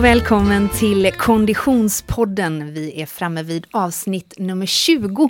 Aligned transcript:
och 0.00 0.04
välkommen 0.04 0.68
till 0.68 1.12
Konditionspodden. 1.12 2.74
Vi 2.74 3.02
är 3.02 3.06
framme 3.06 3.42
vid 3.42 3.66
avsnitt 3.70 4.34
nummer 4.38 4.66
20 4.66 5.28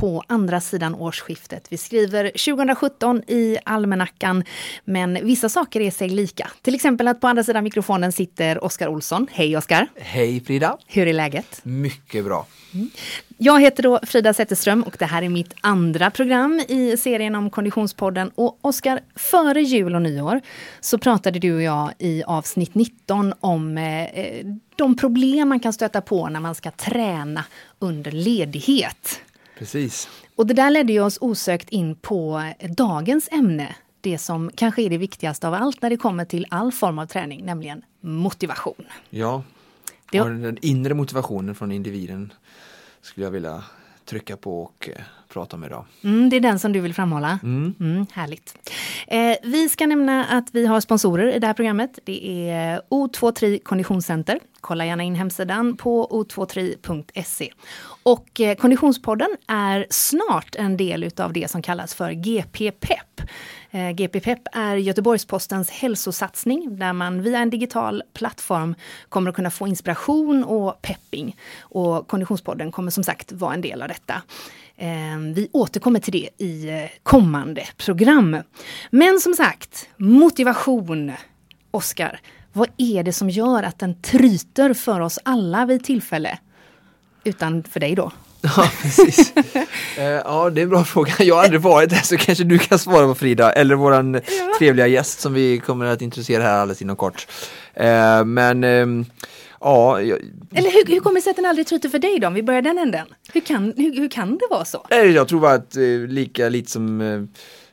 på 0.00 0.22
andra 0.26 0.60
sidan 0.60 0.94
årsskiftet. 0.94 1.66
Vi 1.68 1.76
skriver 1.76 2.24
2017 2.24 3.22
i 3.26 3.58
almanackan, 3.64 4.44
men 4.84 5.18
vissa 5.26 5.48
saker 5.48 5.80
är 5.80 5.90
sig 5.90 6.08
lika. 6.08 6.50
Till 6.62 6.74
exempel 6.74 7.08
att 7.08 7.20
på 7.20 7.26
andra 7.26 7.44
sidan 7.44 7.64
mikrofonen 7.64 8.12
sitter 8.12 8.64
Oskar 8.64 8.88
Olsson. 8.88 9.26
Hej 9.32 9.56
Oskar! 9.56 9.88
Hej 9.96 10.40
Frida! 10.40 10.78
Hur 10.86 11.06
är 11.06 11.12
läget? 11.12 11.60
Mycket 11.62 12.24
bra. 12.24 12.46
Mm. 12.74 12.90
Jag 13.38 13.60
heter 13.60 13.82
då 13.82 14.00
Frida 14.02 14.34
Zetterström 14.34 14.82
och 14.82 14.96
det 14.98 15.04
här 15.04 15.22
är 15.22 15.28
mitt 15.28 15.54
andra 15.60 16.10
program 16.10 16.62
i 16.68 16.96
serien 16.96 17.34
om 17.34 17.50
Konditionspodden. 17.50 18.30
Och 18.34 18.58
Oskar, 18.60 19.00
före 19.16 19.62
jul 19.62 19.94
och 19.94 20.02
nyår 20.02 20.40
så 20.80 20.98
pratade 20.98 21.38
du 21.38 21.54
och 21.54 21.62
jag 21.62 21.92
i 21.98 22.22
avsnitt 22.22 22.74
19 22.74 23.34
om 23.40 23.78
eh, 23.78 24.46
de 24.76 24.96
problem 24.96 25.48
man 25.48 25.60
kan 25.60 25.72
stöta 25.72 26.00
på 26.00 26.28
när 26.28 26.40
man 26.40 26.54
ska 26.54 26.70
träna 26.70 27.44
under 27.78 28.10
ledighet. 28.10 29.20
Precis. 29.58 30.08
Och 30.36 30.46
det 30.46 30.54
där 30.54 30.70
ledde 30.70 31.00
oss 31.00 31.18
osökt 31.20 31.70
in 31.70 31.96
på 31.96 32.52
dagens 32.76 33.28
ämne. 33.32 33.76
Det 34.00 34.18
som 34.18 34.50
kanske 34.54 34.82
är 34.82 34.90
det 34.90 34.98
viktigaste 34.98 35.48
av 35.48 35.54
allt 35.54 35.82
när 35.82 35.90
det 35.90 35.96
kommer 35.96 36.24
till 36.24 36.46
all 36.50 36.72
form 36.72 36.98
av 36.98 37.06
träning, 37.06 37.44
nämligen 37.44 37.82
motivation. 38.00 38.84
Ja, 39.10 39.42
det... 40.12 40.18
den 40.18 40.58
inre 40.62 40.94
motivationen 40.94 41.54
från 41.54 41.72
individen 41.72 42.32
skulle 43.00 43.26
jag 43.26 43.30
vilja 43.30 43.64
trycka 44.04 44.36
på 44.36 44.62
och 44.62 44.88
eh, 44.92 45.02
prata 45.28 45.56
om 45.56 45.64
idag. 45.64 45.84
Mm, 46.04 46.30
det 46.30 46.36
är 46.36 46.40
den 46.40 46.58
som 46.58 46.72
du 46.72 46.80
vill 46.80 46.94
framhålla. 46.94 47.38
Mm. 47.42 47.74
Mm, 47.80 48.06
härligt. 48.12 48.54
Eh, 49.06 49.36
vi 49.42 49.68
ska 49.68 49.86
nämna 49.86 50.24
att 50.24 50.48
vi 50.52 50.66
har 50.66 50.80
sponsorer 50.80 51.32
i 51.32 51.38
det 51.38 51.46
här 51.46 51.54
programmet. 51.54 51.98
Det 52.04 52.50
är 52.50 52.80
O23 52.90 53.62
Konditionscenter. 53.62 54.40
Kolla 54.60 54.86
gärna 54.86 55.02
in 55.02 55.14
hemsidan 55.14 55.76
på 55.76 56.08
o23.se. 56.08 57.52
Och 58.08 58.40
eh, 58.40 58.56
Konditionspodden 58.56 59.28
är 59.46 59.86
snart 59.90 60.54
en 60.54 60.76
del 60.76 61.10
av 61.16 61.32
det 61.32 61.50
som 61.50 61.62
kallas 61.62 61.94
för 61.94 62.10
GP 62.10 62.70
Pep. 62.70 63.20
Eh, 63.70 63.90
GP 63.90 64.20
Pep 64.20 64.38
är 64.52 64.76
Göteborgs-Postens 64.76 65.70
hälsosatsning 65.70 66.78
där 66.78 66.92
man 66.92 67.22
via 67.22 67.38
en 67.38 67.50
digital 67.50 68.02
plattform 68.14 68.74
kommer 69.08 69.30
att 69.30 69.36
kunna 69.36 69.50
få 69.50 69.66
inspiration 69.66 70.44
och 70.44 70.82
pepping. 70.82 71.36
Och 71.60 72.08
Konditionspodden 72.08 72.72
kommer 72.72 72.90
som 72.90 73.04
sagt 73.04 73.32
vara 73.32 73.54
en 73.54 73.60
del 73.60 73.82
av 73.82 73.88
detta. 73.88 74.22
Ehm, 74.76 75.34
vi 75.34 75.48
återkommer 75.52 76.00
till 76.00 76.12
det 76.12 76.44
i 76.44 76.68
eh, 76.68 76.90
kommande 77.02 77.62
program. 77.76 78.36
Men 78.90 79.20
som 79.20 79.34
sagt, 79.34 79.88
motivation. 79.96 81.12
Oskar, 81.70 82.20
vad 82.52 82.68
är 82.76 83.02
det 83.02 83.12
som 83.12 83.30
gör 83.30 83.62
att 83.62 83.78
den 83.78 84.02
tryter 84.02 84.74
för 84.74 85.00
oss 85.00 85.18
alla 85.22 85.66
vid 85.66 85.84
tillfälle? 85.84 86.38
Utan 87.28 87.62
för 87.62 87.80
dig 87.80 87.94
då? 87.94 88.12
Ja, 88.40 88.70
precis. 88.82 89.32
ja, 90.24 90.50
det 90.50 90.60
är 90.60 90.62
en 90.62 90.68
bra 90.68 90.84
fråga. 90.84 91.12
Jag 91.18 91.34
har 91.34 91.42
aldrig 91.42 91.60
varit 91.60 91.90
där 91.90 91.96
så 91.96 92.16
kanske 92.16 92.44
du 92.44 92.58
kan 92.58 92.78
svara 92.78 93.06
på 93.06 93.14
Frida 93.14 93.52
eller 93.52 93.74
våran 93.74 94.14
ja. 94.14 94.20
trevliga 94.58 94.86
gäst 94.86 95.20
som 95.20 95.34
vi 95.34 95.58
kommer 95.58 95.84
att 95.84 96.02
introducera 96.02 96.42
här 96.42 96.58
alldeles 96.58 96.82
inom 96.82 96.96
kort. 96.96 97.26
Men 98.24 98.64
ehm, 98.64 99.06
Ja, 99.60 100.02
jag... 100.02 100.18
Eller 100.54 100.70
hur, 100.70 100.92
hur 100.92 101.00
kommer 101.00 101.14
det 101.14 101.22
sig 101.22 101.30
att 101.30 101.36
den 101.36 101.46
aldrig 101.46 101.66
tryter 101.66 101.88
för 101.88 101.98
dig 101.98 102.18
då? 102.18 102.26
Om 102.26 102.34
vi 102.34 102.42
börjar 102.42 102.62
den 102.62 102.78
änden. 102.78 103.06
Hur 103.32 103.40
kan, 103.40 103.72
hur, 103.76 103.96
hur 103.96 104.08
kan 104.08 104.38
det 104.38 104.46
vara 104.50 104.64
så? 104.64 104.86
Jag 104.90 105.28
tror 105.28 105.40
bara 105.40 105.52
att 105.52 105.76
eh, 105.76 105.82
lika 106.08 106.48
lite 106.48 106.70
som 106.70 107.00
eh, 107.00 107.22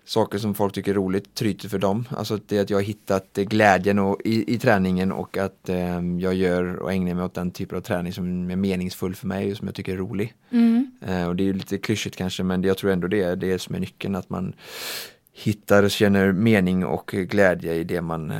saker 0.06 0.38
som 0.38 0.56
folk 0.56 0.74
tycker 0.74 0.92
är 0.92 0.96
roligt 0.96 1.36
tryter 1.36 1.70
för 1.70 1.80
dem. 1.80 2.08
Alltså 2.10 2.40
det 2.48 2.60
att 2.60 2.70
jag 2.70 2.78
har 2.78 2.84
hittat 2.84 3.34
glädjen 3.34 4.00
och, 4.00 4.22
i, 4.26 4.54
i 4.54 4.60
träningen 4.60 5.12
och 5.12 5.38
att 5.38 5.70
eh, 5.70 6.02
jag 6.20 6.34
gör 6.34 6.76
och 6.76 6.94
ägnar 6.94 7.14
mig 7.14 7.26
åt 7.26 7.34
den 7.34 7.52
typen 7.52 7.78
av 7.78 7.82
träning 7.82 8.14
som 8.14 8.52
är 8.52 8.56
meningsfull 8.56 9.16
för 9.16 9.28
mig 9.28 9.52
och 9.52 9.58
som 9.58 9.68
jag 9.68 9.76
tycker 9.76 9.94
är 9.94 9.98
rolig. 9.98 10.34
Mm. 10.52 10.92
Eh, 11.02 11.28
och 11.28 11.36
det 11.36 11.50
är 11.50 11.54
lite 11.54 11.78
klyschigt 11.78 12.16
kanske 12.16 12.44
men 12.44 12.62
det, 12.62 12.68
jag 12.68 12.78
tror 12.78 12.92
ändå 12.92 13.08
det 13.08 13.22
är 13.22 13.36
det 13.36 13.60
som 13.60 13.76
är 13.76 13.80
nyckeln 13.80 14.16
att 14.16 14.30
man 14.30 14.54
hittar 15.34 15.84
och 15.84 15.92
känner 15.92 16.32
mening 16.32 16.86
och 16.86 17.12
glädje 17.12 17.74
i 17.74 17.84
det 17.84 18.02
man 18.02 18.32
eh, 18.32 18.38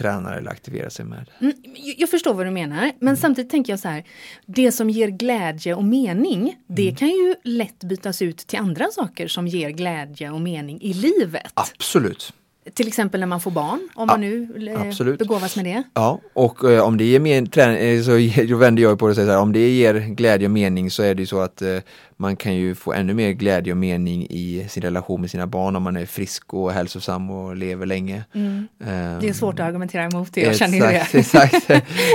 tränar 0.00 0.36
eller 0.36 0.50
aktiverar 0.50 0.88
sig 0.88 1.04
med. 1.04 1.30
Mm, 1.40 1.52
jag 1.96 2.10
förstår 2.10 2.34
vad 2.34 2.46
du 2.46 2.50
menar, 2.50 2.92
men 2.98 3.08
mm. 3.08 3.16
samtidigt 3.16 3.50
tänker 3.50 3.72
jag 3.72 3.80
så 3.80 3.88
här. 3.88 4.04
Det 4.46 4.72
som 4.72 4.90
ger 4.90 5.08
glädje 5.08 5.74
och 5.74 5.84
mening, 5.84 6.56
det 6.66 6.82
mm. 6.82 6.94
kan 6.94 7.08
ju 7.08 7.34
lätt 7.44 7.84
bytas 7.84 8.22
ut 8.22 8.38
till 8.38 8.58
andra 8.58 8.86
saker 8.86 9.28
som 9.28 9.46
ger 9.46 9.70
glädje 9.70 10.30
och 10.30 10.40
mening 10.40 10.82
i 10.82 10.92
livet. 10.92 11.52
Absolut. 11.54 12.32
Till 12.74 12.88
exempel 12.88 13.20
när 13.20 13.26
man 13.26 13.40
får 13.40 13.50
barn, 13.50 13.88
om 13.94 14.06
man 14.06 14.20
nu 14.20 14.68
eh, 14.74 14.80
Absolut. 14.80 15.18
begåvas 15.18 15.56
med 15.56 15.64
det. 15.64 15.82
Ja, 15.94 16.20
och 16.32 16.70
eh, 16.70 16.82
om 16.82 16.96
det 16.96 17.04
ger 17.04 17.20
mer 17.20 17.46
träning, 17.46 17.82
eh, 17.82 18.02
så 18.02 18.42
då 18.48 18.56
vänder 18.56 18.82
jag 18.82 18.98
på 18.98 19.06
det 19.06 19.10
och 19.10 19.14
säger 19.14 19.28
så 19.28 19.32
här, 19.32 19.40
om 19.40 19.52
det 19.52 19.68
ger 19.68 19.94
glädje 19.94 20.46
och 20.46 20.52
mening 20.52 20.90
så 20.90 21.02
är 21.02 21.14
det 21.14 21.22
ju 21.22 21.26
så 21.26 21.40
att 21.40 21.62
eh, 21.62 21.78
man 22.16 22.36
kan 22.36 22.54
ju 22.54 22.74
få 22.74 22.92
ännu 22.92 23.14
mer 23.14 23.30
glädje 23.30 23.72
och 23.72 23.76
mening 23.76 24.26
i 24.30 24.66
sin 24.68 24.82
relation 24.82 25.20
med 25.20 25.30
sina 25.30 25.46
barn 25.46 25.76
om 25.76 25.82
man 25.82 25.96
är 25.96 26.06
frisk 26.06 26.54
och 26.54 26.72
hälsosam 26.72 27.30
och 27.30 27.56
lever 27.56 27.86
länge. 27.86 28.24
Mm. 28.34 28.68
Um, 28.78 29.20
det 29.20 29.28
är 29.28 29.32
svårt 29.32 29.60
att 29.60 29.66
argumentera 29.66 30.04
emot 30.04 30.28
det, 30.32 30.40
jag 30.40 30.56
känner 30.56 30.74
ju 30.74 30.80
det. 30.80 31.06
Exakt, 31.18 31.70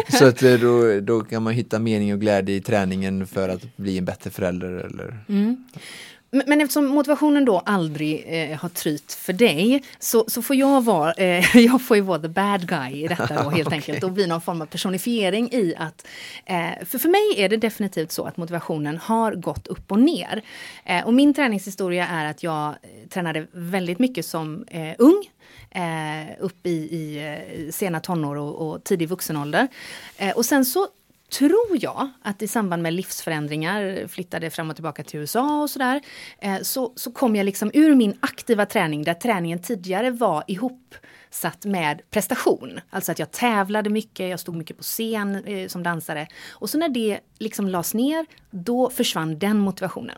så 0.10 0.28
att 0.28 0.44
eh, 0.44 0.54
då, 0.54 1.00
då 1.00 1.22
kan 1.22 1.44
man 1.44 1.54
hitta 1.54 1.80
mening 1.80 2.14
och 2.14 2.20
glädje 2.20 2.56
i 2.56 2.62
träningen 2.62 3.28
för 3.28 3.50
att 3.50 3.78
bli 3.78 3.98
en 3.98 4.06
bättre 4.06 4.30
förälder. 4.30 4.68
Eller, 4.68 5.18
mm. 5.30 5.58
Men 6.46 6.62
eftersom 6.62 6.88
motivationen 6.88 7.46
då 7.46 7.60
aldrig 7.60 8.26
eh, 8.28 8.58
har 8.58 8.70
trytt 8.70 9.14
för 9.14 9.34
dig 9.34 9.84
så, 10.00 10.26
så 10.28 10.42
får 10.42 10.56
jag 10.56 10.84
vara, 10.84 11.14
eh, 11.14 11.58
jag 11.66 11.82
får 11.82 11.98
ju 11.98 12.04
vara 12.04 12.20
the 12.20 12.28
bad 12.28 12.68
guy 12.68 13.04
i 13.04 13.08
detta 13.08 13.44
då 13.44 13.50
helt 13.56 13.68
okay. 13.68 13.78
enkelt 13.78 14.04
och 14.04 14.12
bli 14.12 14.28
någon 14.28 14.42
form 14.42 14.62
av 14.62 14.66
personifiering 14.66 15.52
i 15.52 15.76
att 15.78 16.08
eh, 16.46 16.86
för, 16.86 16.98
för 16.98 17.10
mig 17.10 17.44
är 17.44 17.50
det 17.50 17.58
definitivt 17.58 18.12
så 18.12 18.24
att 18.24 18.38
motivationen 18.38 18.98
har 18.98 19.36
gått 19.36 19.68
upp 19.68 19.92
och 19.92 20.00
ner. 20.00 20.42
Eh, 20.86 21.06
och 21.06 21.14
min 21.14 21.34
träningshistoria 21.34 22.08
är 22.08 22.26
att 22.26 22.44
jag 22.44 22.68
eh, 22.68 23.08
tränade 23.10 23.48
väldigt 23.52 24.00
mycket 24.00 24.26
som 24.26 24.66
eh, 24.68 24.94
ung 24.98 25.30
upp 26.40 26.68
i, 26.68 26.70
i 26.70 27.70
sena 27.74 28.00
tonår 28.00 28.36
och, 28.36 28.70
och 28.70 28.84
tidig 28.84 29.10
vuxenålder. 29.10 29.68
och 30.36 30.46
sen 30.46 30.66
så 30.66 30.88
tror 31.38 31.78
jag 31.80 32.10
att 32.22 32.42
i 32.42 32.48
samband 32.48 32.84
med 32.84 32.94
livsförändringar, 32.94 34.08
flyttade 34.08 34.50
fram 34.50 34.70
och 34.70 34.76
tillbaka 34.76 35.04
till 35.04 35.20
USA 35.20 35.62
och 35.62 35.70
sådär, 35.70 36.02
eh, 36.40 36.62
så, 36.62 36.94
så 36.96 37.12
kom 37.12 37.36
jag 37.36 37.46
liksom 37.46 37.72
ur 37.74 37.96
min 37.96 38.18
aktiva 38.20 38.66
träning 38.66 39.04
där 39.04 39.14
träningen 39.14 39.60
tidigare 39.60 40.12
var 40.12 40.44
ihopsatt 40.48 41.66
med 41.66 42.02
prestation. 42.10 42.80
Alltså 42.90 43.12
att 43.12 43.20
jag 43.20 43.32
tävlade 43.32 43.90
mycket, 43.90 44.30
jag 44.30 44.40
stod 44.40 44.56
mycket 44.56 44.78
på 44.78 44.84
scen 44.84 45.36
eh, 45.46 45.68
som 45.68 45.84
dansare. 45.84 46.28
Och 46.52 46.70
så 46.70 46.78
när 46.78 46.90
det 46.90 47.20
liksom 47.40 47.68
lades 47.68 47.94
ner, 47.94 48.26
då 48.52 48.90
försvann 48.90 49.40
den 49.40 49.58
motivationen. 49.58 50.18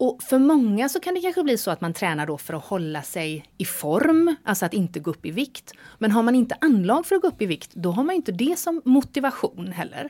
Och 0.00 0.22
för 0.22 0.38
många 0.38 0.88
så 0.88 1.00
kan 1.00 1.14
det 1.14 1.20
kanske 1.20 1.42
bli 1.42 1.58
så 1.58 1.70
att 1.70 1.80
man 1.80 1.92
tränar 1.94 2.26
då 2.26 2.38
för 2.38 2.54
att 2.54 2.64
hålla 2.64 3.02
sig 3.02 3.44
i 3.58 3.64
form, 3.64 4.36
alltså 4.44 4.66
att 4.66 4.74
inte 4.74 5.00
gå 5.00 5.10
upp 5.10 5.26
i 5.26 5.30
vikt. 5.30 5.72
Men 5.98 6.10
har 6.10 6.22
man 6.22 6.34
inte 6.34 6.56
anlag 6.60 7.06
för 7.06 7.16
att 7.16 7.22
gå 7.22 7.28
upp 7.28 7.42
i 7.42 7.46
vikt, 7.46 7.70
då 7.74 7.90
har 7.90 8.04
man 8.04 8.14
inte 8.14 8.32
det 8.32 8.58
som 8.58 8.82
motivation 8.84 9.72
heller. 9.72 10.08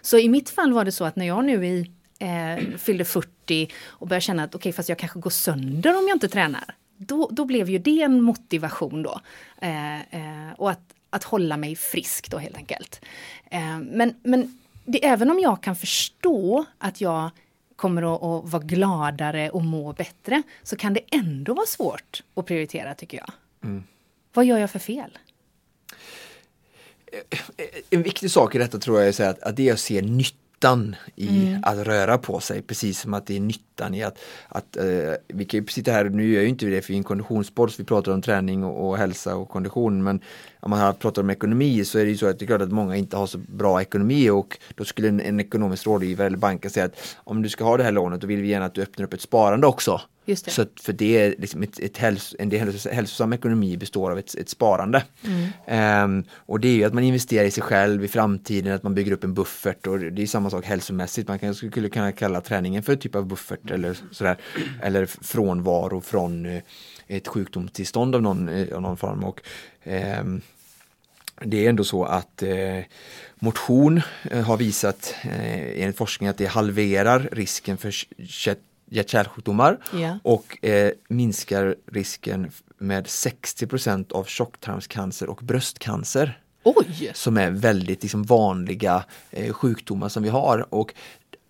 Så 0.00 0.18
i 0.18 0.28
mitt 0.28 0.50
fall 0.50 0.72
var 0.72 0.84
det 0.84 0.92
så 0.92 1.04
att 1.04 1.16
när 1.16 1.26
jag 1.26 1.44
nu 1.44 1.66
i, 1.66 1.90
eh, 2.18 2.76
fyllde 2.78 3.04
40 3.04 3.70
och 3.86 4.08
började 4.08 4.20
känna 4.20 4.42
att 4.42 4.54
okej, 4.54 4.58
okay, 4.58 4.72
fast 4.72 4.88
jag 4.88 4.98
kanske 4.98 5.18
går 5.18 5.30
sönder 5.30 5.98
om 5.98 6.08
jag 6.08 6.16
inte 6.16 6.28
tränar. 6.28 6.74
Då, 6.96 7.28
då 7.32 7.44
blev 7.44 7.70
ju 7.70 7.78
det 7.78 8.02
en 8.02 8.22
motivation 8.22 9.02
då. 9.02 9.20
Eh, 9.62 10.00
eh, 10.00 10.52
och 10.56 10.70
att, 10.70 10.94
att 11.10 11.24
hålla 11.24 11.56
mig 11.56 11.76
frisk 11.76 12.30
då 12.30 12.38
helt 12.38 12.56
enkelt. 12.56 13.00
Eh, 13.50 13.78
men 13.78 14.14
men 14.22 14.58
det, 14.84 15.06
även 15.06 15.30
om 15.30 15.38
jag 15.38 15.62
kan 15.62 15.76
förstå 15.76 16.64
att 16.78 17.00
jag 17.00 17.30
kommer 17.80 18.14
att, 18.14 18.22
att 18.22 18.52
vara 18.52 18.62
gladare 18.62 19.50
och 19.50 19.64
må 19.64 19.92
bättre 19.92 20.42
så 20.62 20.76
kan 20.76 20.94
det 20.94 21.00
ändå 21.12 21.54
vara 21.54 21.66
svårt 21.66 22.22
att 22.34 22.46
prioritera 22.46 22.94
tycker 22.94 23.18
jag. 23.18 23.30
Mm. 23.64 23.82
Vad 24.32 24.44
gör 24.44 24.58
jag 24.58 24.70
för 24.70 24.78
fel? 24.78 25.18
En 27.90 28.02
viktig 28.02 28.30
sak 28.30 28.54
i 28.54 28.58
detta 28.58 28.78
tror 28.78 29.00
jag 29.00 29.20
är 29.20 29.28
att, 29.28 29.42
att 29.42 29.56
det 29.56 29.68
är 29.68 29.72
att 29.72 29.80
se 29.80 30.02
nyttan 30.02 30.96
i 31.16 31.46
mm. 31.46 31.60
att 31.62 31.78
röra 31.78 32.18
på 32.18 32.40
sig, 32.40 32.62
precis 32.62 33.00
som 33.00 33.14
att 33.14 33.26
det 33.26 33.36
är 33.36 33.40
nyttan 33.40 33.94
i 33.94 34.02
att, 34.02 34.18
att 34.48 34.76
uh, 34.80 35.14
vi 35.28 35.44
kan 35.44 35.60
ju 35.60 35.66
sitta 35.66 35.92
här, 35.92 36.04
nu 36.04 36.32
gör 36.32 36.42
ju 36.42 36.48
inte 36.48 36.66
vi 36.66 36.74
det 36.74 36.82
för 36.82 36.88
vi 36.88 36.94
är 36.94 36.98
en 36.98 37.04
konditionspodd, 37.04 37.72
vi 37.78 37.84
pratar 37.84 38.12
om 38.12 38.22
träning 38.22 38.64
och, 38.64 38.88
och, 38.88 38.98
hälsa 38.98 39.36
och 39.36 39.48
kondition, 39.48 40.02
men 40.02 40.20
om 40.60 40.70
man 40.70 40.94
pratar 40.94 41.22
om 41.22 41.30
ekonomi 41.30 41.84
så 41.84 41.98
är 41.98 42.04
det 42.04 42.10
ju 42.10 42.16
så 42.16 42.26
att 42.26 42.38
det 42.38 42.44
är 42.44 42.46
klart 42.46 42.62
att 42.62 42.72
många 42.72 42.96
inte 42.96 43.16
har 43.16 43.26
så 43.26 43.38
bra 43.38 43.80
ekonomi 43.80 44.30
och 44.30 44.58
då 44.74 44.84
skulle 44.84 45.08
en, 45.08 45.20
en 45.20 45.40
ekonomisk 45.40 45.86
rådgivare 45.86 46.26
eller 46.26 46.38
bank 46.38 46.70
säga 46.70 46.86
att 46.86 47.16
om 47.16 47.42
du 47.42 47.48
ska 47.48 47.64
ha 47.64 47.76
det 47.76 47.84
här 47.84 47.92
lånet 47.92 48.20
då 48.20 48.26
vill 48.26 48.40
vi 48.40 48.48
gärna 48.48 48.66
att 48.66 48.74
du 48.74 48.82
öppnar 48.82 49.06
upp 49.06 49.12
ett 49.12 49.20
sparande 49.20 49.66
också. 49.66 50.00
Just 50.24 50.44
det. 50.44 50.50
Så 50.50 50.62
att 50.62 50.80
för 50.80 50.92
det 50.92 51.18
är 51.18 51.34
liksom 51.38 51.62
ett, 51.62 51.78
ett 51.78 51.96
häls, 51.96 52.34
en 52.38 52.48
del 52.48 52.72
hälsosam 52.92 53.32
ekonomi 53.32 53.76
består 53.76 54.10
av 54.10 54.18
ett, 54.18 54.34
ett 54.34 54.48
sparande. 54.48 55.02
Mm. 55.66 56.04
Um, 56.04 56.24
och 56.34 56.60
det 56.60 56.68
är 56.68 56.72
ju 56.72 56.84
att 56.84 56.94
man 56.94 57.04
investerar 57.04 57.44
i 57.44 57.50
sig 57.50 57.62
själv 57.62 58.04
i 58.04 58.08
framtiden, 58.08 58.74
att 58.74 58.82
man 58.82 58.94
bygger 58.94 59.12
upp 59.12 59.24
en 59.24 59.34
buffert 59.34 59.86
och 59.86 59.98
det 59.98 60.22
är 60.22 60.26
samma 60.26 60.50
sak 60.50 60.64
hälsomässigt. 60.64 61.28
Man 61.28 61.38
kan, 61.38 61.54
skulle 61.54 61.88
kunna 61.88 62.12
kalla 62.12 62.40
träningen 62.40 62.82
för 62.82 62.92
ett 62.92 63.00
typ 63.00 63.14
av 63.14 63.26
buffert 63.26 63.70
eller 63.70 63.96
sådär. 64.10 64.36
Eller 64.82 65.06
frånvaro 65.06 66.00
från 66.00 66.46
uh, 66.46 66.60
ett 67.10 67.28
sjukdomstillstånd 67.28 68.14
av 68.14 68.22
någon, 68.22 68.48
av 68.72 68.82
någon 68.82 68.96
form. 68.96 69.24
Och, 69.24 69.40
um, 70.20 70.40
det 71.44 71.64
är 71.66 71.68
ändå 71.70 71.84
så 71.84 72.04
att 72.04 72.42
eh, 72.42 72.78
motion 73.34 74.00
eh, 74.30 74.40
har 74.42 74.56
visat 74.56 75.14
eh, 75.22 75.82
enligt 75.82 75.96
forskning 75.96 76.28
att 76.28 76.38
det 76.38 76.46
halverar 76.46 77.28
risken 77.32 77.76
för 77.76 77.94
hjärt-kärlsjukdomar 78.90 79.78
Ja. 79.92 80.18
och 80.22 80.64
eh, 80.64 80.92
minskar 81.08 81.76
risken 81.92 82.50
med 82.78 83.06
60% 83.06 84.12
av 84.12 84.24
tjocktarmscancer 84.24 85.28
och 85.30 85.40
bröstcancer 85.42 86.38
Oj! 86.62 87.10
som 87.14 87.36
är 87.36 87.50
väldigt 87.50 88.02
liksom, 88.02 88.22
vanliga 88.22 89.04
eh, 89.30 89.52
sjukdomar 89.52 90.08
som 90.08 90.22
vi 90.22 90.28
har. 90.28 90.74
Och 90.74 90.94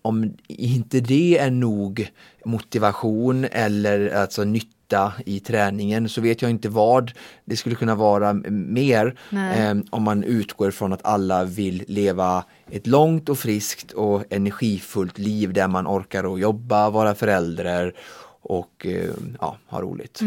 om 0.01 0.33
inte 0.47 0.99
det 0.99 1.37
är 1.37 1.51
nog 1.51 2.11
motivation 2.45 3.45
eller 3.51 4.09
alltså 4.09 4.43
nytta 4.43 4.80
i 5.25 5.39
träningen 5.39 6.09
så 6.09 6.21
vet 6.21 6.41
jag 6.41 6.51
inte 6.51 6.69
vad 6.69 7.11
det 7.45 7.57
skulle 7.57 7.75
kunna 7.75 7.95
vara 7.95 8.33
mer 8.49 9.15
eh, 9.31 9.77
om 9.89 10.03
man 10.03 10.23
utgår 10.23 10.71
från 10.71 10.93
att 10.93 11.05
alla 11.05 11.43
vill 11.43 11.83
leva 11.87 12.45
ett 12.71 12.87
långt 12.87 13.29
och 13.29 13.39
friskt 13.39 13.91
och 13.91 14.23
energifullt 14.29 15.17
liv 15.17 15.53
där 15.53 15.67
man 15.67 15.87
orkar 15.87 16.33
att 16.33 16.39
jobba, 16.39 16.89
vara 16.89 17.15
förälder 17.15 17.93
och 18.41 18.85
eh, 18.85 19.13
ja, 19.39 19.57
ha 19.67 19.81
roligt. 19.81 20.19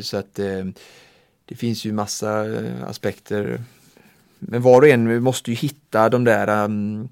Så 0.00 0.16
att 0.16 0.38
eh, 0.38 0.64
det 1.44 1.54
finns 1.54 1.84
ju 1.84 1.92
massa 1.92 2.44
eh, 2.44 2.84
aspekter 2.88 3.60
men 4.38 4.62
var 4.62 4.82
och 4.82 4.88
en 4.88 5.22
måste 5.22 5.50
ju 5.50 5.56
hitta 5.56 6.08
de 6.08 6.24
där 6.24 6.64
um, 6.64 7.08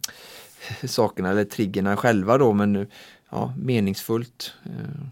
sakerna 0.84 1.30
eller 1.30 1.44
triggerna 1.44 1.96
själva 1.96 2.38
då 2.38 2.52
men 2.52 2.86
ja, 3.30 3.54
meningsfullt. 3.58 4.52
eh. 4.64 5.06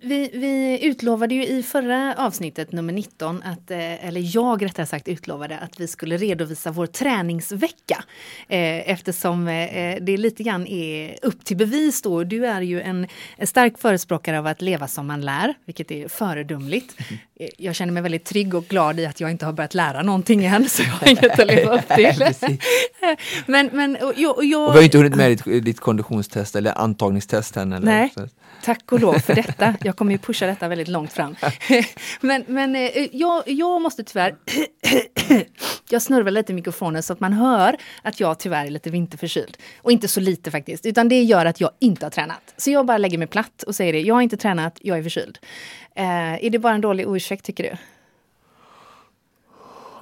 Vi, 0.00 0.30
vi, 0.32 0.78
utlovade 0.82 1.34
ju 1.34 1.46
i 1.46 1.62
förra 1.62 2.14
avsnittet, 2.18 2.72
nummer 2.72 2.92
19, 2.92 3.42
att, 3.42 3.70
eh, 3.70 4.06
eller 4.06 4.36
jag 4.36 4.64
rättare 4.64 4.86
sagt 4.86 5.08
utlovade 5.08 5.58
att 5.58 5.80
vi 5.80 5.88
skulle 5.88 6.16
redovisa 6.16 6.70
vår 6.70 6.86
träningsvecka. 6.86 8.04
Eh, 8.48 8.90
eftersom 8.90 9.48
eh, 9.48 9.96
det 10.00 10.16
lite 10.16 10.42
grann 10.42 10.66
är 10.66 11.18
upp 11.22 11.44
till 11.44 11.56
bevis 11.56 12.02
då. 12.02 12.24
Du 12.24 12.46
är 12.46 12.60
ju 12.60 12.80
en, 12.80 13.06
stark 13.42 13.78
förespråkare 13.78 14.38
av 14.38 14.46
att 14.46 14.62
leva 14.62 14.88
som 14.88 15.06
man 15.06 15.20
lär, 15.20 15.54
vilket 15.64 15.90
är 15.90 16.08
föredömligt. 16.08 16.96
Jag 17.58 17.74
känner 17.74 17.92
mig 17.92 18.02
väldigt 18.02 18.24
trygg 18.24 18.54
och 18.54 18.64
glad 18.64 19.00
i 19.00 19.06
att 19.06 19.20
jag 19.20 19.30
inte 19.30 19.46
har 19.46 19.52
börjat 19.52 19.74
lära 19.74 20.02
någonting 20.02 20.44
än, 20.44 20.68
så 20.68 20.82
jag 20.82 20.90
har 20.90 21.08
inget 21.08 21.40
att 21.40 21.46
leva 21.46 21.78
upp 21.78 21.88
till. 21.88 22.24
Men, 23.46 23.70
men, 23.72 23.96
och, 23.96 24.12
jag, 24.16 24.36
och 24.36 24.44
jag, 24.44 24.68
Och 24.68 24.74
vi 24.74 24.78
har 24.78 24.84
inte 24.84 24.98
hunnit 24.98 25.14
med 25.14 25.30
ditt, 25.30 25.64
ditt 25.64 25.80
konditionstest 25.80 26.56
eller 26.56 26.78
antagningstest 26.78 27.56
än. 27.56 27.72
Eller? 27.72 27.86
Nej. 27.86 28.12
Tack 28.64 28.92
och 28.92 29.00
lov 29.00 29.18
för 29.18 29.34
detta. 29.34 29.74
Jag 29.80 29.96
kommer 29.96 30.12
ju 30.12 30.18
pusha 30.18 30.46
detta 30.46 30.68
väldigt 30.68 30.88
långt 30.88 31.12
fram. 31.12 31.36
Men, 32.20 32.44
men 32.48 32.76
eh, 32.76 32.82
eh, 32.82 33.08
jag, 33.12 33.42
jag 33.46 33.82
måste 33.82 34.04
tyvärr... 34.04 34.36
jag 35.88 36.02
snurrar 36.02 36.30
lite 36.30 36.52
i 36.52 36.54
mikrofonen 36.54 37.02
så 37.02 37.12
att 37.12 37.20
man 37.20 37.32
hör 37.32 37.76
att 38.02 38.20
jag 38.20 38.38
tyvärr 38.38 38.66
är 38.66 38.70
lite 38.70 38.90
vinterförkyld. 38.90 39.56
Och 39.82 39.92
inte 39.92 40.08
så 40.08 40.20
lite 40.20 40.50
faktiskt, 40.50 40.86
utan 40.86 41.08
det 41.08 41.22
gör 41.22 41.46
att 41.46 41.60
jag 41.60 41.70
inte 41.78 42.06
har 42.06 42.10
tränat. 42.10 42.54
Så 42.56 42.70
jag 42.70 42.86
bara 42.86 42.98
lägger 42.98 43.18
mig 43.18 43.26
platt 43.26 43.62
och 43.62 43.74
säger 43.74 43.92
det. 43.92 44.00
Jag 44.00 44.14
har 44.14 44.22
inte 44.22 44.36
tränat, 44.36 44.78
jag 44.80 44.98
är 44.98 45.02
förkyld. 45.02 45.38
Eh, 45.96 46.44
är 46.44 46.50
det 46.50 46.58
bara 46.58 46.74
en 46.74 46.80
dålig 46.80 47.04
ursäkt 47.08 47.44
tycker 47.44 47.64
du? 47.64 47.76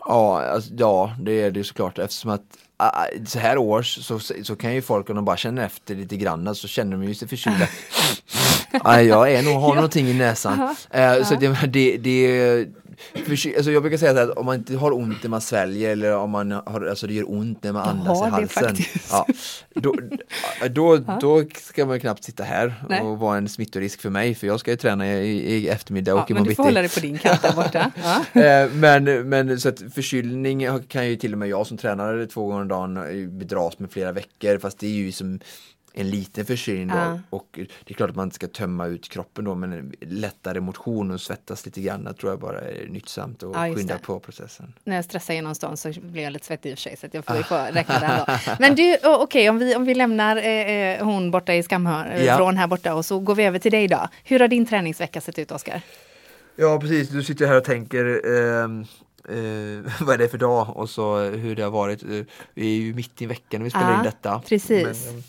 ja, 0.05 0.43
alltså, 0.43 0.71
ja, 0.77 1.17
det 1.21 1.43
är 1.43 1.51
det 1.51 1.65
såklart 1.65 1.99
eftersom 1.99 2.31
att 2.31 2.59
Ah, 2.85 2.89
ah, 3.03 3.07
så 3.27 3.39
här 3.39 3.59
års 3.59 4.05
så, 4.05 4.21
så 4.21 4.57
kan 4.57 4.75
ju 4.75 4.83
folk 4.83 5.11
om 5.11 5.17
de 5.17 5.25
bara 5.25 5.37
känner 5.37 5.65
efter 5.65 5.95
lite 5.95 6.17
grann 6.17 6.55
så 6.55 6.69
känner 6.69 6.93
de 6.93 7.05
ju 7.05 7.15
sig 7.15 7.29
förkylda. 7.29 7.69
Nej, 8.85 9.07
jag 9.07 9.33
är 9.33 9.43
nog, 9.43 9.55
har 9.55 9.75
någonting 9.75 10.07
i 10.07 10.15
näsan. 10.15 10.77
Eh, 10.91 11.23
så 11.25 11.35
det, 11.35 11.67
det, 11.67 11.97
det 11.97 12.67
alltså 13.57 13.71
jag 13.71 13.83
brukar 13.83 13.99
säga 13.99 14.23
att 14.23 14.31
om 14.31 14.47
man 14.47 14.55
inte 14.55 14.77
har 14.77 14.93
ont 14.93 15.23
när 15.23 15.31
man 15.31 15.41
sväljer 15.41 15.91
eller 15.91 16.17
om 16.17 16.31
man 16.31 16.51
har, 16.51 16.87
alltså 16.87 17.07
det 17.07 17.15
gör 17.15 17.31
ont 17.33 17.63
när 17.63 17.73
man 17.73 17.89
andas 17.89 18.27
i 18.27 18.31
halsen. 18.31 18.77
Ja, 19.11 19.27
då, 19.75 19.97
då, 20.71 20.97
då 21.21 21.45
ska 21.63 21.87
man 21.87 22.01
knappt 22.01 22.25
sitta 22.25 22.45
här 22.45 22.75
Nej. 22.89 23.01
och 23.01 23.19
vara 23.19 23.37
en 23.37 23.49
smittorisk 23.49 24.01
för 24.01 24.11
mig 24.11 24.35
för 24.35 24.47
jag 24.47 24.61
ska 24.61 24.71
ju 24.71 24.77
träna 24.77 25.15
i, 25.15 25.55
i 25.55 25.69
eftermiddag 25.69 26.15
och 26.15 26.19
Ja, 26.19 26.25
men 26.29 26.37
imorgon 26.37 26.49
du 26.49 26.55
får 26.55 26.63
bitti. 26.65 26.69
hålla 26.69 26.81
dig 26.81 26.91
på 26.91 27.01
din 27.01 27.19
kant 27.19 27.43
där 27.43 27.53
borta. 27.53 27.91
Ja. 28.33 28.43
Eh, 28.43 28.71
men, 28.73 29.29
men 29.29 29.61
så 29.61 29.69
att 29.69 29.83
förkylning 29.95 30.69
kan 30.89 31.09
ju 31.09 31.17
till 31.17 31.33
och 31.33 31.39
med 31.39 31.49
jag 31.49 31.67
som 31.67 31.77
tränare 31.77 32.27
två 32.27 32.47
gånger 32.47 32.61
om 32.61 32.69
dagen 32.69 32.97
eh, 32.97 33.29
bedras 33.29 33.79
med 33.79 33.93
flera 33.93 34.13
veckor 34.13 34.59
fast 34.59 34.79
det 34.79 34.87
är 34.87 34.91
ju 34.91 35.13
som 35.13 35.41
en 35.95 36.11
liten 36.11 36.47
förkylning 36.47 36.89
då. 36.89 36.95
Ja. 36.97 37.19
och 37.31 37.49
det 37.55 37.91
är 37.91 37.95
klart 37.95 38.11
att 38.11 38.17
man 38.17 38.27
inte 38.27 38.35
ska 38.35 38.47
tömma 38.49 38.87
ut 38.87 39.09
kroppen 39.09 39.45
då 39.45 39.55
men 39.55 39.73
en 39.73 39.93
lättare 40.01 40.61
motion 40.61 41.11
och 41.11 41.21
svettas 41.21 41.67
lite 41.67 41.81
grann 41.81 42.15
tror 42.21 42.33
jag 42.33 42.41
bara 42.41 42.61
är 42.61 42.87
nyttsamt 42.89 43.43
och 43.43 43.57
Ja, 43.57 43.75
det. 43.75 43.99
på 44.03 44.21
processen. 44.21 44.73
när 44.85 44.97
jag 44.97 45.05
stressar 45.05 45.35
genom 45.35 45.55
stan 45.55 45.77
så 45.77 45.93
blir 46.01 46.23
jag 46.23 46.33
lite 46.33 46.47
svettig 46.47 46.71
i 46.71 46.75
och 46.75 46.79
för 46.79 46.83
sig 46.83 46.97
så 46.97 47.07
jag 47.13 47.25
får, 47.25 47.35
får 47.43 47.73
räkna 47.73 48.01
det 48.01 48.07
här 48.07 48.25
då. 48.27 48.53
Men 48.59 48.75
du, 48.75 48.97
okej 49.05 49.49
om, 49.51 49.59
vi, 49.59 49.77
om 49.77 49.85
vi 49.85 49.95
lämnar 49.95 50.37
eh, 50.37 50.45
eh, 50.47 51.05
hon 51.05 51.31
borta 51.31 51.55
i 51.55 51.63
Skamhör, 51.63 52.11
eh, 52.15 52.25
Ja. 52.25 52.37
från 52.37 52.57
här 52.57 52.67
borta 52.67 52.95
och 52.95 53.05
så 53.05 53.19
går 53.19 53.35
vi 53.35 53.45
över 53.45 53.59
till 53.59 53.73
dig 53.73 53.89
då. 53.89 54.09
Hur 54.25 54.41
har 54.41 54.49
din 54.49 54.67
träningsvecka 54.67 55.21
sett 55.21 55.39
ut 55.39 55.51
Oskar? 55.53 55.83
Ja 56.57 56.79
precis, 56.81 57.09
du 57.09 57.23
sitter 57.23 57.47
här 57.47 57.57
och 57.57 57.65
tänker 57.65 58.05
ehm, 58.37 58.81
eh, 59.29 59.93
vad 60.01 60.15
är 60.15 60.19
det 60.19 60.29
för 60.29 60.39
dag 60.39 60.77
och 60.77 60.91
så 60.91 61.19
hur 61.19 61.57
det 61.57 61.63
har 61.63 61.71
varit. 61.71 62.03
Eh, 62.03 62.09
Vi 62.55 62.77
är 62.79 62.81
ju 62.83 62.95
mitt 62.95 63.23
i 63.23 63.27
veckan 63.27 63.61
när 63.61 63.65
vi 63.65 63.71
spelar 63.71 63.91
Ja, 63.93 63.99
in 63.99 64.05
detta. 64.05 64.43
precis. 64.49 65.07
Men, 65.07 65.15
ehm, 65.17 65.23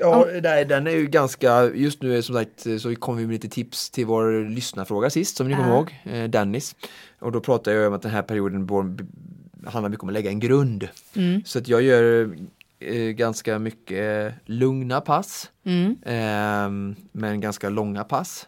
Ja, 0.00 0.26
nej, 0.42 0.64
den 0.64 0.86
är 0.86 0.90
ju 0.90 1.06
ganska, 1.06 1.64
just 1.74 2.02
nu 2.02 2.16
är 2.18 2.22
som 2.22 2.34
sagt 2.34 2.66
så 2.80 2.94
kom 2.96 3.16
vi 3.16 3.26
med 3.26 3.32
lite 3.32 3.48
tips 3.48 3.90
till 3.90 4.06
vår 4.06 4.48
lyssnarfråga 4.50 5.10
sist 5.10 5.36
som 5.36 5.48
ni 5.48 5.54
kommer 5.54 5.68
ihåg, 5.74 5.94
eh, 6.04 6.24
Dennis. 6.24 6.76
Och 7.18 7.32
då 7.32 7.40
pratade 7.40 7.76
jag 7.76 7.88
om 7.88 7.94
att 7.94 8.02
den 8.02 8.10
här 8.10 8.22
perioden 8.22 8.68
handlar 9.66 9.88
mycket 9.90 10.02
om 10.02 10.08
att 10.08 10.12
lägga 10.12 10.30
en 10.30 10.40
grund. 10.40 10.88
Mm. 11.16 11.42
Så 11.44 11.58
att 11.58 11.68
jag 11.68 11.82
gör 11.82 12.30
eh, 12.80 12.94
ganska 13.10 13.58
mycket 13.58 14.34
lugna 14.44 15.00
pass, 15.00 15.50
Mm. 15.64 15.96
eh, 16.02 16.96
men 17.12 17.40
ganska 17.40 17.68
långa 17.68 18.04
pass. 18.04 18.46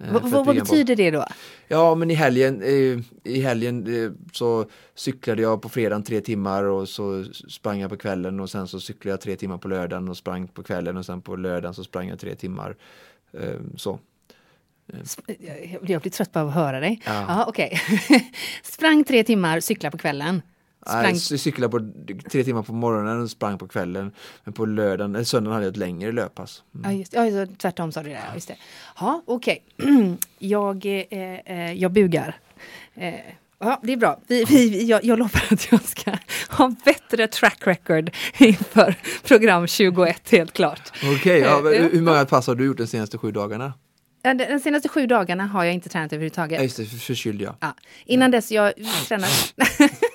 Eh, 0.00 0.12
Vad- 0.12 0.30
för 0.30 0.40
att 0.40 0.46
vad, 0.46 0.56
betyder 0.56 0.96
det 0.96 1.10
då? 1.10 1.24
Ja 1.68 1.94
men 1.94 2.10
i 2.10 2.14
helgen, 2.14 2.62
eh, 2.62 2.98
i 3.32 3.40
helgen 3.40 4.04
eh, 4.04 4.10
så 4.32 4.66
cyklade 4.94 5.42
jag 5.42 5.62
på 5.62 5.68
fredagen 5.68 6.02
tre 6.02 6.20
timmar 6.20 6.64
och 6.64 6.88
så 6.88 7.24
sprang 7.48 7.80
jag 7.80 7.90
på 7.90 7.96
kvällen 7.96 8.40
och 8.40 8.50
sen 8.50 8.68
så 8.68 8.80
cyklade 8.80 9.12
jag 9.12 9.20
tre 9.20 9.36
timmar 9.36 9.58
på 9.58 9.68
lördagen 9.68 10.08
och 10.08 10.16
sprang 10.16 10.48
på 10.48 10.62
kvällen 10.62 10.96
och 10.96 11.06
sen 11.06 11.22
på 11.22 11.36
lördagen 11.36 11.74
så 11.74 11.84
sprang 11.84 12.08
jag 12.08 12.18
tre 12.18 12.34
timmar. 12.34 12.76
Eh, 13.32 13.60
så. 13.76 13.98
Jag, 15.82 16.02
blir 16.02 16.10
trött 16.10 16.32
på 16.32 16.38
att 16.38 16.54
höra 16.54 16.80
dig. 16.80 17.02
Ja. 17.06 17.24
Ja, 17.28 17.44
okej. 17.48 17.80
Sprang 18.62 19.04
tre 19.04 19.24
timmar, 19.24 19.60
cykla 19.60 19.90
på 19.90 19.98
kvällen. 19.98 20.42
Sprang... 20.86 21.16
Så 21.16 21.38
cyklade 21.38 21.70
på 21.70 21.92
tre 22.30 22.44
timmar 22.44 22.62
på 22.62 22.72
morgonen 22.72 23.22
och 23.22 23.30
sprang 23.30 23.58
på 23.58 23.68
kvällen. 23.68 24.12
Men 24.44 24.52
på 24.54 24.66
lördagen, 24.66 25.14
eller 25.14 25.24
söndagen 25.24 25.54
hade 25.54 25.66
jag 25.66 25.70
ett 25.70 25.76
längre 25.76 26.12
löppass. 26.12 26.62
Mm. 26.74 26.90
Ja, 26.90 27.24
just, 27.24 27.34
ja, 27.34 27.46
tvärtom 27.58 27.92
sa 27.92 28.02
du 28.02 28.08
det. 28.10 28.20
Just 28.34 28.48
det. 28.48 28.56
Ja, 29.00 29.22
okej. 29.26 29.62
jag, 30.38 30.86
eh, 30.86 30.92
eh, 31.46 31.72
jag 31.72 31.92
bugar. 31.92 32.36
Eh, 32.94 33.14
ja, 33.58 33.80
det 33.82 33.92
är 33.92 33.96
bra. 33.96 34.20
Vi, 34.26 34.44
vi, 34.44 34.86
jag, 34.86 35.04
jag 35.04 35.18
lovar 35.18 35.42
att 35.50 35.72
jag 35.72 35.82
ska 35.82 36.12
ha 36.48 36.74
bättre 36.84 37.26
track 37.26 37.66
record 37.66 38.10
inför 38.38 38.94
program 39.24 39.66
21, 39.66 40.30
helt 40.30 40.52
klart. 40.52 40.92
Okej, 41.16 41.38
ja, 41.40 41.60
men 41.64 41.72
Ja. 41.72 41.78
hur 41.82 41.90
hur 41.90 42.00
många 42.02 42.24
pass 42.24 42.46
har 42.46 42.54
du 42.54 42.64
gjort 42.66 42.76
de 42.78 42.86
senaste 42.86 43.18
sju 43.18 43.30
dagarna? 43.32 43.72
Ja, 44.22 44.34
De 44.34 44.60
senaste 44.60 44.88
sju 44.88 45.06
dagarna 45.06 45.46
har 45.46 45.64
jag 45.64 45.74
inte 45.74 45.88
tränat 45.88 46.12
Ja, 46.12 46.16
överhuvudtaget. 46.16 46.62
just 46.62 46.76
det, 46.76 46.84
för- 46.84 46.96
förkyld 46.96 47.40
jag. 47.42 47.54
Ja. 47.60 47.74
Innan 48.04 48.30
dess 48.30 48.50
jag 48.52 48.72
tränade... 49.08 49.32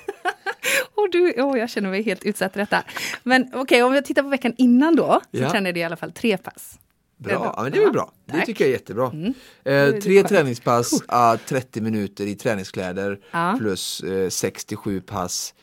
Och 1.06 1.12
du, 1.12 1.32
oh, 1.42 1.60
jag 1.60 1.70
känner 1.70 1.90
mig 1.90 2.02
helt 2.04 2.24
utsatt 2.24 2.56
i 2.56 2.60
detta. 2.60 2.84
Men 3.24 3.50
okej, 3.54 3.84
om 3.84 3.94
jag 3.94 4.06
tittar 4.06 4.24
på 4.24 4.30
veckan 4.30 4.54
innan 4.58 4.96
då, 4.96 5.22
så 5.32 5.38
Ja. 5.42 5.50
tränade 5.52 5.70
jag 5.70 5.78
i 5.78 5.84
alla 5.84 5.96
fall 5.96 6.12
tre 6.12 6.38
pass. 6.38 6.80
Det 7.18 7.30
Bra, 7.30 7.40
bra. 7.40 7.54
ja, 7.58 7.64
men 7.64 7.72
det 7.72 7.78
är 7.78 7.82
väl 7.84 7.92
bra. 7.94 8.12
Det 8.26 8.32
tack. 8.32 8.46
tycker 8.46 8.64
jag 8.64 8.70
är 8.70 8.74
jättebra. 8.74 9.08
Mm. 9.14 9.26
Eh, 9.28 9.34
det 9.64 10.02
tre 10.02 10.24
träningspass, 10.24 11.04
ah, 11.08 11.38
30 11.48 11.82
minuter 11.82 12.28
i 12.28 12.36
träningskläder 12.36 13.20
Ja. 13.32 13.56
plus 13.60 14.02
eh, 14.02 14.30
67 14.30 15.02
pass, 15.02 15.54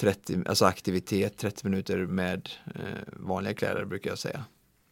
30, 0.00 0.38
alltså 0.46 0.64
aktivitet, 0.64 1.36
30 1.38 1.66
minuter 1.66 1.96
med 2.06 2.48
eh, 2.74 2.80
vanliga 3.16 3.54
kläder 3.54 3.84
brukar 3.84 4.10
jag 4.10 4.18
säga. 4.18 4.44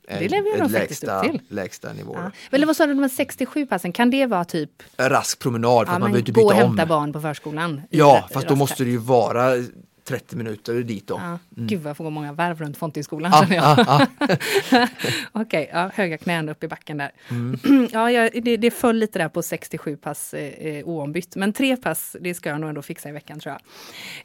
Det 0.08 0.28
lever 0.28 0.50
jag 0.50 0.58
nog 0.58 0.70
faktiskt 0.72 1.04
upp 1.04 1.22
till. 1.22 1.40
lägsta 1.48 1.92
nivå. 1.92 2.14
Ja. 2.16 2.30
Eller 2.50 2.66
vad 2.66 2.76
sa 2.76 2.86
du, 2.86 2.94
de 2.94 3.00
här 3.02 3.08
67 3.08 3.66
passen, 3.66 3.92
kan 3.92 4.10
det 4.10 4.26
vara 4.26 4.44
typ 4.44 4.70
En 4.96 5.08
rask 5.08 5.38
promenad 5.38 5.86
för 5.86 5.92
ja, 5.92 5.96
att 5.96 6.00
man 6.00 6.00
men 6.00 6.12
behöver 6.12 6.18
inte 6.18 6.32
gå 6.32 6.40
och 6.46 6.48
byta 6.52 6.64
hämta 6.66 6.82
om. 6.82 6.88
barn 6.88 7.12
på 7.12 7.20
förskolan? 7.20 7.80
Ja, 7.90 8.28
fast 8.32 8.48
då 8.48 8.56
måste 8.56 8.84
det 8.84 8.90
ju 8.90 8.96
vara 8.96 9.52
30 10.08 10.36
minuter 10.36 10.74
dit 10.74 11.06
då. 11.06 11.20
Ja. 11.24 11.38
Gud 11.50 11.80
vad 11.80 11.90
jag 11.90 11.96
får 11.96 12.04
gå 12.04 12.10
många 12.10 12.32
varv 12.32 12.60
runt 12.60 12.76
Fontänskolan 12.76 13.32
Ah, 13.34 13.42
känner 13.42 13.56
jag. 13.56 13.64
ah, 13.80 14.06
ah. 14.70 14.86
Okej, 15.32 15.70
ja, 15.72 15.90
höga 15.94 16.18
knän 16.18 16.48
upp 16.48 16.64
i 16.64 16.68
backen 16.68 16.96
där. 16.96 17.10
Mm. 17.30 17.58
ja, 17.92 18.10
jag, 18.10 18.30
det, 18.42 18.56
det 18.56 18.70
föll 18.70 18.96
lite 18.96 19.18
där 19.18 19.28
på 19.28 19.42
67 19.42 19.96
pass 19.96 20.34
eh, 20.34 20.66
eh, 20.66 20.84
oombytt. 20.84 21.36
Men 21.36 21.52
tre 21.52 21.76
pass, 21.76 22.16
det 22.20 22.34
ska 22.34 22.48
jag 22.48 22.60
nog 22.60 22.68
ändå 22.68 22.82
fixa 22.82 23.08
i 23.08 23.12
veckan 23.12 23.40
tror 23.40 23.54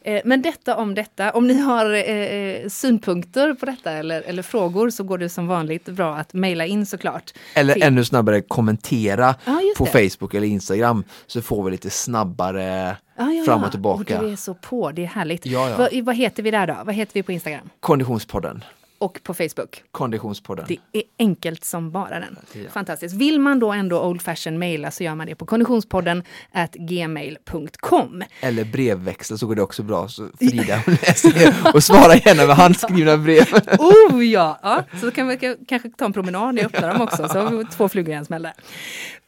jag. 0.01 0.15
Eh, 0.15 0.21
men 0.25 0.41
detta 0.41 0.75
om 0.77 0.95
detta. 0.95 1.31
Om 1.31 1.47
ni 1.47 1.59
har 1.59 1.93
eh, 1.93 1.99
eh, 2.01 2.69
synpunkter 2.69 3.53
på 3.53 3.65
detta 3.65 3.91
eller, 3.91 4.21
eller 4.21 4.43
frågor 4.43 4.89
så 4.89 5.03
går 5.03 5.17
det 5.17 5.29
som 5.29 5.47
vanligt 5.47 5.85
bra 5.85 6.15
att 6.15 6.33
mejla 6.33 6.65
in 6.65 6.85
såklart. 6.85 7.33
Eller 7.53 7.73
till- 7.73 7.83
ännu 7.83 8.05
snabbare 8.05 8.41
kommentera 8.41 9.35
just 9.47 9.77
på 9.77 9.85
det. 9.93 10.09
Facebook 10.09 10.33
eller 10.33 10.47
Instagram 10.47 11.03
så 11.27 11.41
får 11.41 11.63
vi 11.63 11.71
lite 11.71 11.89
snabbare 11.89 12.97
Ah, 13.15 13.29
ja. 13.29 13.43
fram 13.43 13.63
och 13.63 13.71
tillbaka. 13.71 14.17
Och 14.19 14.25
du 14.25 14.31
är 14.31 14.35
så 14.35 14.53
på, 14.53 14.91
det 14.91 15.03
är 15.03 15.07
härligt. 15.07 15.45
Ja, 15.45 15.69
ja. 15.69 15.77
Vad, 15.77 16.03
vad 16.03 16.15
heter 16.15 16.43
vi 16.43 16.51
där 16.51 16.67
då? 16.67 16.75
Vad 16.85 16.95
heter 16.95 17.13
vi 17.13 17.23
på 17.23 17.31
Instagram? 17.31 17.69
Konditionspodden. 17.79 18.63
Och 19.03 19.23
på 19.23 19.33
Facebook? 19.33 19.83
Konditionspodden. 19.91 20.65
Det 20.67 20.77
är 20.93 21.03
enkelt 21.19 21.63
som 21.63 21.91
bara 21.91 22.19
den. 22.19 22.37
Ja. 22.53 22.69
Fantastiskt. 22.73 23.15
Vill 23.15 23.39
man 23.39 23.59
då 23.59 23.71
ändå 23.71 24.03
old 24.03 24.21
fashion 24.21 24.59
mejla 24.59 24.91
så 24.91 25.03
gör 25.03 25.15
man 25.15 25.27
det 25.27 25.35
på 25.35 25.45
konditionspodden 25.45 26.23
at 26.51 26.73
gmail.com. 26.73 28.23
Eller 28.39 28.63
brevväxel 28.63 29.37
så 29.37 29.47
går 29.47 29.55
det 29.55 29.61
också 29.61 29.83
bra. 29.83 30.07
Så 30.07 30.29
Frida 30.39 30.83
läser 30.85 31.31
det 31.33 31.71
och 31.73 31.83
svarar 31.83 32.27
gärna 32.27 32.45
med 32.45 32.55
handskrivna 32.55 33.17
brev. 33.17 33.45
Oh 33.79 34.25
ja! 34.25 34.59
ja! 34.63 34.83
Så 35.01 35.11
kan 35.11 35.27
vi 35.27 35.57
kanske 35.67 35.89
ta 35.89 36.05
en 36.05 36.13
promenad 36.13 36.55
när 36.55 36.61
jag 36.61 36.75
öppnar 36.75 36.93
dem 36.93 37.01
också, 37.01 37.27
så 37.29 37.39
har 37.39 37.51
vi 37.51 37.65
två 37.65 37.89
flugor 37.89 38.13
i 38.13 38.17
en 38.17 38.25
smäll. 38.25 38.47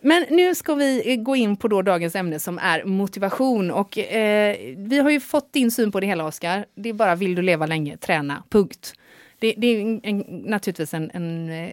Men 0.01 0.25
nu 0.29 0.55
ska 0.55 0.75
vi 0.75 1.11
eh, 1.11 1.15
gå 1.15 1.35
in 1.35 1.57
på 1.57 1.67
då 1.67 1.81
dagens 1.81 2.15
ämne 2.15 2.39
som 2.39 2.59
är 2.59 2.83
motivation. 2.83 3.71
Och, 3.71 3.97
eh, 3.97 4.55
vi 4.77 4.99
har 4.99 5.09
ju 5.09 5.19
fått 5.19 5.53
din 5.53 5.71
syn 5.71 5.91
på 5.91 5.99
det 5.99 6.07
hela, 6.07 6.25
Oskar. 6.25 6.65
Det 6.75 6.89
är 6.89 6.93
bara 6.93 7.15
vill 7.15 7.35
du 7.35 7.41
leva 7.41 7.65
länge, 7.65 7.97
träna, 7.97 8.43
punkt. 8.49 8.93
Det, 9.45 9.53
det 9.57 9.67
är 9.67 9.99
en, 10.03 10.19
naturligtvis 10.27 10.93
en, 10.93 11.11
en 11.13 11.49
eh, 11.49 11.71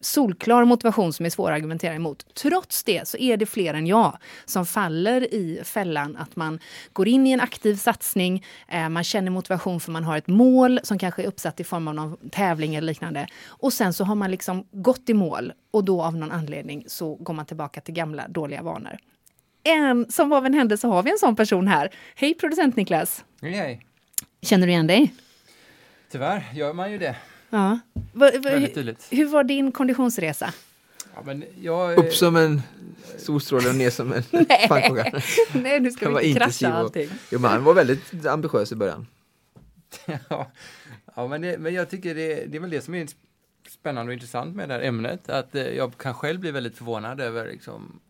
solklar 0.00 0.64
motivation 0.64 1.12
som 1.12 1.26
är 1.26 1.30
svår 1.30 1.50
att 1.50 1.56
argumentera 1.56 1.94
emot. 1.94 2.34
Trots 2.34 2.84
det 2.84 3.08
så 3.08 3.16
är 3.16 3.36
det 3.36 3.46
fler 3.46 3.74
än 3.74 3.86
jag 3.86 4.18
som 4.44 4.66
faller 4.66 5.34
i 5.34 5.60
fällan 5.64 6.16
att 6.16 6.36
man 6.36 6.60
går 6.92 7.08
in 7.08 7.26
i 7.26 7.30
en 7.30 7.40
aktiv 7.40 7.76
satsning, 7.76 8.44
eh, 8.68 8.88
man 8.88 9.04
känner 9.04 9.30
motivation 9.30 9.80
för 9.80 9.92
man 9.92 10.04
har 10.04 10.16
ett 10.16 10.26
mål 10.26 10.80
som 10.82 10.98
kanske 10.98 11.22
är 11.22 11.26
uppsatt 11.26 11.60
i 11.60 11.64
form 11.64 11.88
av 11.88 11.94
någon 11.94 12.30
tävling 12.30 12.74
eller 12.74 12.86
liknande. 12.86 13.26
Och 13.46 13.72
sen 13.72 13.92
så 13.92 14.04
har 14.04 14.14
man 14.14 14.30
liksom 14.30 14.66
gått 14.72 15.08
i 15.08 15.14
mål 15.14 15.52
och 15.70 15.84
då 15.84 16.02
av 16.02 16.16
någon 16.16 16.32
anledning 16.32 16.84
så 16.86 17.14
går 17.14 17.34
man 17.34 17.46
tillbaka 17.46 17.80
till 17.80 17.94
gamla 17.94 18.28
dåliga 18.28 18.62
vanor. 18.62 18.98
En, 19.62 20.10
som 20.10 20.32
av 20.32 20.46
en 20.46 20.54
händelse 20.54 20.86
har 20.86 21.02
vi 21.02 21.10
en 21.10 21.18
sån 21.18 21.36
person 21.36 21.68
här. 21.68 21.90
Hej 22.14 22.34
producent 22.34 22.76
Niklas! 22.76 23.24
Hej, 23.42 23.52
hej. 23.52 23.86
Känner 24.42 24.66
du 24.66 24.72
igen 24.72 24.86
dig? 24.86 25.12
Tyvärr 26.10 26.44
gör 26.54 26.72
man 26.72 26.92
ju 26.92 26.98
det. 26.98 27.16
Ja. 27.50 27.78
Va, 28.12 28.30
va, 28.44 28.50
tydligt. 28.74 29.08
hur 29.10 29.26
var 29.26 29.44
din 29.44 29.72
konditionsresa? 29.72 30.54
Ja, 31.14 31.22
men 31.24 31.44
jag, 31.60 31.98
Upp 31.98 32.12
som 32.14 32.36
en 32.36 32.62
solstråle 33.18 33.68
och 33.68 33.74
ner 33.74 33.90
som 33.90 34.12
en 34.12 34.22
pannkaka. 34.68 35.22
Nej, 35.54 35.80
nu 35.80 35.90
ska 35.90 36.10
vi 36.18 36.26
inte 36.26 36.40
krascha 36.40 36.68
och- 36.68 36.74
allting. 36.74 37.08
Jo, 37.30 37.38
men 37.38 37.50
han 37.50 37.64
var 37.64 37.74
väldigt 37.74 38.26
ambitiös 38.26 38.72
i 38.72 38.76
början. 38.76 39.06
ja, 40.28 40.50
ja, 41.16 41.26
men, 41.28 41.40
det, 41.40 41.58
men 41.58 41.74
jag 41.74 41.90
tycker 41.90 42.14
det, 42.14 42.44
det 42.46 42.56
är 42.56 42.60
väl 42.60 42.70
det 42.70 42.80
som 42.80 42.94
är 42.94 43.06
spännande 43.68 44.10
och 44.10 44.14
intressant 44.14 44.56
med 44.56 44.68
det 44.68 44.74
här 44.74 44.80
ämnet. 44.82 45.28
Att 45.30 45.54
eh, 45.54 45.62
jag 45.68 45.98
kan 45.98 46.14
själv 46.14 46.40
bli 46.40 46.50
väldigt 46.50 46.76
förvånad 46.76 47.20
över 47.20 47.46
liksom, 47.46 48.00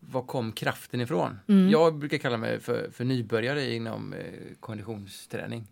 var 0.00 0.22
kom 0.22 0.52
kraften 0.52 1.00
ifrån? 1.00 1.38
Mm. 1.48 1.70
Jag 1.70 1.94
brukar 1.94 2.18
kalla 2.18 2.36
mig 2.36 2.60
för, 2.60 2.90
för 2.92 3.04
nybörjare 3.04 3.74
inom 3.74 4.12
eh, 4.12 4.18
konditionsträning. 4.60 5.66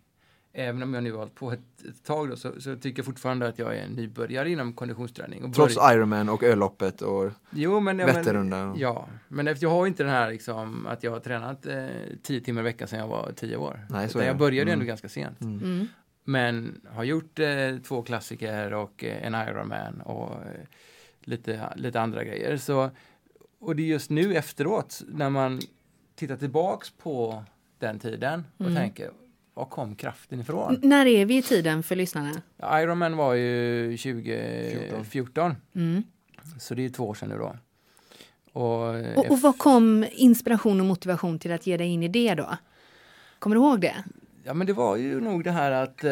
Även 0.59 0.83
om 0.83 0.93
jag 0.93 1.03
nu 1.03 1.11
har 1.11 1.17
hållit 1.19 1.35
på 1.35 1.51
ett, 1.51 1.59
ett 1.89 2.03
tag 2.03 2.29
då, 2.29 2.35
så, 2.35 2.61
så 2.61 2.75
tycker 2.75 2.99
jag 2.99 3.05
fortfarande 3.05 3.47
att 3.47 3.59
jag 3.59 3.77
är 3.77 3.81
en 3.83 3.91
nybörjare 3.91 4.49
inom 4.49 4.73
konditionsträning. 4.73 5.43
Och 5.43 5.53
Trots 5.53 5.77
börj- 5.77 5.93
Ironman 5.93 6.29
och 6.29 6.43
ölloppet 6.43 7.01
och 7.01 7.31
Jo, 7.49 7.79
men, 7.79 7.99
ja, 7.99 8.05
men, 8.05 8.15
Vätternrundan. 8.15 8.75
Ja, 8.79 9.07
men 9.27 9.47
efter, 9.47 9.65
jag 9.65 9.71
har 9.71 9.87
inte 9.87 10.03
den 10.03 10.11
här 10.11 10.31
liksom, 10.31 10.87
att 10.87 11.03
jag 11.03 11.11
har 11.11 11.19
tränat 11.19 11.65
eh, 11.65 11.85
tio 12.23 12.41
timmar 12.41 12.61
i 12.61 12.63
veckan 12.63 12.87
sedan 12.87 12.99
jag 12.99 13.07
var 13.07 13.31
tio 13.35 13.57
år. 13.57 13.85
Nej, 13.89 14.09
så 14.09 14.19
är 14.19 14.25
jag 14.27 14.37
började 14.37 14.71
ändå 14.71 14.81
Mm. 14.83 14.87
ganska 14.87 15.09
sent. 15.09 15.41
Mm. 15.41 15.57
Mm. 15.63 15.87
Men 16.23 16.81
har 16.89 17.03
gjort 17.03 17.39
eh, 17.39 17.47
två 17.83 18.01
klassiker 18.01 18.73
och 18.73 19.03
eh, 19.03 19.25
en 19.27 19.35
Ironman 19.35 20.01
och 20.01 20.31
eh, 20.31 20.61
lite, 21.21 21.73
lite 21.75 22.01
andra 22.01 22.23
grejer. 22.23 22.57
Så, 22.57 22.89
och 23.59 23.75
det 23.75 23.83
är 23.83 23.87
just 23.87 24.09
nu 24.09 24.35
efteråt 24.35 25.01
när 25.07 25.29
man 25.29 25.59
tittar 26.15 26.35
tillbaks 26.35 26.91
på 26.91 27.43
den 27.79 27.99
tiden 27.99 28.43
och 28.57 28.65
Mm. 28.65 28.75
tänker, 28.75 29.11
var 29.57 29.65
kom 29.65 29.95
kraften 29.95 30.39
ifrån? 30.39 30.73
N- 30.75 30.79
När 30.83 31.05
är 31.05 31.25
vi 31.25 31.37
i 31.37 31.41
tiden 31.41 31.83
för 31.83 31.95
lyssnarna? 31.95 32.41
Ironman 32.81 33.17
var 33.17 33.33
ju 33.33 33.97
2014, 33.97 35.55
Mm. 35.75 36.03
så 36.59 36.73
det 36.75 36.85
är 36.85 36.89
två 36.89 37.07
år 37.07 37.13
sedan 37.13 37.29
nu 37.29 37.37
då. 37.37 37.55
Och, 38.59 38.95
eh, 38.97 39.17
Och, 39.17 39.31
och 39.31 39.39
vad 39.41 39.57
kom 39.57 40.05
inspiration 40.11 40.79
och 40.79 40.85
motivation 40.85 41.39
till 41.39 41.51
att 41.51 41.67
ge 41.67 41.77
dig 41.77 41.87
in 41.87 42.03
i 42.03 42.07
det 42.07 42.33
då? 42.35 42.57
Kommer 43.39 43.55
du 43.55 43.61
ihåg 43.61 43.79
det? 43.81 43.95
Ja 44.43 44.53
men 44.53 44.67
det 44.67 44.73
var 44.73 44.95
ju 44.97 45.19
nog 45.21 45.43
det 45.43 45.51
här 45.51 45.71
att... 45.71 46.03
Eh, 46.03 46.09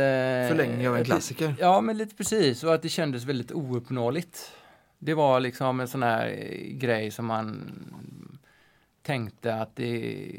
Förlängning 0.49 0.87
av 0.87 0.93
en 0.95 0.99
det- 0.99 1.05
klassiker. 1.05 1.55
Ja 1.59 1.81
men 1.81 1.97
lite 1.97 2.15
precis 2.15 2.63
och 2.63 2.73
att 2.73 2.81
det 2.81 2.89
kändes 2.89 3.23
väldigt 3.23 3.51
ouppnåeligt. 3.51 4.51
Det 4.99 5.13
var 5.13 5.39
liksom 5.39 5.79
en 5.79 5.87
sån 5.87 6.03
här 6.03 6.27
eh, 6.27 6.73
grej 6.77 7.11
som 7.11 7.25
man 7.25 7.71
tänkte 9.05 9.55
att 9.55 9.75
det 9.75 10.31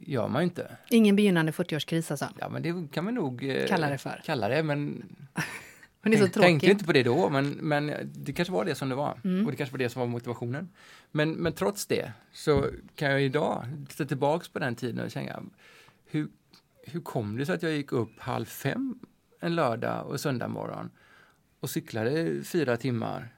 gör 0.00 0.28
man 0.28 0.42
ju 0.42 0.44
inte. 0.44 0.76
Ingen 0.90 1.16
begynnande 1.16 1.52
40-årskris 1.52 2.10
alltså? 2.10 2.28
Ja 2.38 2.48
men 2.48 2.62
det 2.62 2.92
kan 2.92 3.04
man 3.04 3.14
nog 3.14 3.44
eh, 3.44 3.66
Kalla 3.66 3.90
det 3.90 3.98
för. 3.98 4.20
Kalla 4.24 4.48
det 4.48 4.62
men 4.62 5.04
Men 6.02 6.10
det 6.10 6.16
är 6.16 6.18
så 6.18 6.24
tänk, 6.24 6.34
tänkte 6.34 6.66
tråkigt. 6.66 6.70
inte 6.70 6.84
på 6.84 6.92
det 6.92 7.02
då 7.02 7.30
men, 7.30 7.50
men 7.50 7.92
det 8.14 8.32
kanske 8.32 8.52
var 8.52 8.64
det 8.64 8.74
som 8.74 8.88
det 8.88 8.94
var. 8.94 9.20
Mm. 9.24 9.44
Och 9.44 9.50
det 9.50 9.56
kanske 9.56 9.72
var 9.72 9.78
det 9.78 9.88
som 9.88 10.00
var 10.00 10.06
motivationen. 10.06 10.68
Men, 11.10 11.32
men 11.32 11.52
trots 11.52 11.86
det 11.86 12.12
så 12.32 12.66
kan 12.94 13.10
jag 13.10 13.22
idag 13.22 13.64
titta 13.88 14.04
tillbaks 14.04 14.48
på 14.48 14.58
den 14.58 14.74
tiden 14.74 15.04
och 15.04 15.12
tänka 15.12 15.42
hur, 16.04 16.28
hur 16.82 17.00
kom 17.00 17.36
det 17.36 17.46
sig 17.46 17.54
att 17.54 17.62
jag 17.62 17.72
gick 17.72 17.92
upp 17.92 18.20
halv 18.20 18.44
fem 18.44 18.98
en 19.40 19.54
lördag 19.54 20.06
och 20.06 20.20
söndag 20.20 20.48
morgon 20.48 20.90
och 21.60 21.70
cyklade 21.70 22.42
fyra 22.44 22.76
timmar 22.76 23.28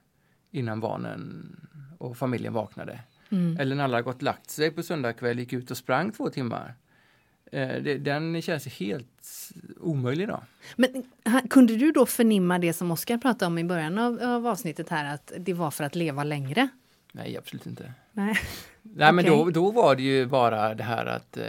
innan 0.51 0.81
barnen 0.81 1.57
och 1.99 2.17
familjen 2.17 2.53
vaknade. 2.53 3.01
Mm. 3.31 3.57
Eller 3.61 3.77
när 3.77 3.85
alla 3.85 3.97
har 3.97 4.03
gått 4.03 4.23
lagt 4.23 4.51
sig 4.51 4.71
på 4.71 4.83
söndag 4.83 5.13
kväll 5.13 5.39
gick 5.39 5.53
ut 5.53 5.71
och 5.71 5.77
sprang 5.77 6.13
två 6.13 6.31
timmar. 6.31 6.75
Eh, 7.53 7.83
den 7.99 8.43
känns 8.43 8.67
helt 8.67 9.51
omöjlig 9.81 10.29
då. 10.29 10.43
Men 10.77 10.91
ha- 11.33 11.43
kunde 11.51 11.77
du 11.77 11.93
då 11.93 12.07
förnimma 12.07 12.59
det 12.59 12.73
som 12.73 12.91
Oskar 12.91 13.19
pratade 13.19 13.47
om 13.47 13.59
i 13.59 13.65
början 13.65 13.99
av, 13.99 14.21
av 14.23 14.47
avsnittet 14.47 14.89
här, 14.89 15.15
att 15.15 15.33
det 15.39 15.53
var 15.53 15.71
för 15.71 15.85
att 15.85 15.95
leva 15.95 16.25
längre? 16.25 16.69
Nej, 17.13 17.37
absolut 17.39 17.67
inte. 17.67 17.93
Nej. 18.13 18.35
Nej, 18.83 19.13
men 19.13 19.25
då, 19.25 19.35
Okej. 19.41 19.53
då 19.53 19.71
var 19.71 19.97
det 19.97 20.03
ju 20.03 20.27
bara 20.27 20.75
det 20.75 20.85
här 20.85 21.07
att 21.07 21.37
eh, 21.37 21.45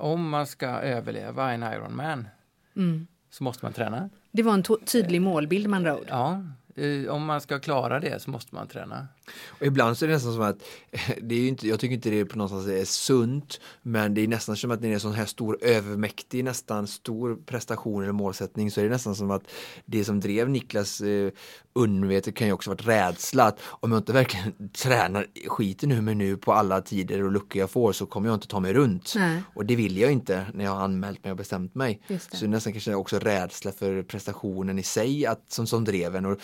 om 0.00 0.28
man 0.28 0.46
ska 0.46 0.66
överleva 0.68 1.52
en 1.52 1.62
Ironman 1.62 2.28
Mm. 2.76 3.06
så 3.30 3.44
måste 3.44 3.64
man 3.64 3.72
träna. 3.72 4.10
Det 4.30 4.42
var 4.42 4.54
en 4.54 4.62
tydlig 4.86 5.22
målbild 5.22 5.66
man 5.68 5.86
ord. 5.88 6.06
Ja, 6.08 6.42
eh, 6.76 7.08
om 7.10 7.24
man 7.24 7.40
ska 7.40 7.58
klara 7.58 8.00
det 8.00 8.22
så 8.22 8.30
måste 8.30 8.54
man 8.54 8.66
träna. 8.68 9.08
Och 9.48 9.66
ibland 9.66 9.98
så 9.98 10.04
är 10.04 10.08
det 10.08 10.14
nästan 10.14 10.32
som 10.32 10.42
att, 10.42 10.58
det 11.22 11.34
är 11.34 11.48
inte, 11.48 11.68
jag 11.68 11.80
tycker 11.80 11.94
inte 11.94 12.10
det 12.10 12.20
är 12.20 12.24
på 12.24 12.38
någonstans 12.38 12.66
är 12.66 12.84
sunt, 12.84 13.60
men 13.82 14.14
det 14.14 14.20
är 14.20 14.28
nästan 14.28 14.56
som 14.56 14.70
att 14.70 14.80
när 14.80 14.88
det 14.88 14.92
är 14.92 14.94
en 14.94 15.00
sån 15.00 15.14
här 15.14 15.26
stor 15.26 15.58
övermäktig, 15.60 16.44
nästan 16.44 16.86
stor 16.86 17.36
prestation 17.46 18.02
eller 18.02 18.12
målsättning 18.12 18.70
så 18.70 18.80
är 18.80 18.84
det 18.84 18.90
nästan 18.90 19.16
som 19.16 19.30
att 19.30 19.42
det 19.84 20.04
som 20.04 20.20
drev 20.20 20.50
Niklas 20.50 21.00
eh, 21.00 21.30
undermedvetet 21.72 22.34
kan 22.34 22.46
ju 22.46 22.52
också 22.52 22.70
varit 22.70 22.86
rädsla 22.86 23.44
att 23.44 23.60
om 23.64 23.92
jag 23.92 24.00
inte 24.00 24.12
verkligen 24.12 24.68
tränar 24.72 25.26
skiten 25.48 25.88
nu 25.88 26.00
men 26.00 26.18
nu 26.18 26.36
på 26.36 26.52
alla 26.52 26.80
tider 26.80 27.22
och 27.22 27.32
luckor 27.32 27.60
jag 27.60 27.70
får 27.70 27.92
så 27.92 28.06
kommer 28.06 28.28
jag 28.28 28.34
inte 28.34 28.48
ta 28.48 28.60
mig 28.60 28.72
runt. 28.72 29.12
Nej. 29.16 29.42
Och 29.54 29.66
det 29.66 29.76
vill 29.76 29.98
jag 29.98 30.12
inte 30.12 30.46
när 30.54 30.64
jag 30.64 30.72
har 30.72 30.84
anmält 30.84 31.24
mig 31.24 31.30
och 31.30 31.36
bestämt 31.36 31.74
mig. 31.74 32.00
Det. 32.08 32.18
Så 32.18 32.28
det 32.40 32.46
är 32.46 32.48
nästan 32.48 32.72
kanske 32.72 32.94
också 32.94 33.18
rädsla 33.18 33.72
för 33.72 34.02
prestationen 34.02 34.78
i 34.78 34.82
sig 34.82 35.26
att, 35.26 35.42
som, 35.48 35.66
som 35.66 35.84
drev 35.84 36.16
en. 36.16 36.26
Och 36.26 36.38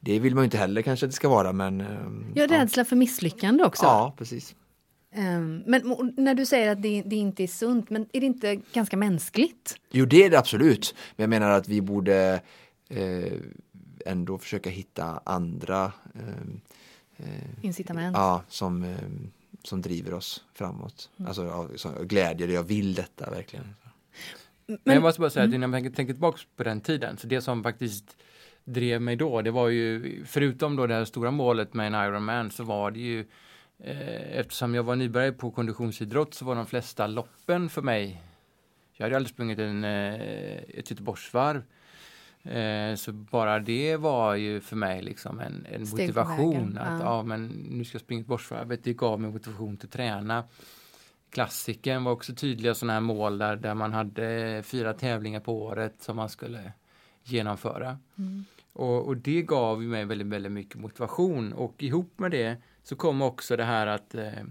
det 0.00 0.18
vill 0.18 0.34
man 0.34 0.42
ju 0.42 0.44
inte 0.44 0.58
heller 0.58 0.82
kanske 0.82 1.06
att 1.06 1.10
det 1.10 1.16
ska 1.16 1.28
vara 1.28 1.52
men 1.52 1.80
ehm, 1.80 2.32
Ja, 2.34 2.46
rädsla 2.46 2.84
för 2.84 2.96
misslyckande 2.96 3.64
också. 3.64 3.84
Ja, 3.84 4.14
precis. 4.18 4.54
Ehm, 5.12 5.62
men 5.66 6.12
när 6.16 6.34
du 6.34 6.46
säger 6.46 6.72
att 6.72 6.82
det, 6.82 7.02
det 7.02 7.16
inte 7.16 7.42
är 7.42 7.46
sunt, 7.46 7.90
men 7.90 8.06
är 8.12 8.20
det 8.20 8.26
inte 8.26 8.56
ganska 8.72 8.96
mänskligt? 8.96 9.76
Jo, 9.90 10.06
det 10.06 10.24
är 10.24 10.30
det 10.30 10.38
absolut. 10.38 10.94
Men 11.16 11.22
jag 11.22 11.30
menar 11.30 11.50
att 11.50 11.68
vi 11.68 11.80
borde 11.80 12.40
eh, 12.88 13.32
ändå 14.06 14.38
försöka 14.38 14.70
hitta 14.70 15.20
andra 15.24 15.92
ehm, 16.14 16.60
eh, 17.16 17.64
Incitament? 17.64 18.16
ja, 18.16 18.42
som, 18.48 18.82
ehm, 18.82 19.30
som 19.62 19.82
driver 19.82 20.14
oss 20.14 20.44
framåt. 20.54 21.10
Alltså 21.26 21.44
ja, 21.44 21.68
som, 21.76 21.92
glädje, 22.06 22.46
jag 22.46 22.62
vill 22.62 22.94
detta 22.94 23.30
verkligen. 23.30 23.74
Men, 24.66 24.94
jag 24.94 25.02
måste 25.02 25.20
bara 25.20 25.30
säga 25.30 25.44
att 25.44 25.54
innan 25.54 25.72
jag 25.72 25.82
tänker, 25.82 25.96
tänker 25.96 26.14
tillbaka 26.14 26.38
på 26.56 26.64
den 26.64 26.80
tiden, 26.80 27.16
så 27.18 27.26
det 27.26 27.40
som 27.40 27.62
faktiskt 27.62 28.16
drev 28.64 29.02
mig 29.02 29.16
då, 29.16 29.42
det 29.42 29.50
var 29.50 29.68
ju, 29.68 30.24
förutom 30.26 30.76
då 30.76 30.86
det 30.86 30.94
här 30.94 31.04
stora 31.04 31.30
målet 31.30 31.74
med 31.74 31.86
en 31.86 31.94
Ironman, 31.94 32.50
så 32.50 32.64
var 32.64 32.90
det 32.90 33.00
ju 33.00 33.20
eh, 33.78 34.38
eftersom 34.38 34.74
jag 34.74 34.82
var 34.82 34.96
nybörjare 34.96 35.32
på 35.32 35.50
konditionsidrott 35.50 36.34
så 36.34 36.44
var 36.44 36.54
de 36.54 36.66
flesta 36.66 37.06
loppen 37.06 37.68
för 37.68 37.82
mig, 37.82 38.22
jag 38.92 39.06
hade 39.06 39.16
aldrig 39.16 39.34
sprungit 39.34 39.58
en, 39.58 39.84
eh, 39.84 40.14
ett 40.68 40.90
Göteborgsvarv, 40.90 41.62
eh, 42.42 42.94
så 42.94 43.12
bara 43.12 43.58
det 43.58 43.96
var 43.96 44.34
ju 44.34 44.60
för 44.60 44.76
mig 44.76 45.02
liksom 45.02 45.40
en, 45.40 45.66
en 45.72 45.80
motivation. 45.80 46.78
Att, 46.78 47.00
ja. 47.00 47.06
ja. 47.06 47.22
men 47.22 47.46
nu 47.48 47.84
ska 47.84 47.96
jag 47.96 48.02
springa 48.02 48.20
Göteborgsvarvet, 48.20 48.84
det 48.84 48.92
gav 48.92 49.20
mig 49.20 49.30
motivation 49.30 49.76
till 49.76 49.86
att 49.86 49.92
träna. 49.92 50.44
Klassiken 51.30 52.04
var 52.04 52.12
också 52.12 52.34
tydliga 52.34 52.74
sådana 52.74 52.92
här 52.92 53.00
mål 53.00 53.38
där, 53.38 53.56
där 53.56 53.74
man 53.74 53.92
hade 53.92 54.62
fyra 54.64 54.92
tävlingar 54.92 55.40
på 55.40 55.62
året 55.62 55.94
som 55.98 56.16
man 56.16 56.28
skulle 56.28 56.72
genomföra. 57.32 57.98
Mm. 58.18 58.44
Och, 58.72 59.06
och 59.06 59.16
det 59.16 59.42
gav 59.42 59.82
mig 59.82 60.04
väldigt, 60.04 60.26
väldigt 60.26 60.52
mycket 60.52 60.80
motivation 60.80 61.52
och 61.52 61.82
ihop 61.82 62.18
med 62.18 62.30
det 62.30 62.56
så 62.82 62.96
kom 62.96 63.22
också 63.22 63.56
det 63.56 63.64
här 63.64 63.86
att 63.86 64.14
eh, 64.14 64.28
eh, 64.28 64.44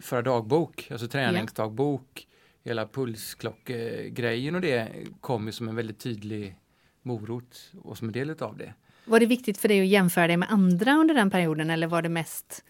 föra 0.00 0.22
dagbok, 0.22 0.88
alltså 0.90 1.08
träningsdagbok. 1.08 2.28
Hela 2.64 2.86
pulsklockgrejen 2.86 4.54
och 4.54 4.60
det 4.60 4.88
kom 5.20 5.46
ju 5.46 5.52
som 5.52 5.68
en 5.68 5.76
väldigt 5.76 5.98
tydlig 5.98 6.56
morot 7.02 7.72
och 7.82 7.98
som 7.98 8.08
en 8.08 8.12
del 8.12 8.30
av 8.30 8.56
det. 8.56 8.74
Var 9.04 9.20
det 9.20 9.26
viktigt 9.26 9.58
för 9.58 9.68
dig 9.68 9.80
att 9.80 9.86
jämföra 9.86 10.26
dig 10.26 10.36
med 10.36 10.50
andra 10.50 10.92
under 10.92 11.14
den 11.14 11.30
perioden 11.30 11.70
eller 11.70 11.86
var 11.86 12.02
det 12.02 12.08
mest 12.08 12.64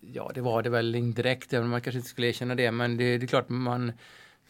Ja, 0.00 0.30
det 0.34 0.40
var 0.40 0.62
det 0.62 0.70
väl 0.70 0.94
indirekt, 0.94 1.52
även 1.52 1.64
om 1.64 1.70
man 1.70 1.80
kanske 1.80 1.98
inte 1.98 2.08
skulle 2.08 2.26
erkänna 2.26 2.54
det. 2.54 2.70
Men 2.70 2.96
det, 2.96 3.18
det 3.18 3.24
är 3.24 3.26
klart 3.26 3.48
man 3.48 3.92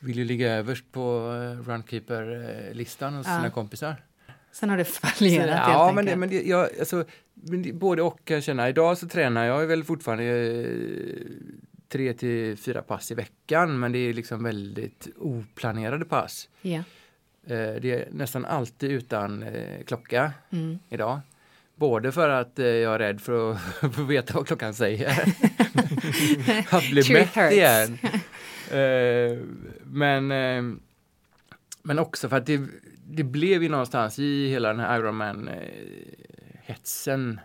vill 0.03 0.19
ju 0.19 0.25
ligga 0.25 0.53
överst 0.53 0.85
på 0.93 1.01
eh, 1.01 1.69
Runkeeper-listan 1.69 3.15
hos 3.15 3.27
ja. 3.27 3.37
sina 3.37 3.51
kompisar. 3.51 3.97
Sen 4.53 4.71
har 4.71 4.77
det 4.77 4.85
fallerat 4.85 5.49
helt 5.49 5.51
Ja, 5.51 5.89
enkelt. 5.89 5.95
men, 5.95 6.05
det, 6.05 6.17
men 6.17 6.29
det, 6.29 6.43
jag, 6.43 6.69
alltså, 6.79 7.05
men 7.35 7.63
det, 7.63 7.73
både 7.73 8.03
och 8.03 8.25
kan 8.25 8.35
jag 8.35 8.45
känna. 8.45 8.69
Idag 8.69 8.99
så 8.99 9.09
tränar 9.09 9.45
jag 9.45 9.67
väl 9.67 9.85
fortfarande 9.85 10.25
eh, 10.25 11.17
tre 11.89 12.13
till 12.13 12.57
fyra 12.59 12.83
pass 12.83 13.11
i 13.11 13.15
veckan, 13.15 13.81
men 13.81 13.93
det 13.93 13.99
är 13.99 14.13
liksom 14.13 14.45
väldigt 14.45 15.09
oplanerade 15.17 16.05
pass. 16.05 16.49
Ja. 16.63 16.79
Eh, 17.47 17.75
det 17.81 17.91
är 17.91 18.09
nästan 18.11 18.45
alltid 18.45 18.91
utan 18.91 19.45
klocka 19.87 20.33
mm. 20.51 20.79
idag. 20.89 21.21
Både 21.75 22.13
för 22.13 22.29
att 22.29 22.53
jag 22.55 22.95
är 22.95 22.99
rädd 22.99 23.21
för 23.21 23.53
att 23.53 23.61
få 23.95 24.03
veta 24.03 24.35
vad 24.35 24.47
klockan 24.47 24.75
säger. 24.75 25.09
att 26.71 26.91
bli 26.91 27.13
mätt 27.13 27.53
igen. 27.53 27.99
Men, 29.85 30.29
men 31.83 31.99
också 31.99 32.29
för 32.29 32.37
att 32.37 32.47
det 32.47 32.61
det 33.15 33.25
blev 33.25 33.63
ju 33.63 33.69
någonstans 33.69 34.19
i 34.19 34.49
hela 34.49 34.69
den 34.69 34.81
här 34.81 34.99
Ironman-hetsen 34.99 37.41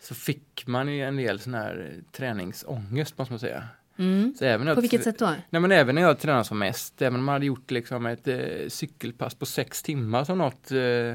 så 0.00 0.14
fick 0.14 0.66
man 0.66 0.88
ju 0.88 1.02
en 1.02 1.16
del 1.16 1.40
sån 1.40 1.54
här 1.54 1.94
träningsångest 2.12 3.18
måste 3.18 3.32
man 3.32 3.38
säga. 3.38 3.64
Mm. 3.96 4.34
Så 4.38 4.44
även 4.44 4.74
på 4.74 4.80
vilket 4.80 5.04
sätt 5.04 5.18
då? 5.18 5.34
Nej, 5.50 5.60
men 5.60 5.72
även 5.72 5.94
när 5.94 6.02
jag 6.02 6.18
tränade 6.18 6.44
som 6.44 6.58
mest, 6.58 7.02
även 7.02 7.18
om 7.18 7.24
man 7.24 7.32
hade 7.32 7.46
gjort 7.46 7.70
liksom 7.70 8.06
ett 8.06 8.28
eh, 8.28 8.38
cykelpass 8.68 9.34
på 9.34 9.46
sex 9.46 9.82
timmar 9.82 10.24
som 10.24 10.38
något 10.38 10.70
eh, 10.70 11.14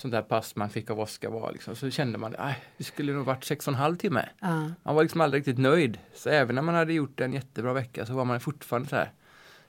sånt 0.00 0.12
där 0.12 0.22
pass 0.22 0.56
man 0.56 0.70
fick 0.70 0.90
av 0.90 1.00
Oskar 1.00 1.30
var 1.30 1.52
liksom, 1.52 1.76
så 1.76 1.90
kände 1.90 2.18
man 2.18 2.34
att 2.38 2.54
det 2.76 2.84
skulle 2.84 3.12
nog 3.12 3.26
varit 3.26 3.44
sex 3.44 3.66
och 3.66 3.72
en 3.72 3.78
halv 3.78 3.96
timme. 3.96 4.28
Uh. 4.42 4.70
Man 4.82 4.94
var 4.94 5.02
liksom 5.02 5.20
aldrig 5.20 5.40
riktigt 5.40 5.58
nöjd. 5.58 5.98
Så 6.14 6.28
även 6.28 6.54
när 6.54 6.62
man 6.62 6.74
hade 6.74 6.92
gjort 6.92 7.20
en 7.20 7.32
jättebra 7.32 7.72
vecka 7.72 8.06
så 8.06 8.12
var 8.12 8.24
man 8.24 8.40
fortfarande 8.40 8.88
så 8.88 8.96
här, 8.96 9.12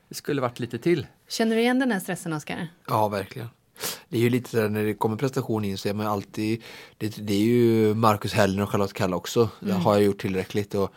det 0.08 0.16
skulle 0.16 0.42
varit 0.42 0.60
lite 0.60 0.78
till. 0.78 1.08
Känner 1.28 1.56
du 1.56 1.62
igen 1.62 1.80
den 1.80 1.92
här 1.92 2.00
stressen 2.00 2.34
Oskar? 2.34 2.68
Ja, 2.88 3.08
verkligen. 3.08 3.50
Det 4.10 4.18
är 4.18 4.22
ju 4.22 4.30
lite 4.30 4.50
sådär 4.50 4.70
när 4.70 4.84
det 4.84 4.94
kommer 4.94 5.18
prestation 5.18 5.66
in 5.66 5.78
så 5.78 5.90
är 5.90 5.94
man 5.94 6.08
alltid 6.08 6.64
Det, 6.98 7.28
det 7.28 7.34
är 7.34 7.44
ju 7.44 7.94
Marcus 7.94 8.34
Hellner 8.34 8.64
och 8.64 8.70
Charlotte 8.70 8.94
Kalla 8.94 9.16
också. 9.16 9.40
Mm. 9.40 9.50
Det 9.60 9.74
har 9.74 9.94
jag 9.94 10.04
gjort 10.04 10.22
tillräckligt 10.22 10.76
och 10.76 10.94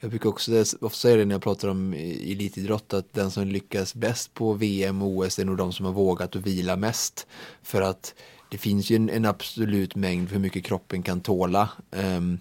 jag 0.00 0.10
brukar 0.10 0.28
också 0.28 0.64
ofta 0.80 0.98
säga 0.98 1.16
det 1.16 1.24
när 1.24 1.34
jag 1.34 1.42
pratar 1.42 1.68
om 1.68 1.92
elitidrott 1.92 2.92
att 2.94 3.12
den 3.12 3.30
som 3.30 3.46
lyckas 3.46 3.94
bäst 3.94 4.34
på 4.34 4.52
VM 4.52 5.02
och 5.02 5.08
OS 5.08 5.38
är 5.38 5.44
nog 5.44 5.56
de 5.56 5.72
som 5.72 5.86
har 5.86 5.92
vågat 5.92 6.36
att 6.36 6.42
vila 6.46 6.76
mest. 6.76 7.26
För 7.62 7.82
att 7.82 8.14
det 8.48 8.58
finns 8.58 8.90
ju 8.90 8.96
en, 8.96 9.10
en 9.10 9.24
absolut 9.24 9.96
mängd 9.96 10.28
för 10.28 10.34
hur 10.34 10.42
mycket 10.42 10.64
kroppen 10.64 11.02
kan 11.02 11.20
tåla. 11.20 11.70
Um, 11.90 12.38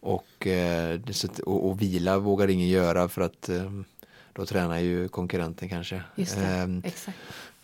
och, 0.00 0.46
uh, 0.46 1.00
och, 1.44 1.68
och, 1.68 1.82
vila 1.82 2.18
vågar 2.18 2.48
ingen 2.48 2.68
göra 2.68 3.08
för 3.08 3.22
att 3.22 3.48
um, 3.48 3.84
då 4.32 4.46
tränar 4.46 4.78
ju 4.78 5.08
konkurrenten 5.08 5.68
kanske. 5.68 6.02
Just 6.14 6.36
det, 6.36 6.62
um, 6.62 6.82
exakt. 6.84 7.18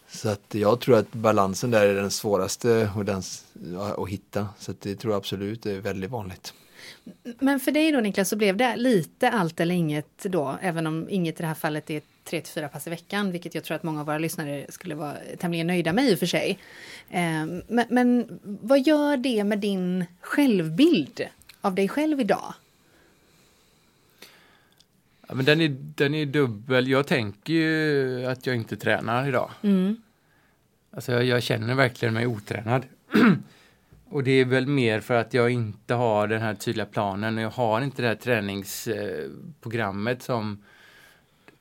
Så 0.09 0.29
att 0.29 0.55
jag 0.55 0.81
tror 0.81 0.99
att 0.99 1.12
balansen 1.12 1.71
där 1.71 1.87
är 1.87 1.95
den 1.95 2.11
svåraste 2.11 2.91
och 2.97 3.05
den, 3.05 3.23
att 3.97 4.09
hitta. 4.09 4.49
Så 4.59 4.71
att 4.71 4.81
det 4.81 4.97
tror 4.97 5.12
jag 5.12 5.19
absolut 5.19 5.67
är 5.67 5.80
väldigt 5.80 6.11
vanligt. 6.11 6.54
Men 7.39 7.60
för 7.60 7.73
dig 7.73 7.93
då 7.93 8.00
Niklas 8.00 8.28
så 8.28 8.36
blev 8.36 8.56
det 8.56 8.76
lite 8.76 9.30
allt 9.30 9.60
eller 9.60 9.75
inget 9.75 10.23
då, 10.23 10.58
även 10.63 10.86
om 10.86 11.06
inget 11.10 11.41
i 11.41 11.43
det 11.43 11.47
här 11.47 11.54
fallet 11.54 11.91
är 11.91 12.02
tre 12.25 12.41
till 12.41 12.52
fyra 12.52 12.69
pass 12.69 12.86
i 12.86 12.91
veckan, 12.91 13.32
vilket 13.32 13.54
jag 13.54 13.65
tror 13.65 13.75
att 13.75 13.82
många 13.82 14.00
av 14.00 14.06
våra 14.06 14.19
lyssnare 14.19 14.67
skulle 14.69 14.95
vara 14.95 15.15
tämligen 15.39 15.67
nöjda 15.67 15.93
med 15.93 16.04
i 16.04 16.15
och 16.15 16.19
för 16.19 16.26
sig. 16.26 16.58
Ehm, 17.10 17.63
men, 17.69 17.86
men 17.91 18.41
vad 18.43 18.80
gör 18.86 19.17
det 19.17 19.45
med 19.45 19.58
din 19.58 20.04
självbild 20.21 21.21
av 21.60 21.75
dig 21.75 21.89
själv 21.89 22.21
idag? 22.21 22.54
Ja, 25.28 25.34
men 25.34 25.45
den 25.45 25.60
är, 25.60 25.76
den 25.95 26.15
är 26.15 26.26
dubbel. 26.26 26.89
Jag 26.89 27.06
tänker 27.06 27.52
ju 27.52 28.26
att 28.26 28.47
jag 28.47 28.56
inte 28.56 28.76
tränar 28.76 29.28
idag. 29.28 29.50
Mm. 29.63 30.02
Alltså 30.91 31.13
jag, 31.13 31.25
jag 31.25 31.43
känner 31.43 31.75
verkligen 31.75 32.15
mig 32.15 32.26
otränad. 32.26 32.82
och 34.10 34.25
det 34.25 34.30
är 34.30 34.44
väl 34.44 34.66
mer 34.66 35.00
för 35.00 35.14
att 35.14 35.34
jag 35.34 35.50
inte 35.50 35.94
har 35.94 36.28
den 36.28 36.42
här 36.42 36.54
tydliga 36.54 36.86
planen 36.86 37.38
och 37.38 37.44
jag 37.44 37.50
har 37.50 37.80
inte 37.80 38.02
det 38.02 38.08
här 38.08 38.14
träningsprogrammet 38.14 40.23
som 40.23 40.64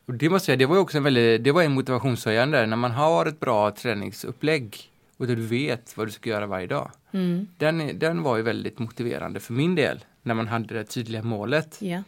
och 0.05 0.13
det 0.15 0.29
måste 0.29 0.51
jag 0.51 0.57
säga, 0.57 0.67
det 0.67 0.73
var 0.73 0.77
också 0.77 0.97
en 0.97 1.03
väldigt, 1.03 1.43
det 1.43 1.51
var 1.51 1.63
en 1.63 1.71
motivationshöjande 1.71 2.65
när 2.65 2.77
man 2.77 2.91
har 2.91 3.25
ett 3.25 3.39
bra 3.39 3.71
träningsupplägg 3.71 4.91
och 5.17 5.27
du 5.27 5.35
vet 5.35 5.97
vad 5.97 6.07
du 6.07 6.11
ska 6.11 6.29
göra 6.29 6.45
varje 6.45 6.67
dag. 6.67 6.91
Mm. 7.11 7.47
Den, 7.57 7.99
den 7.99 8.23
var 8.23 8.37
ju 8.37 8.43
väldigt 8.43 8.79
motiverande 8.79 9.39
för 9.39 9.53
min 9.53 9.75
del 9.75 10.05
när 10.21 10.33
man 10.33 10.47
hade 10.47 10.73
det 10.73 10.83
tydliga 10.83 11.23
målet. 11.23 11.77
Yeah. 11.81 12.01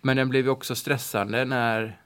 Men 0.00 0.16
den 0.16 0.28
blev 0.28 0.48
också 0.48 0.74
stressande 0.74 1.44
när 1.44 2.00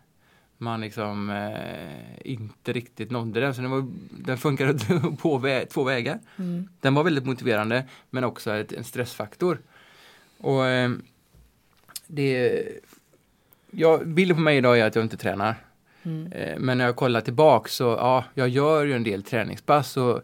man 0.62 0.80
liksom 0.80 1.30
eh, 1.30 2.32
inte 2.32 2.72
riktigt 2.72 3.10
nådde 3.10 3.40
den. 3.40 3.54
Så 3.54 3.62
den, 3.62 3.70
var, 3.70 3.86
den 4.10 4.38
funkade 4.38 4.74
på 5.18 5.38
vä 5.38 5.66
två 5.66 5.84
vägar. 5.84 6.18
Mm. 6.36 6.68
Den 6.80 6.94
var 6.94 7.04
väldigt 7.04 7.26
motiverande 7.26 7.84
men 8.10 8.24
också 8.24 8.54
ett, 8.54 8.72
en 8.72 8.84
stressfaktor. 8.84 9.58
Och 10.38 10.66
eh, 10.66 10.90
det 12.06 12.62
ja, 13.70 14.00
Bilden 14.04 14.36
på 14.36 14.42
mig 14.42 14.56
idag 14.56 14.78
är 14.78 14.84
att 14.84 14.94
jag 14.94 15.04
inte 15.04 15.16
tränar. 15.16 15.54
Mm. 16.02 16.32
Eh, 16.32 16.58
men 16.58 16.78
när 16.78 16.84
jag 16.84 16.96
kollar 16.96 17.20
tillbaka 17.20 17.68
så 17.68 17.84
ja, 17.84 18.24
jag 18.34 18.48
gör 18.48 18.84
ju 18.84 18.92
en 18.92 19.04
del 19.04 19.22
träningspass. 19.22 19.96
Och 19.96 20.22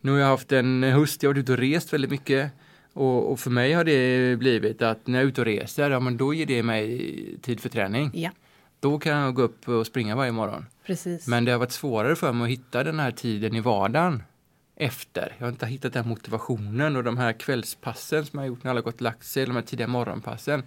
nu 0.00 0.10
har 0.10 0.18
jag 0.18 0.26
haft 0.26 0.52
en 0.52 0.82
höst, 0.82 1.22
jag 1.22 1.30
har 1.30 1.34
varit 1.34 1.42
ute 1.42 1.52
och 1.52 1.58
rest 1.58 1.92
väldigt 1.92 2.10
mycket. 2.10 2.50
Och, 2.92 3.32
och, 3.32 3.40
för 3.40 3.50
mig 3.50 3.72
har 3.72 3.84
det 3.84 4.36
blivit 4.38 4.82
att 4.82 5.06
när 5.06 5.18
jag 5.18 5.24
är 5.24 5.28
ute 5.28 5.40
och 5.40 5.44
reser, 5.44 5.90
ja 5.90 6.00
men 6.00 6.16
då 6.16 6.34
ger 6.34 6.46
det 6.46 6.62
mig 6.62 7.38
tid 7.42 7.60
för 7.60 7.68
träning. 7.68 8.10
Ja. 8.14 8.30
Då 8.80 8.98
kan 8.98 9.12
jag 9.12 9.34
gå 9.34 9.42
upp 9.42 9.68
och 9.68 9.86
springa 9.86 10.16
varje 10.16 10.32
morgon. 10.32 10.66
Precis. 10.86 11.26
Men 11.26 11.44
det 11.44 11.52
har 11.52 11.58
varit 11.58 11.72
svårare 11.72 12.16
för 12.16 12.32
mig 12.32 12.44
att 12.44 12.50
hitta 12.50 12.84
den 12.84 13.00
här 13.00 13.10
tiden 13.10 13.56
i 13.56 13.60
vardagen 13.60 14.22
efter. 14.76 15.34
Jag 15.38 15.46
har 15.46 15.50
inte 15.50 15.66
hittat 15.66 15.92
den 15.92 16.08
motivationen 16.08 16.96
och 16.96 17.04
de 17.04 17.18
här 17.18 17.32
kvällspassen 17.32 18.26
som 18.26 18.38
jag 18.38 18.42
har 18.42 18.48
gjort 18.48 18.64
när 18.64 18.70
alla 18.70 18.80
gått 18.80 18.94
och 18.94 19.02
lagt 19.02 19.26
sig, 19.26 19.46
de 19.46 19.56
här 19.56 19.62
tidiga 19.62 19.86
morgonpassen. 19.86 20.62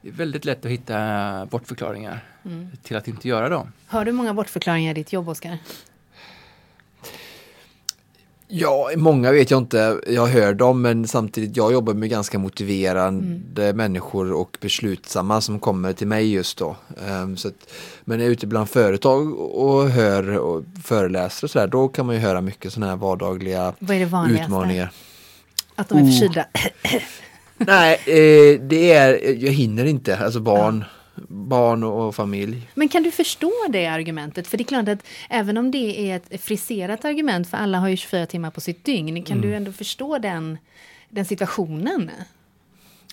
Det 0.00 0.08
är 0.08 0.12
väldigt 0.12 0.44
lätt 0.44 0.64
att 0.64 0.70
hitta 0.70 1.46
bortförklaringar 1.46 2.24
mm. 2.44 2.68
till 2.82 2.96
att 2.96 3.08
inte 3.08 3.28
göra 3.28 3.48
dem. 3.48 3.72
Har 3.86 4.04
du 4.04 4.12
många 4.12 4.34
bortförklaringar 4.34 4.90
i 4.90 4.94
ditt 4.94 5.12
jobb, 5.12 5.28
Oskar? 5.28 5.58
Ja, 8.54 8.90
många 8.96 9.32
vet 9.32 9.50
jag 9.50 9.58
inte. 9.58 10.00
Jag 10.06 10.26
hör 10.26 10.54
dem 10.54 10.82
men 10.82 11.08
samtidigt 11.08 11.56
jag 11.56 11.72
jobbar 11.72 11.94
med 11.94 12.10
ganska 12.10 12.38
motiverande 12.38 13.62
mm. 13.62 13.76
människor 13.76 14.32
och 14.32 14.58
beslutsamma 14.60 15.40
som 15.40 15.60
kommer 15.60 15.92
till 15.92 16.06
mig 16.06 16.32
just 16.32 16.58
då. 16.58 16.76
Um, 17.08 17.36
så 17.36 17.48
att, 17.48 17.54
men 18.04 18.20
är 18.20 18.24
jag 18.24 18.32
ute 18.32 18.46
bland 18.46 18.68
företag 18.68 19.38
och 19.38 19.90
hör 19.90 20.38
och 20.38 20.64
föreläser 20.84 21.46
och 21.46 21.50
sådär 21.50 21.66
då 21.66 21.88
kan 21.88 22.06
man 22.06 22.14
ju 22.14 22.20
höra 22.20 22.40
mycket 22.40 22.72
sådana 22.72 22.92
här 22.92 22.96
vardagliga 22.96 23.72
Vad 23.78 23.96
är 23.96 24.26
det 24.26 24.42
utmaningar. 24.42 24.92
Att 25.74 25.88
de 25.88 25.98
är 25.98 26.10
förkylda? 26.10 26.46
Oh. 26.84 27.00
Nej, 27.56 27.94
eh, 27.94 28.60
det 28.60 28.92
är, 28.92 29.34
jag 29.44 29.52
hinner 29.52 29.84
inte, 29.84 30.18
alltså 30.18 30.40
barn. 30.40 30.84
Ja 30.88 31.01
barn 31.28 31.84
och 31.84 32.14
familj. 32.14 32.68
Men 32.74 32.88
kan 32.88 33.02
du 33.02 33.10
förstå 33.10 33.52
det 33.68 33.86
argumentet? 33.86 34.46
För 34.46 34.56
det 34.56 34.62
är 34.62 34.66
klart 34.66 34.88
att 34.88 35.06
även 35.30 35.58
om 35.58 35.70
det 35.70 36.10
är 36.10 36.16
ett 36.30 36.42
friserat 36.42 37.04
argument, 37.04 37.48
för 37.48 37.56
alla 37.56 37.78
har 37.78 37.88
ju 37.88 37.96
24 37.96 38.26
timmar 38.26 38.50
på 38.50 38.60
sitt 38.60 38.84
dygn, 38.84 39.22
kan 39.22 39.38
mm. 39.38 39.50
du 39.50 39.56
ändå 39.56 39.72
förstå 39.72 40.18
den, 40.18 40.58
den 41.08 41.24
situationen? 41.24 42.10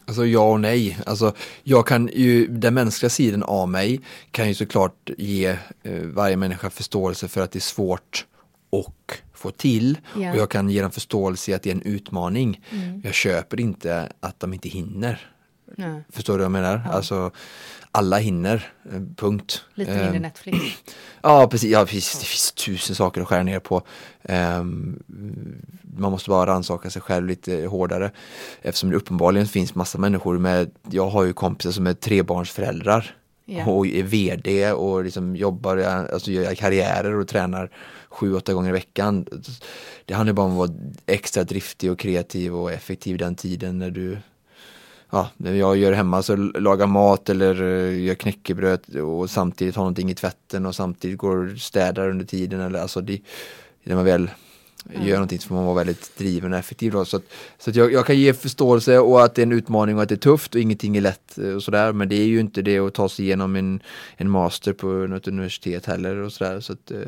Alltså 0.06 0.26
ja 0.26 0.52
och 0.52 0.60
nej. 0.60 0.98
Alltså, 1.06 1.34
jag 1.64 1.88
kan 1.88 2.10
ju, 2.14 2.48
den 2.48 2.74
mänskliga 2.74 3.10
sidan 3.10 3.44
av 3.44 3.70
mig 3.70 4.00
kan 4.32 4.48
ju 4.48 4.54
såklart 4.54 5.10
ge 5.18 5.58
eh, 5.84 6.02
varje 6.04 6.38
människa 6.38 6.70
förståelse 6.70 7.28
för 7.28 7.42
att 7.42 7.52
det 7.52 7.60
är 7.60 7.62
svårt 7.62 8.26
och 8.70 9.18
få 9.34 9.52
till. 9.52 9.98
Ja. 10.18 10.32
Och 10.32 10.38
jag 10.38 10.50
kan 10.50 10.70
ge 10.70 10.82
dem 10.82 10.92
förståelse 10.92 11.52
i 11.52 11.54
att 11.54 11.64
det 11.64 11.70
är 11.70 11.76
en 11.76 11.82
utmaning. 11.82 12.62
Mm. 12.72 13.02
Jag 13.04 13.14
köper 13.14 13.60
inte 13.60 14.12
att 14.20 14.40
de 14.40 14.54
inte 14.54 14.70
hinner. 14.70 15.32
Ja. 15.76 16.02
Förstår 16.10 16.34
du 16.34 16.38
vad 16.38 16.46
jag 16.46 16.52
menar? 16.52 16.82
Ja. 16.86 16.92
Alltså, 16.92 17.32
alla 17.92 18.18
hinner, 18.18 18.72
eh, 18.92 19.02
punkt. 19.16 19.64
Lite 19.74 19.92
mindre 19.92 20.16
um, 20.16 20.22
Netflix. 20.22 20.58
Ja 21.22 21.48
precis, 21.48 21.72
ja, 21.72 21.86
precis, 21.86 22.20
det 22.20 22.26
finns 22.26 22.52
tusen 22.52 22.96
saker 22.96 23.22
att 23.22 23.28
skära 23.28 23.44
ner 23.44 23.60
på. 23.60 23.82
Um, 24.24 25.04
man 25.98 26.12
måste 26.12 26.30
bara 26.30 26.52
rannsaka 26.52 26.90
sig 26.90 27.02
själv 27.02 27.28
lite 27.28 27.66
hårdare. 27.66 28.12
Eftersom 28.62 28.90
det 28.90 28.96
uppenbarligen 28.96 29.48
finns 29.48 29.76
massa 29.76 29.98
människor 29.98 30.38
med, 30.38 30.72
jag 30.90 31.10
har 31.10 31.24
ju 31.24 31.34
kompisar 31.34 31.72
som 31.72 31.88
är 31.88 31.94
trebarnsföräldrar. 31.94 33.16
Yeah. 33.46 33.70
och 33.70 33.88
är 33.88 34.04
VD 34.04 34.72
och 34.72 35.04
liksom 35.04 35.36
jobbar, 35.36 35.78
alltså 35.78 36.32
gör 36.32 36.56
karriärer 36.56 37.16
och 37.16 37.28
tränar 37.28 37.72
sju, 38.10 38.36
åtta 38.36 38.54
gånger 38.54 38.70
i 38.70 38.74
veckan. 38.74 39.26
Det 40.06 40.14
handlar 40.14 40.34
bara 40.34 40.46
om 40.46 40.52
att 40.52 40.58
vara 40.58 40.80
extra 41.06 41.44
driftig 41.44 41.92
och 41.92 42.00
kreativ 42.00 42.56
och 42.56 42.72
effektiv 42.72 43.18
den 43.18 43.36
tiden 43.36 43.80
när 43.80 43.92
du 43.92 44.18
ja, 45.10 45.30
när 45.38 45.54
jag 45.54 45.78
gör 45.78 45.94
hemma 45.94 46.24
så 46.24 46.36
lagar 46.36 46.88
mat 46.88 47.30
eller 47.30 47.62
uh, 47.62 48.04
gör 48.04 48.16
knäckebröd 48.16 48.96
och 48.96 49.30
samtidigt 49.30 49.76
har 49.76 49.84
någonting 49.84 50.12
i 50.12 50.16
tvätten 50.16 50.66
och 50.66 50.76
samtidigt 50.76 51.18
går 51.18 51.56
städar 51.58 52.10
under 52.10 52.26
tiden 52.26 52.60
eller 52.60 52.80
alltså 52.80 53.02
det, 53.02 53.22
när 53.84 53.96
man 53.96 54.06
väl 54.06 54.30
mm. 54.90 55.08
gör 55.08 55.16
någonting 55.16 55.40
så 55.40 55.48
får 55.48 55.56
man 55.56 55.66
vara 55.66 55.76
väldigt 55.76 56.18
driven 56.18 56.54
och 56.54 56.60
effektiv. 56.60 56.92
Då. 56.92 57.06
Så, 57.06 57.18
att, 57.18 57.24
så 57.58 57.70
att 57.70 57.76
jag, 57.76 57.94
jag, 57.94 58.06
kan 58.06 58.18
ge 58.18 58.34
förståelse 58.34 59.00
och 59.00 59.24
att 59.24 59.36
det 59.36 59.42
är 59.42 59.46
en 59.46 59.52
utmaning 59.52 59.96
och 59.96 60.02
att 60.04 60.10
det 60.10 60.16
är 60.16 60.18
tufft 60.18 60.56
och 60.56 60.62
ingenting 60.62 60.98
är 60.98 61.02
lätt 61.02 61.38
och 61.56 61.64
sådär. 61.64 61.94
Men 61.94 62.10
det 62.10 62.16
är 62.16 62.26
ju 62.26 62.40
inte 62.40 62.62
det 62.62 62.80
att 62.80 62.94
ta 62.94 63.10
sig 63.10 63.26
igenom 63.26 63.56
en, 63.56 63.82
en 64.18 64.30
master 64.30 64.74
på 64.74 64.88
något 64.88 65.28
universitet 65.28 65.86
heller 65.86 66.16
och 66.16 66.34
sådär. 66.34 66.60
Så 66.60 66.74
att, 66.74 66.92
uh, 66.92 67.04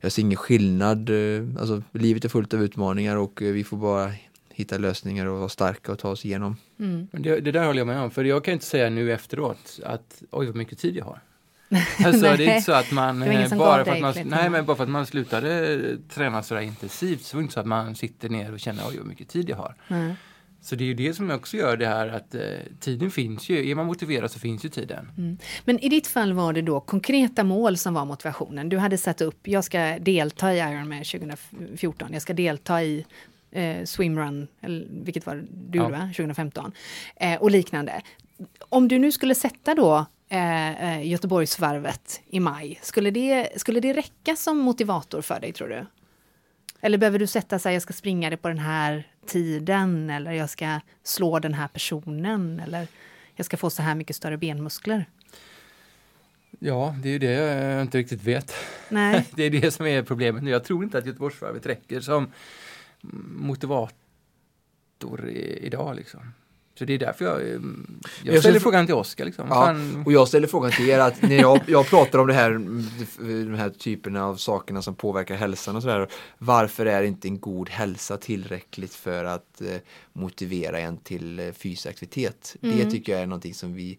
jag 0.00 0.12
ser 0.12 0.22
ingen 0.22 0.36
skillnad. 0.36 1.10
Alltså, 1.60 1.82
livet 1.92 2.24
är 2.24 2.28
fullt 2.28 2.54
av 2.54 2.62
utmaningar 2.62 3.16
och 3.16 3.42
vi 3.42 3.64
får 3.64 3.76
bara 3.76 4.12
hitta 4.60 4.78
lösningar 4.78 5.26
och 5.26 5.38
vara 5.38 5.48
starka 5.48 5.92
och 5.92 5.98
ta 5.98 6.08
oss 6.08 6.24
igenom. 6.24 6.56
Mm. 6.78 7.08
Det, 7.12 7.40
det, 7.40 7.52
där 7.52 7.66
håller 7.66 7.80
jag 7.80 7.86
med 7.86 8.00
om, 8.00 8.10
för 8.10 8.24
jag 8.24 8.44
kan 8.44 8.54
inte 8.54 8.66
säga 8.66 8.90
nu 8.90 9.12
efteråt 9.12 9.80
att 9.84 10.22
oj 10.30 10.46
vad 10.46 10.56
mycket 10.56 10.78
tid 10.78 10.96
jag 10.96 11.04
har. 11.04 11.20
Alltså 12.04 12.20
det 12.20 12.28
är 12.28 12.54
inte 12.54 12.60
så 12.60 12.72
att 12.72 12.92
man, 12.92 13.22
eh, 13.22 13.58
bara 13.58 13.84
för 13.84 13.92
att 13.92 14.00
man, 14.00 14.14
nej, 14.24 14.50
men 14.50 14.64
bara 14.64 14.76
för 14.76 14.84
att 14.84 14.90
man 14.90 15.06
slutade 15.06 15.78
träna 16.08 16.42
sådär 16.42 16.60
intensivt 16.60 17.22
så 17.22 17.36
är 17.36 17.38
det 17.38 17.42
inte 17.42 17.54
så 17.54 17.60
att 17.60 17.66
man 17.66 17.94
sitter 17.94 18.28
ner 18.28 18.52
och 18.52 18.60
känner 18.60 18.88
oj 18.88 18.98
vad 18.98 19.06
mycket 19.06 19.28
tid 19.28 19.48
jag 19.48 19.56
har. 19.56 19.74
Mm. 19.88 20.14
Så 20.62 20.76
det 20.76 20.84
är 20.84 20.86
ju 20.86 20.94
det 20.94 21.14
som 21.14 21.30
också 21.30 21.56
gör 21.56 21.76
det 21.76 21.86
här 21.86 22.08
att 22.08 22.34
eh, 22.34 22.40
tiden 22.80 23.10
finns 23.10 23.48
ju, 23.48 23.70
är 23.70 23.74
man 23.74 23.86
motiverad 23.86 24.30
så 24.30 24.38
finns 24.38 24.64
ju 24.64 24.68
tiden. 24.68 25.10
Mm. 25.18 25.38
Men 25.64 25.78
i 25.78 25.88
ditt 25.88 26.06
fall 26.06 26.32
var 26.32 26.52
det 26.52 26.62
då 26.62 26.80
konkreta 26.80 27.44
mål 27.44 27.76
som 27.76 27.94
var 27.94 28.04
motivationen. 28.04 28.68
Du 28.68 28.78
hade 28.78 28.98
satt 28.98 29.20
upp, 29.20 29.48
jag 29.48 29.64
ska 29.64 29.98
delta 29.98 30.54
i 30.54 30.58
Ironman 30.58 31.04
2014, 31.04 32.12
jag 32.12 32.22
ska 32.22 32.32
delta 32.32 32.82
i 32.82 33.06
eh, 33.52 33.84
swimrun, 33.84 34.48
eller 34.60 34.86
vilket 34.90 35.26
var 35.26 35.44
du 35.50 35.78
ja. 35.78 35.88
va? 35.88 36.10
2015, 36.16 36.72
eh, 37.16 37.42
och 37.42 37.50
liknande. 37.50 38.02
Om 38.58 38.88
du 38.88 38.98
nu 38.98 39.12
skulle 39.12 39.34
sätta 39.34 39.74
då 39.74 40.06
eh, 40.28 40.98
eh, 40.98 41.06
Göteborgsvarvet 41.06 42.20
i 42.26 42.40
maj, 42.40 42.78
skulle 42.82 43.10
det, 43.10 43.48
skulle 43.60 43.80
det 43.80 43.92
räcka 43.92 44.36
som 44.36 44.58
motivator 44.58 45.22
för 45.22 45.40
dig 45.40 45.52
tror 45.52 45.68
du? 45.68 45.86
Eller 46.80 46.98
behöver 46.98 47.18
du 47.18 47.26
sätta 47.26 47.58
sig, 47.58 47.72
jag 47.72 47.82
ska 47.82 47.92
springa 47.92 48.30
det 48.30 48.36
på 48.36 48.48
den 48.48 48.58
här 48.58 49.08
tiden, 49.26 50.10
eller 50.10 50.32
jag 50.32 50.50
ska 50.50 50.80
slå 51.02 51.38
den 51.38 51.54
här 51.54 51.68
personen, 51.68 52.60
eller 52.60 52.86
jag 53.36 53.46
ska 53.46 53.56
få 53.56 53.70
så 53.70 53.82
här 53.82 53.94
mycket 53.94 54.16
större 54.16 54.36
benmuskler? 54.36 55.04
Ja, 56.58 56.94
det 57.02 57.08
är 57.08 57.12
ju 57.12 57.18
det 57.18 57.32
jag 57.32 57.82
inte 57.82 57.98
riktigt 57.98 58.22
vet. 58.22 58.54
Nej. 58.88 59.26
det 59.34 59.42
är 59.42 59.50
det 59.50 59.70
som 59.70 59.86
är 59.86 60.02
problemet 60.02 60.42
nu. 60.42 60.50
Jag 60.50 60.64
tror 60.64 60.84
inte 60.84 60.98
att 60.98 61.06
Göteborgsvarvet 61.06 61.66
räcker 61.66 62.00
som 62.00 62.32
motivator 63.02 65.28
idag 65.60 65.96
liksom. 65.96 66.20
Så 66.80 66.84
det 66.84 66.94
är 66.94 66.98
därför 66.98 67.24
jag, 67.24 67.40
eh, 67.40 67.60
jag 68.22 68.38
ställer 68.38 68.54
jag 68.54 68.62
frågan 68.62 68.86
till 68.86 68.94
Oskar. 68.94 69.24
Liksom. 69.24 69.46
Ja, 69.48 69.74
och 70.06 70.12
jag 70.12 70.28
ställer 70.28 70.46
frågan 70.46 70.70
till 70.70 70.88
er 70.88 70.98
att 70.98 71.22
när 71.22 71.40
jag, 71.40 71.60
jag 71.66 71.86
pratar 71.86 72.18
om 72.18 72.26
det 72.26 72.34
här, 72.34 72.50
de 73.44 73.54
här 73.54 73.70
typerna 73.70 74.24
av 74.24 74.36
sakerna 74.36 74.82
som 74.82 74.94
påverkar 74.94 75.34
hälsan 75.34 75.76
och 75.76 75.82
sådär. 75.82 76.08
Varför 76.38 76.86
är 76.86 77.02
inte 77.02 77.28
en 77.28 77.40
god 77.40 77.68
hälsa 77.68 78.16
tillräckligt 78.16 78.94
för 78.94 79.24
att 79.24 79.60
eh, 79.60 79.76
motivera 80.12 80.78
en 80.78 80.96
till 80.96 81.38
eh, 81.38 81.52
fysisk 81.52 81.86
aktivitet? 81.86 82.56
Mm. 82.62 82.78
Det 82.78 82.90
tycker 82.90 83.12
jag 83.12 83.22
är 83.22 83.26
någonting 83.26 83.54
som 83.54 83.74
vi 83.74 83.98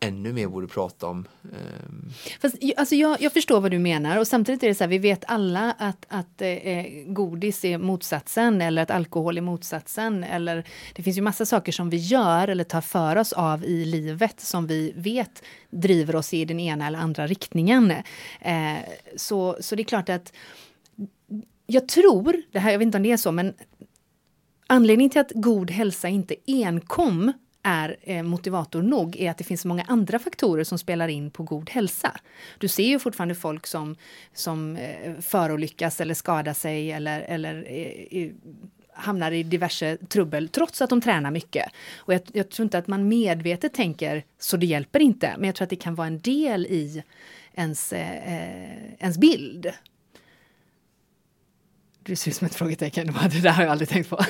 ännu 0.00 0.32
mer 0.32 0.48
borde 0.48 0.66
prata 0.66 1.06
om. 1.06 1.28
Ehm, 1.44 2.10
Fast, 2.40 2.56
alltså 2.76 2.94
jag, 2.94 3.20
jag, 3.20 3.32
förstår 3.32 3.60
vad 3.60 3.70
du 3.70 3.78
menar 3.78 4.18
och 4.18 4.26
samtidigt 4.26 4.62
är 4.62 4.68
det 4.68 4.74
så 4.74 4.84
här, 4.84 4.88
vi 4.88 4.98
vet 4.98 5.24
alla 5.26 5.74
att, 5.78 6.06
att 6.08 6.42
eh, 6.42 6.84
godis 7.06 7.64
är 7.64 7.78
motsatsen 7.78 8.62
eller 8.62 8.82
att 8.82 8.90
alkohol 8.90 9.38
är 9.38 9.42
motsatsen. 9.42 10.24
Eller, 10.24 10.64
det 10.94 11.02
finns 11.02 11.18
ju 11.18 11.22
massa 11.22 11.46
saker 11.46 11.72
som 11.72 11.90
vi 11.90 11.96
gör 11.96 12.48
eller 12.48 12.64
tar 12.64 12.80
för 12.80 13.16
oss 13.16 13.32
av 13.32 13.64
i 13.64 13.84
livet 13.84 14.40
som 14.40 14.66
vi 14.66 14.92
vet 14.96 15.42
driver 15.70 16.16
oss 16.16 16.34
i 16.34 16.44
den 16.44 16.60
ena 16.60 16.86
eller 16.86 16.98
andra 16.98 17.26
riktningen. 17.26 17.90
Eh, 18.40 18.76
så, 19.16 19.56
så 19.60 19.74
det 19.74 19.82
är 19.82 19.84
klart 19.84 20.08
att 20.08 20.32
jag 21.66 21.88
tror, 21.88 22.42
det 22.52 22.58
här, 22.58 22.70
jag 22.70 22.78
vet 22.78 22.86
inte 22.86 22.98
om 22.98 23.02
det 23.02 23.12
är 23.12 23.16
så, 23.16 23.32
men 23.32 23.54
anledningen 24.66 25.10
till 25.10 25.20
att 25.20 25.32
god 25.34 25.70
hälsa 25.70 26.08
inte 26.08 26.34
enkom 26.46 27.32
är 27.62 27.96
eh, 28.02 28.22
motivator 28.22 28.82
nog 28.82 29.16
är 29.16 29.30
att 29.30 29.38
det 29.38 29.44
finns 29.44 29.64
många 29.64 29.84
andra 29.88 30.18
faktorer 30.18 30.64
som 30.64 30.78
spelar 30.78 31.08
in 31.08 31.30
på 31.30 31.42
god 31.42 31.70
hälsa. 31.70 32.20
Du 32.58 32.68
ser 32.68 32.86
ju 32.86 32.98
fortfarande 32.98 33.34
folk 33.34 33.66
som, 33.66 33.96
som 34.34 34.76
eh, 34.76 35.20
förolyckas 35.20 36.00
eller 36.00 36.14
skadar 36.14 36.52
sig 36.52 36.92
eller, 36.92 37.20
eller 37.20 37.66
eh, 38.10 38.30
hamnar 38.94 39.32
i 39.32 39.42
diverse 39.42 39.96
trubbel 39.96 40.48
trots 40.48 40.82
att 40.82 40.90
de 40.90 41.00
tränar 41.00 41.30
mycket. 41.30 41.72
Och 41.96 42.14
jag, 42.14 42.20
jag, 42.32 42.50
tror 42.50 42.64
inte 42.64 42.78
att 42.78 42.86
man 42.86 43.08
medvetet 43.08 43.74
tänker 43.74 44.24
så 44.38 44.56
det 44.56 44.66
hjälper 44.66 45.00
inte, 45.00 45.34
men 45.38 45.46
jag 45.46 45.54
tror 45.54 45.64
att 45.64 45.70
det 45.70 45.76
kan 45.76 45.94
vara 45.94 46.06
en 46.06 46.20
del 46.20 46.66
i 46.66 47.02
ens, 47.54 47.92
eh, 47.92 48.94
ens 48.98 49.18
bild. 49.18 49.72
Du 52.02 52.16
ser 52.16 52.30
ut 52.30 52.36
som 52.36 52.46
ett 52.46 52.54
frågetecken. 52.54 53.06
Det 53.32 53.40
där 53.40 53.50
har 53.50 53.62
jag 53.62 53.72
aldrig 53.72 53.88
tänkt 53.88 54.10
på. 54.10 54.18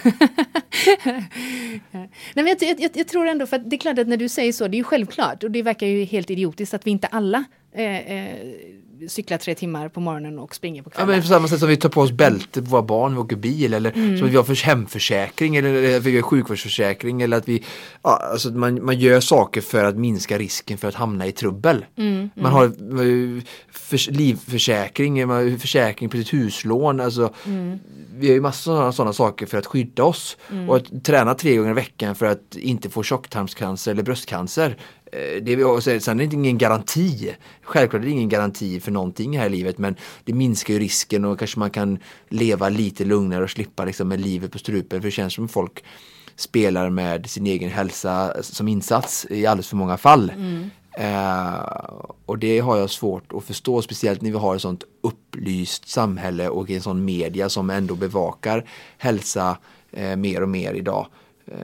Nej, 2.35 2.45
men 2.45 2.57
jag, 2.61 2.81
jag, 2.81 2.91
jag, 2.95 3.09
tror 3.09 3.29
ändå, 3.29 3.47
för 3.47 3.59
det 3.59 3.77
är 3.77 3.79
klart 3.79 3.99
att 3.99 4.09
när 4.09 4.17
du 4.17 4.29
säger 4.29 4.53
så, 4.53 4.69
det 4.69 4.77
är 4.77 4.79
ju 4.79 4.85
självklart. 4.85 5.45
Och 5.45 5.51
det 5.51 5.63
verkar 5.63 5.87
ju 5.87 6.05
helt 6.05 6.31
idiotiskt 6.31 6.75
att 6.75 6.87
vi 6.87 6.91
inte 6.91 7.07
alla 7.07 7.45
eh, 7.73 8.13
eh, 8.13 8.37
cyklar 9.09 9.39
tre 9.39 9.55
timmar 9.55 9.89
på 9.89 10.01
morgonen 10.01 10.39
och 10.39 10.55
springer 10.55 10.83
på 10.83 10.91
kvällen. 10.91 11.09
Ja, 11.09 11.15
men 11.15 11.23
på 11.23 11.29
samma 11.29 11.49
sätt 11.49 11.61
som 11.61 11.69
vi 11.69 11.77
tar 11.77 11.89
på 11.89 12.01
oss 12.01 12.13
bälte 12.13 12.63
på 12.63 12.71
våra 12.71 12.83
barn, 12.83 13.15
vi 13.15 13.21
åker 13.21 13.37
bil 13.37 13.75
eller 13.75 13.93
mm. 13.93 14.19
som 14.19 14.27
att 14.27 14.33
vi 14.33 14.37
har 14.37 14.45
för 14.45 14.67
hemförsäkring 14.67 15.57
eller 15.57 15.97
att 15.97 16.03
vi 16.03 16.17
har 16.17 16.23
sjukvårdsförsäkring 16.23 17.23
eller 17.23 17.37
att 17.37 17.49
vi, 17.49 17.65
ja, 18.03 18.17
alltså 18.33 18.51
man, 18.51 18.85
man 18.85 18.99
gör 18.99 19.21
saker 19.21 19.61
för 19.61 19.85
att 19.85 19.97
minska 19.97 20.39
risken 20.39 20.79
för 20.79 20.89
att 20.89 20.95
hamna 20.95 21.27
i 21.27 21.33
trubbel. 21.33 21.85
Mm, 21.97 22.13
mm. 22.13 22.31
Man 22.35 22.53
har 22.53 22.73
för, 23.73 24.11
livförsäkring, 24.13 25.29
man 25.29 25.59
försäkring 25.59 26.09
på 26.09 26.17
sitt 26.17 26.33
huslån, 26.33 27.01
alltså 27.01 27.35
mm. 27.47 27.79
vi 28.17 28.27
har 28.27 28.35
ju 28.35 28.41
massor 28.41 28.83
av 28.83 28.93
sådana 28.93 29.13
saker 29.13 29.47
för 29.47 29.59
att 29.59 29.67
skydda 29.67 30.05
oss 30.05 30.37
mm. 30.51 30.71
och 30.71 30.77
att 30.77 31.05
träna 31.05 31.35
tre 31.35 31.57
gånger 31.57 31.71
i 31.71 31.75
veckan 31.75 32.15
för 32.15 32.27
att 32.27 32.57
inte 32.57 32.91
få 32.91 33.03
tjocktarmscancer 33.03 33.93
eller 33.93 34.03
bröstcancer 34.03 34.77
det 35.43 35.57
vi 35.57 35.63
har, 35.63 35.99
sen 35.99 36.21
är 36.21 36.27
det 36.27 36.35
ingen 36.35 36.59
garanti. 36.59 37.37
Självklart 37.63 38.03
är 38.03 38.07
det 38.07 38.13
ingen 38.13 38.29
garanti 38.29 38.81
för 38.81 38.91
någonting 38.91 39.39
här 39.39 39.47
i 39.47 39.49
livet 39.49 39.79
men 39.79 39.97
det 40.25 40.33
minskar 40.33 40.75
ju 40.75 40.81
risken 40.81 41.25
och 41.25 41.39
kanske 41.39 41.59
man 41.59 41.71
kan 41.71 41.99
leva 42.29 42.69
lite 42.69 43.05
lugnare 43.05 43.45
och 43.45 43.51
slippa 43.51 43.85
liksom 43.85 44.09
med 44.09 44.21
livet 44.21 44.53
på 44.53 44.59
strupen 44.59 45.01
för 45.01 45.09
det 45.09 45.13
känns 45.13 45.35
som 45.35 45.49
folk 45.49 45.85
spelar 46.37 46.91
med 46.91 47.31
sin 47.31 47.47
egen 47.47 47.71
hälsa 47.71 48.43
som 48.43 48.69
insats 48.69 49.27
i 49.31 49.47
alldeles 49.47 49.69
för 49.69 49.77
många 49.77 49.97
fall. 49.97 50.31
Mm. 50.31 50.71
Eh, 50.93 51.55
och 52.27 52.39
det 52.39 52.59
har 52.59 52.77
jag 52.77 52.91
svårt 52.91 53.33
att 53.33 53.45
förstå, 53.45 53.83
speciellt 53.83 54.23
när 54.23 54.31
vi 54.31 54.39
har 54.39 54.57
ett 54.57 54.63
sånt 54.63 54.85
upplyst 55.01 55.89
samhälle 55.89 56.49
och 56.49 56.71
en 56.71 56.83
sån 56.83 57.05
media 57.05 57.49
som 57.49 57.71
ändå 57.71 57.95
bevakar 57.95 58.65
hälsa 58.99 59.59
eh, 59.93 60.17
mer 60.17 60.43
och 60.43 60.49
mer 60.49 60.75
idag. 60.75 61.07
Eh, 61.47 61.55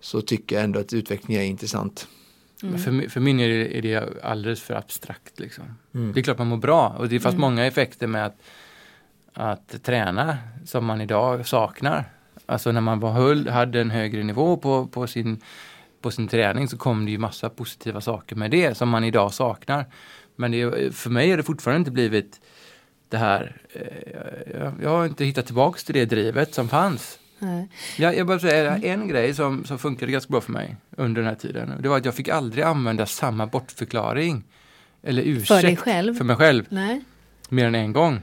så 0.00 0.22
tycker 0.22 0.56
jag 0.56 0.64
ändå 0.64 0.80
att 0.80 0.92
utvecklingen 0.92 1.42
är 1.42 1.46
intressant. 1.46 2.08
Mm. 2.62 2.78
För, 2.78 3.08
för 3.08 3.20
min 3.20 3.40
är 3.40 3.48
det, 3.48 3.78
är 3.78 3.82
det 3.82 4.22
alldeles 4.22 4.62
för 4.62 4.74
abstrakt. 4.74 5.40
Liksom. 5.40 5.64
Mm. 5.94 6.12
Det 6.12 6.20
är 6.20 6.22
klart 6.22 6.38
man 6.38 6.46
mår 6.46 6.56
bra 6.56 6.88
och 6.88 7.08
det 7.08 7.20
fanns 7.20 7.34
mm. 7.34 7.40
många 7.40 7.66
effekter 7.66 8.06
med 8.06 8.26
att, 8.26 8.36
att 9.32 9.82
träna 9.82 10.38
som 10.64 10.84
man 10.84 11.00
idag 11.00 11.46
saknar. 11.46 12.04
Alltså 12.46 12.72
när 12.72 12.80
man 12.80 13.00
var 13.00 13.12
höll, 13.12 13.48
hade 13.48 13.80
en 13.80 13.90
högre 13.90 14.22
nivå 14.22 14.56
på, 14.56 14.86
på, 14.86 15.06
sin, 15.06 15.40
på 16.00 16.10
sin 16.10 16.28
träning 16.28 16.68
så 16.68 16.76
kom 16.76 17.04
det 17.04 17.10
ju 17.10 17.18
massa 17.18 17.48
positiva 17.48 18.00
saker 18.00 18.36
med 18.36 18.50
det 18.50 18.76
som 18.76 18.88
man 18.88 19.04
idag 19.04 19.34
saknar. 19.34 19.86
Men 20.36 20.50
det, 20.50 20.94
för 20.94 21.10
mig 21.10 21.30
har 21.30 21.36
det 21.36 21.42
fortfarande 21.42 21.78
inte 21.78 21.90
blivit 21.90 22.40
det 23.08 23.18
här, 23.18 23.56
eh, 23.72 24.60
jag, 24.60 24.72
jag 24.82 24.90
har 24.90 25.06
inte 25.06 25.24
hittat 25.24 25.46
tillbaks 25.46 25.84
till 25.84 25.94
det 25.94 26.04
drivet 26.04 26.54
som 26.54 26.68
fanns. 26.68 27.18
Ja, 27.96 28.12
jag 28.12 28.26
bara 28.26 28.38
säga 28.38 28.76
en 28.76 29.08
grej 29.08 29.34
som, 29.34 29.64
som 29.64 29.78
funkade 29.78 30.12
ganska 30.12 30.30
bra 30.30 30.40
för 30.40 30.52
mig 30.52 30.76
under 30.96 31.22
den 31.22 31.28
här 31.28 31.36
tiden. 31.36 31.72
Det 31.80 31.88
var 31.88 31.96
att 31.96 32.04
jag 32.04 32.14
fick 32.14 32.28
aldrig 32.28 32.64
använda 32.64 33.06
samma 33.06 33.46
bortförklaring 33.46 34.44
eller 35.02 35.22
ursäkt 35.22 35.48
för, 35.48 35.62
dig 35.62 35.76
själv? 35.76 36.14
för 36.14 36.24
mig 36.24 36.36
själv. 36.36 36.64
Nej. 36.68 37.00
Mer 37.48 37.66
än 37.66 37.74
en 37.74 37.92
gång. 37.92 38.22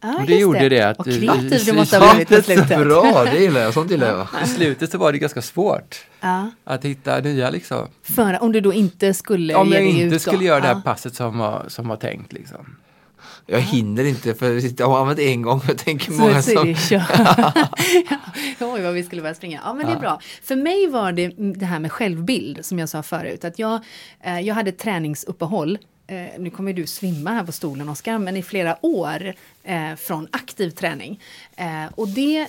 Ah, 0.00 0.20
och 0.20 0.26
det 0.26 0.34
gjorde 0.34 0.58
det. 0.58 0.68
det 0.68 0.88
att... 0.88 0.98
Och 0.98 1.04
kreativ 1.04 1.64
du 1.66 1.72
måste 1.72 1.98
ha 1.98 2.14
blivit 2.14 2.28
på 2.28 2.42
slutet. 2.42 2.78
Bra, 2.78 3.24
det 3.24 3.38
gillar 3.38 3.60
jag. 3.60 3.74
Sånt 3.74 3.90
gillar 3.90 4.08
jag. 4.08 4.42
I 4.44 4.46
slutet 4.46 4.90
så 4.90 4.98
var 4.98 5.12
det 5.12 5.18
ganska 5.18 5.42
svårt. 5.42 6.06
Ah. 6.20 6.44
Att 6.64 6.84
hitta 6.84 7.20
nya 7.20 7.50
liksom. 7.50 7.88
För 8.02 8.42
om 8.42 8.52
du 8.52 8.60
då 8.60 8.72
inte 8.72 9.14
skulle 9.14 9.54
Om 9.54 9.72
jag 9.72 9.86
inte 9.86 10.18
skulle 10.18 10.44
göra 10.44 10.60
det 10.60 10.66
här 10.66 10.80
passet 10.80 11.14
som 11.14 11.38
var, 11.38 11.64
som 11.68 11.88
var 11.88 11.96
tänkt 11.96 12.32
liksom. 12.32 12.76
Jag 13.46 13.60
hinner 13.60 14.04
inte 14.04 14.34
för 14.34 14.80
jag 14.80 14.88
har 14.88 15.00
använt 15.00 15.18
en 15.18 15.42
gång. 15.42 15.60
Jag 15.68 15.78
tänker 15.78 16.12
så, 16.12 16.20
många 16.20 16.42
så 16.42 16.50
som... 16.50 16.68
Oj 18.74 18.82
vad 18.82 18.94
vi 18.94 19.02
skulle 19.02 19.22
börja 19.22 19.34
springa. 19.34 19.60
Ja 19.64 19.74
men 19.74 19.86
det 19.86 19.92
är 19.92 19.98
bra. 19.98 20.20
För 20.42 20.56
mig 20.56 20.86
var 20.86 21.12
det 21.12 21.28
det 21.36 21.66
här 21.66 21.78
med 21.78 21.92
självbild 21.92 22.64
som 22.64 22.78
jag 22.78 22.88
sa 22.88 23.02
förut. 23.02 23.44
Att 23.44 23.58
jag, 23.58 23.80
eh, 24.20 24.40
jag 24.40 24.54
hade 24.54 24.72
träningsuppehåll 24.72 25.78
Eh, 26.06 26.26
nu 26.38 26.50
kommer 26.50 26.72
du 26.72 26.86
svimma 26.86 27.30
här 27.30 27.44
på 27.44 27.52
stolen 27.52 27.88
Oskar, 27.88 28.18
men 28.18 28.36
i 28.36 28.42
flera 28.42 28.86
år 28.86 29.34
eh, 29.62 29.94
från 29.96 30.28
aktiv 30.32 30.70
träning. 30.70 31.20
Eh, 31.56 31.86
och 31.94 32.08
det 32.08 32.48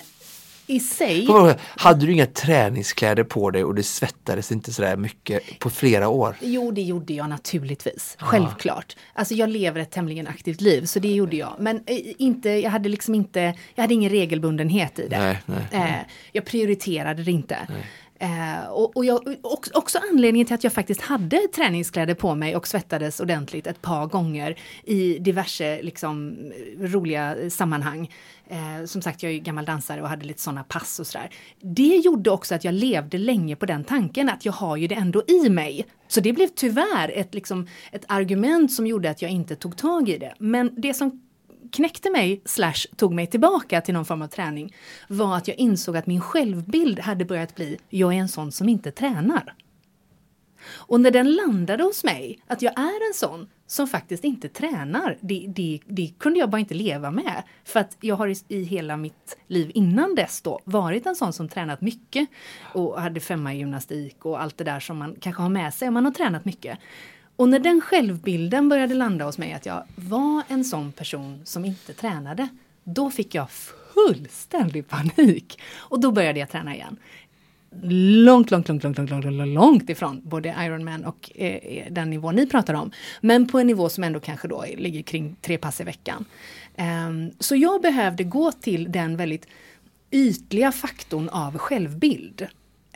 i 0.66 0.80
sig. 0.80 1.28
Hade 1.58 2.06
du 2.06 2.12
inga 2.12 2.26
träningskläder 2.26 3.24
på 3.24 3.50
dig 3.50 3.64
och 3.64 3.74
det 3.74 3.82
svettades 3.82 4.52
inte 4.52 4.72
sådär 4.72 4.96
mycket 4.96 5.58
på 5.58 5.70
flera 5.70 6.08
år? 6.08 6.36
Jo, 6.40 6.70
det 6.70 6.82
gjorde 6.82 7.14
jag 7.14 7.28
naturligtvis. 7.28 8.16
Självklart. 8.18 8.96
Alltså 9.12 9.34
jag 9.34 9.48
lever 9.48 9.80
ett 9.80 9.90
tämligen 9.90 10.26
aktivt 10.26 10.60
liv, 10.60 10.84
så 10.84 10.98
det 10.98 11.08
gjorde 11.08 11.36
jag. 11.36 11.54
Men 11.58 11.76
eh, 11.76 11.98
inte, 12.18 12.50
jag 12.50 12.70
hade 12.70 12.88
liksom 12.88 13.14
inte, 13.14 13.54
jag 13.74 13.82
hade 13.82 13.94
ingen 13.94 14.10
regelbundenhet 14.10 14.98
i 14.98 15.08
det. 15.08 15.18
Nej, 15.18 15.38
nej, 15.46 15.66
nej. 15.72 15.82
Eh, 15.82 16.12
jag 16.32 16.44
prioriterade 16.44 17.22
det 17.22 17.30
inte. 17.30 17.58
Eh, 18.18 18.68
och, 18.70 18.96
och 18.96 19.04
jag, 19.04 19.36
också, 19.42 19.70
också 19.74 19.98
anledningen 20.12 20.46
till 20.46 20.54
att 20.54 20.64
jag 20.64 20.72
faktiskt 20.72 21.00
hade 21.00 21.38
träningskläder 21.54 22.14
på 22.14 22.34
mig 22.34 22.56
och 22.56 22.66
svettades 22.68 23.20
ordentligt 23.20 23.66
ett 23.66 23.82
par 23.82 24.06
gånger 24.06 24.58
i 24.84 25.18
diverse 25.18 25.82
liksom, 25.82 26.36
roliga 26.78 27.50
sammanhang. 27.50 28.10
Eh, 28.48 28.86
som 28.86 29.02
sagt, 29.02 29.22
jag 29.22 29.32
är 29.32 29.38
gammal 29.38 29.64
dansare 29.64 30.02
och 30.02 30.08
hade 30.08 30.24
lite 30.26 30.40
sådana 30.40 30.64
pass 30.64 31.00
och 31.00 31.06
sådär. 31.06 31.30
Det 31.60 31.96
gjorde 31.96 32.30
också 32.30 32.54
att 32.54 32.64
jag 32.64 32.74
levde 32.74 33.18
länge 33.18 33.56
på 33.56 33.66
den 33.66 33.84
tanken 33.84 34.28
att 34.28 34.44
jag 34.44 34.52
har 34.52 34.76
ju 34.76 34.86
det 34.86 34.94
ändå 34.94 35.22
i 35.28 35.48
mig. 35.48 35.86
Så 36.08 36.20
det 36.20 36.32
blev 36.32 36.48
tyvärr 36.48 37.12
ett, 37.14 37.34
liksom, 37.34 37.66
ett 37.92 38.04
argument 38.08 38.72
som 38.72 38.86
gjorde 38.86 39.10
att 39.10 39.22
jag 39.22 39.30
inte 39.30 39.56
tog 39.56 39.76
tag 39.76 40.08
i 40.08 40.18
det. 40.18 40.34
Men 40.38 40.70
det 40.76 40.94
som 40.94 41.25
knäckte 41.72 42.10
mig, 42.10 42.40
slash 42.44 42.86
tog 42.96 43.14
mig 43.14 43.26
tillbaka 43.26 43.80
till 43.80 43.94
någon 43.94 44.04
form 44.04 44.22
av 44.22 44.26
träning, 44.26 44.74
var 45.08 45.36
att 45.36 45.48
jag 45.48 45.56
insåg 45.56 45.96
att 45.96 46.06
min 46.06 46.20
självbild 46.20 46.98
hade 46.98 47.24
börjat 47.24 47.54
bli, 47.54 47.78
jag 47.88 48.14
är 48.14 48.18
en 48.18 48.28
sån 48.28 48.52
som 48.52 48.68
inte 48.68 48.90
tränar. 48.90 49.54
Och 50.68 51.00
när 51.00 51.10
den 51.10 51.32
landade 51.34 51.84
hos 51.84 52.04
mig, 52.04 52.38
att 52.46 52.62
jag 52.62 52.78
är 52.78 53.08
en 53.08 53.14
sån 53.14 53.48
som 53.66 53.86
faktiskt 53.86 54.24
inte 54.24 54.48
tränar, 54.48 55.18
det, 55.20 55.46
det, 55.48 55.80
det 55.86 56.12
kunde 56.18 56.38
jag 56.38 56.50
bara 56.50 56.58
inte 56.58 56.74
leva 56.74 57.10
med. 57.10 57.42
För 57.64 57.80
att 57.80 57.96
jag 58.00 58.16
har 58.16 58.28
i, 58.28 58.36
i, 58.48 58.62
hela 58.62 58.96
mitt 58.96 59.38
liv 59.46 59.70
innan 59.74 60.14
dess 60.14 60.42
då 60.42 60.60
varit 60.64 61.06
en 61.06 61.16
sån 61.16 61.32
som 61.32 61.48
tränat 61.48 61.80
mycket 61.80 62.28
och 62.74 63.00
hade 63.00 63.20
femma 63.20 63.54
i 63.54 63.58
gymnastik 63.58 64.24
och 64.24 64.42
allt 64.42 64.58
det 64.58 64.64
där 64.64 64.80
som 64.80 64.98
man 64.98 65.16
kanske 65.20 65.42
har 65.42 65.50
med 65.50 65.74
sig 65.74 65.88
om 65.88 65.94
man 65.94 66.04
har 66.04 66.12
tränat 66.12 66.44
mycket. 66.44 66.78
Och 67.36 67.48
när 67.48 67.58
den 67.58 67.80
självbilden 67.80 68.68
började 68.68 68.94
landa 68.94 69.24
hos 69.24 69.38
mig 69.38 69.52
att 69.52 69.66
jag 69.66 69.84
var 69.94 70.42
en 70.48 70.64
sån 70.64 70.92
person 70.92 71.40
som 71.44 71.64
inte 71.64 71.92
tränade, 71.92 72.48
då 72.84 73.10
fick 73.10 73.34
jag 73.34 73.50
fullständig 73.94 74.88
panik. 74.88 75.60
Och 75.76 76.00
då 76.00 76.12
började 76.12 76.38
jag 76.38 76.50
träna 76.50 76.74
igen. 76.74 76.96
Långt, 78.24 78.50
långt, 78.50 78.68
långt, 78.68 78.84
långt, 78.84 78.98
långt, 78.98 79.24
långt, 79.24 79.48
långt 79.48 79.90
ifrån 79.90 80.20
både 80.24 80.54
Ironman 80.60 81.04
och 81.04 81.30
eh, 81.34 81.54
eh 81.54 81.92
den 81.92 82.10
nivå 82.10 82.32
ni 82.32 82.46
pratar 82.46 82.74
om. 82.74 82.90
Men 83.20 83.48
på 83.48 83.58
en 83.58 83.66
nivå 83.66 83.88
som 83.88 84.04
ändå 84.04 84.20
kanske 84.20 84.48
då 84.48 84.64
ligger 84.76 85.02
kring 85.02 85.36
tre 85.40 85.58
pass 85.58 85.80
i 85.80 85.84
veckan. 85.84 86.24
Um, 87.08 87.30
så 87.38 87.56
jag 87.56 87.82
behövde 87.82 88.24
gå 88.24 88.52
till 88.52 88.92
den 88.92 89.16
väldigt 89.16 89.46
ytliga 90.10 90.72
faktorn 90.72 91.28
av 91.28 91.58
självbild. 91.58 92.46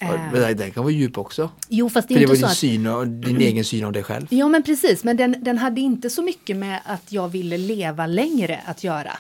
Men 0.01 0.57
den, 0.57 0.71
kan 0.71 0.83
vara 0.83 0.93
djup 0.93 1.19
också. 1.19 1.51
Jo, 1.69 1.91
fast 1.91 2.09
det, 2.09 2.15
För 2.15 2.23
är 2.23 2.27
det 2.27 2.33
inte 2.33 2.43
var 2.43 2.49
din, 2.49 2.51
att... 2.51 2.57
syn 2.57 2.87
och, 2.87 3.07
din 3.09 3.41
egen 3.41 3.65
syn 3.65 3.85
av 3.85 3.93
dig 3.93 4.03
själv. 4.03 4.27
Ja, 4.31 4.49
men 4.49 4.63
precis. 4.63 5.05
Men 5.05 5.17
den, 5.17 5.37
den 5.41 5.59
hade 5.59 5.81
inte 5.81 6.11
så 6.11 6.23
mycket 6.23 6.57
med 6.57 6.81
att 6.85 7.13
jag 7.13 7.29
ville 7.29 7.59
leva 7.59 8.07
längre 8.07 8.61
att 8.65 8.85
göra. 8.85 9.13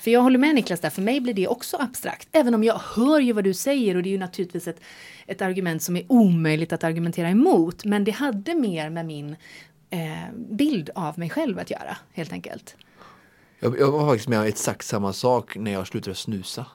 För 0.00 0.10
jag 0.10 0.22
håller 0.22 0.38
med 0.38 0.54
Niklas 0.54 0.80
där, 0.80 0.90
för 0.90 1.02
mig 1.02 1.20
blir 1.20 1.34
det 1.34 1.48
också 1.48 1.76
abstrakt. 1.76 2.28
Även 2.32 2.54
om 2.54 2.64
jag 2.64 2.80
hör 2.94 3.20
ju 3.20 3.32
vad 3.32 3.44
du 3.44 3.54
säger 3.54 3.96
och 3.96 4.02
det 4.02 4.08
är 4.08 4.10
ju 4.10 4.18
naturligtvis 4.18 4.68
ett, 4.68 4.80
ett 5.26 5.42
argument 5.42 5.82
som 5.82 5.96
är 5.96 6.04
omöjligt 6.08 6.72
att 6.72 6.84
argumentera 6.84 7.28
emot. 7.28 7.84
Men 7.84 8.04
det 8.04 8.10
hade 8.10 8.54
mer 8.54 8.90
med 8.90 9.06
min 9.06 9.36
eh, 9.90 9.98
bild 10.50 10.90
av 10.94 11.18
mig 11.18 11.30
själv 11.30 11.58
att 11.58 11.70
göra, 11.70 11.96
helt 12.12 12.32
enkelt. 12.32 12.76
Jag, 13.60 13.78
jag 13.78 13.90
var 13.90 14.08
faktiskt 14.08 14.28
med 14.28 14.38
om 14.38 14.44
exakt 14.44 14.86
samma 14.86 15.12
sak 15.12 15.56
när 15.56 15.72
jag 15.72 15.86
slutade 15.86 16.16
snusa. 16.16 16.66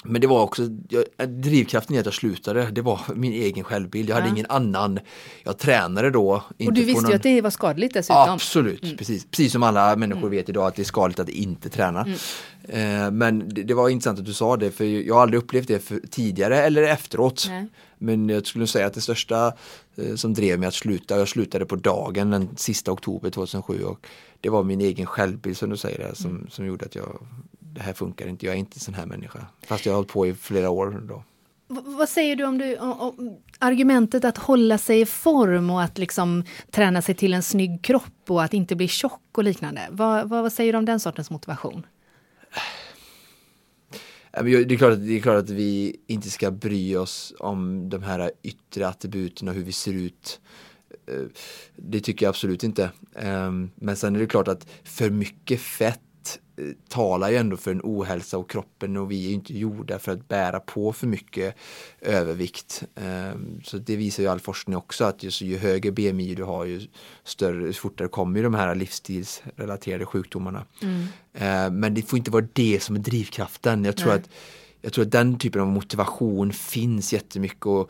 men 0.03 0.21
det 0.21 0.27
var 0.27 0.41
också, 0.43 0.67
jag, 0.89 1.29
drivkraften 1.29 1.95
i 1.95 1.99
att 1.99 2.05
jag 2.05 2.13
slutade, 2.13 2.71
det 2.71 2.81
var 2.81 3.01
min 3.15 3.31
egen 3.33 3.63
självbild. 3.63 4.09
Jag 4.09 4.15
hade 4.15 4.27
Ja. 4.27 4.33
ingen 4.33 4.45
annan, 4.49 4.99
jag 5.43 5.57
tränade 5.57 6.09
då. 6.09 6.43
Och 6.67 6.73
du 6.73 6.83
visste 6.83 7.01
någon- 7.01 7.09
ju 7.11 7.15
att 7.15 7.23
det 7.23 7.41
var 7.41 7.49
skadligt 7.49 7.93
dessutom. 7.93 8.29
Absolut, 8.29 8.97
precis. 8.97 9.25
Precis 9.25 9.51
som 9.51 9.63
alla 9.63 9.95
människor 9.95 10.29
vet 10.29 10.49
idag 10.49 10.67
att 10.67 10.75
det 10.75 10.81
är 10.81 10.83
skadligt 10.83 11.19
att 11.19 11.29
inte 11.29 11.69
träna. 11.69 12.05
Eh, 12.67 13.11
men 13.11 13.49
det, 13.53 13.63
det 13.63 13.73
var 13.73 13.89
intressant 13.89 14.19
att 14.19 14.25
du 14.25 14.33
sa 14.33 14.57
det 14.57 14.71
för 14.71 14.85
jag 14.85 15.15
har 15.15 15.21
aldrig 15.21 15.37
upplevt 15.43 15.67
det 15.67 15.79
för, 15.79 15.99
tidigare 16.09 16.57
eller 16.63 16.83
efteråt. 16.83 17.45
Nej. 17.49 17.67
Men 17.97 18.29
jag 18.29 18.47
skulle 18.47 18.67
säga 18.67 18.85
att 18.87 18.93
det 18.93 19.01
största 19.01 19.53
eh, 19.95 20.15
som 20.15 20.33
drev 20.33 20.59
mig 20.59 20.67
att 20.67 20.73
sluta, 20.73 21.17
jag 21.19 21.27
slutade 21.27 21.65
på 21.65 21.75
dagen 21.75 22.29
den 22.31 22.49
sista 22.57 22.91
oktober 22.91 23.29
2007 23.29 23.83
och 23.83 24.07
det 24.41 24.49
var 24.49 24.63
min 24.63 24.81
egen 24.81 25.05
självbild 25.05 25.57
som 25.57 25.69
du 25.69 25.77
säger 25.77 25.97
där, 25.99 26.13
som, 26.13 26.47
som 26.49 26.65
gjorde 26.65 26.85
att 26.85 26.95
jag 26.95 27.21
det 27.73 27.81
här 27.81 27.93
funkar 27.93 28.27
inte, 28.27 28.45
jag 28.45 28.55
är 28.55 28.59
inte 28.59 28.75
en 28.75 28.79
sån 28.79 28.93
här 28.93 29.05
människa. 29.05 29.45
Fast 29.67 29.85
jag 29.85 29.93
har 29.93 29.95
hållit 29.97 30.11
på 30.11 30.27
i 30.27 30.33
flera 30.33 30.69
år 30.69 31.03
då. 31.07 31.23
V- 31.67 31.81
vad 31.85 32.09
säger 32.09 32.35
du 32.35 32.43
om, 32.45 32.57
du 32.57 32.77
om, 32.77 33.37
argumentet 33.59 34.25
att 34.25 34.37
hålla 34.37 34.77
sig 34.77 35.01
i 35.01 35.05
form 35.05 35.69
och 35.69 35.81
att 35.83 35.97
liksom 35.97 36.43
träna 36.71 37.01
sig 37.01 37.15
till 37.15 37.33
en 37.33 37.43
snygg 37.43 37.83
kropp 37.83 38.21
och 38.27 38.43
att 38.43 38.53
inte 38.53 38.75
bli 38.75 38.87
tjock 38.87 39.21
och 39.37 39.43
liknande? 39.43 39.81
Vad, 39.91 40.29
vad, 40.29 40.41
vad 40.43 40.53
säger 40.53 40.73
du 40.73 40.77
om 40.79 40.85
den 40.85 40.99
sortens 40.99 41.29
motivation? 41.29 41.85
Det 44.31 44.39
är, 44.73 44.77
klart 44.77 44.93
att, 44.93 44.99
det 45.07 45.13
är 45.17 45.19
klart 45.21 45.37
att 45.43 45.49
vi 45.49 45.95
inte 46.07 46.29
ska 46.29 46.51
bry 46.51 46.95
oss 46.95 47.33
om 47.39 47.89
de 47.89 48.03
här 48.03 48.31
yttre 48.43 48.87
attributen 48.87 49.47
och 49.47 49.53
hur 49.53 49.63
vi 49.63 49.71
ser 49.71 49.93
ut. 49.93 50.39
Eh, 51.07 51.23
Det 51.75 51.99
tycker 51.99 52.25
jag 52.25 52.29
absolut 52.29 52.63
inte. 52.63 52.91
Ehm, 53.15 53.71
Men 53.75 53.95
sen 53.95 54.15
är 54.15 54.19
det 54.19 54.25
klart 54.27 54.47
att 54.47 54.67
för 54.83 55.09
mycket 55.09 55.61
fett 55.61 56.01
talar 56.89 57.29
ju 57.29 57.35
ändå 57.37 57.57
för 57.57 57.71
en 57.71 57.81
ohälsa 57.83 58.37
och 58.37 58.49
kroppen 58.49 58.97
och 58.97 59.11
vi 59.11 59.27
är 59.29 59.33
inte 59.33 59.57
gjorda 59.57 59.99
för 59.99 60.11
att 60.11 60.27
bära 60.27 60.59
på 60.59 60.93
för 60.93 61.07
mycket 61.07 61.55
övervikt. 62.01 62.83
Ehm, 62.95 63.61
Så 63.63 63.77
det 63.77 63.95
visar 63.95 64.23
ju 64.23 64.29
all 64.29 64.39
forskning 64.39 64.75
också 64.77 65.05
att 65.05 65.23
just, 65.23 65.41
ju 65.41 65.57
högre 65.57 65.91
BMI 65.91 66.35
du 66.35 66.43
har 66.43 66.65
ju 66.65 66.81
större, 67.23 67.65
ju 67.67 67.73
fortare 67.73 68.07
kommer 68.07 68.37
ju 68.37 68.43
de 68.43 68.53
här 68.53 68.75
livsstilsrelaterade 68.75 70.05
sjukdomarna. 70.05 70.65
Eh, 71.33 71.71
Men 71.71 71.93
det 71.93 72.01
får 72.01 72.17
inte 72.19 72.31
vara 72.31 72.47
det 72.53 72.79
som 72.83 72.95
är 72.95 72.99
drivkraften. 72.99 73.85
Jag 73.85 73.97
tror, 73.97 74.07
Nej. 74.09 74.17
att, 74.19 74.29
jag 74.81 74.93
tror 74.93 75.05
att 75.05 75.11
den 75.11 75.37
typen 75.37 75.61
av 75.61 75.67
motivation 75.67 76.53
finns 76.53 77.13
jättemycket. 77.13 77.65
Och, 77.65 77.79
ehm, 77.81 77.87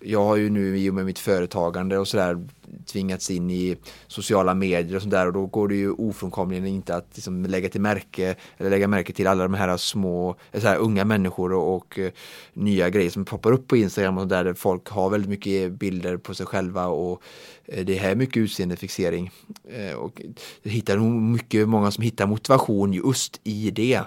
jag 0.00 0.24
har 0.24 0.36
ju 0.36 0.50
nu 0.50 0.78
i 0.78 0.90
och 0.90 0.94
med 0.94 1.04
mitt 1.04 1.18
företagande 1.18 1.98
och 1.98 2.08
sådär 2.08 2.46
tvingats 2.86 3.30
in 3.30 3.50
i 3.50 3.76
sociala 4.06 4.54
medier 4.54 4.96
och 4.96 5.02
sådär 5.02 5.26
och 5.26 5.32
då 5.32 5.46
går 5.46 5.68
det 5.68 5.74
ju 5.74 5.90
ofrånkomligen 5.90 6.66
inte 6.66 6.96
att 6.96 7.06
liksom 7.14 7.44
lägga 7.44 7.68
till 7.68 7.80
märke 7.80 8.34
eller 8.56 8.70
lägga 8.70 8.88
märke 8.88 9.12
till 9.12 9.26
alla 9.26 9.42
de 9.42 9.54
här 9.54 9.76
små, 9.76 10.36
eh, 10.52 10.60
så 10.60 10.68
här, 10.68 10.76
unga 10.76 11.04
människor 11.04 11.52
och, 11.52 11.76
och 11.76 11.98
eh, 11.98 12.12
nya 12.52 12.90
grejer 12.90 13.10
som 13.10 13.24
poppar 13.24 13.52
upp 13.52 13.68
på 13.68 13.76
Instagram 13.76 14.18
och 14.18 14.28
där 14.28 14.54
folk 14.54 14.88
har 14.88 15.10
väldigt 15.10 15.30
mycket 15.30 15.72
bilder 15.72 16.16
på 16.16 16.34
sig 16.34 16.46
själva 16.46 16.86
och 16.86 17.22
eh, 17.64 17.84
det 17.84 17.94
här 17.94 18.10
är 18.10 18.16
mycket 18.16 18.36
utseendefixering. 18.36 19.30
Och 19.96 20.22
det 20.62 20.70
hittar 20.70 20.96
nog 20.96 21.12
mycket, 21.12 21.68
många 21.68 21.90
som 21.90 22.02
hittar 22.04 22.26
motivation 22.26 22.92
just 22.92 23.40
i 23.44 23.70
det. 23.70 24.00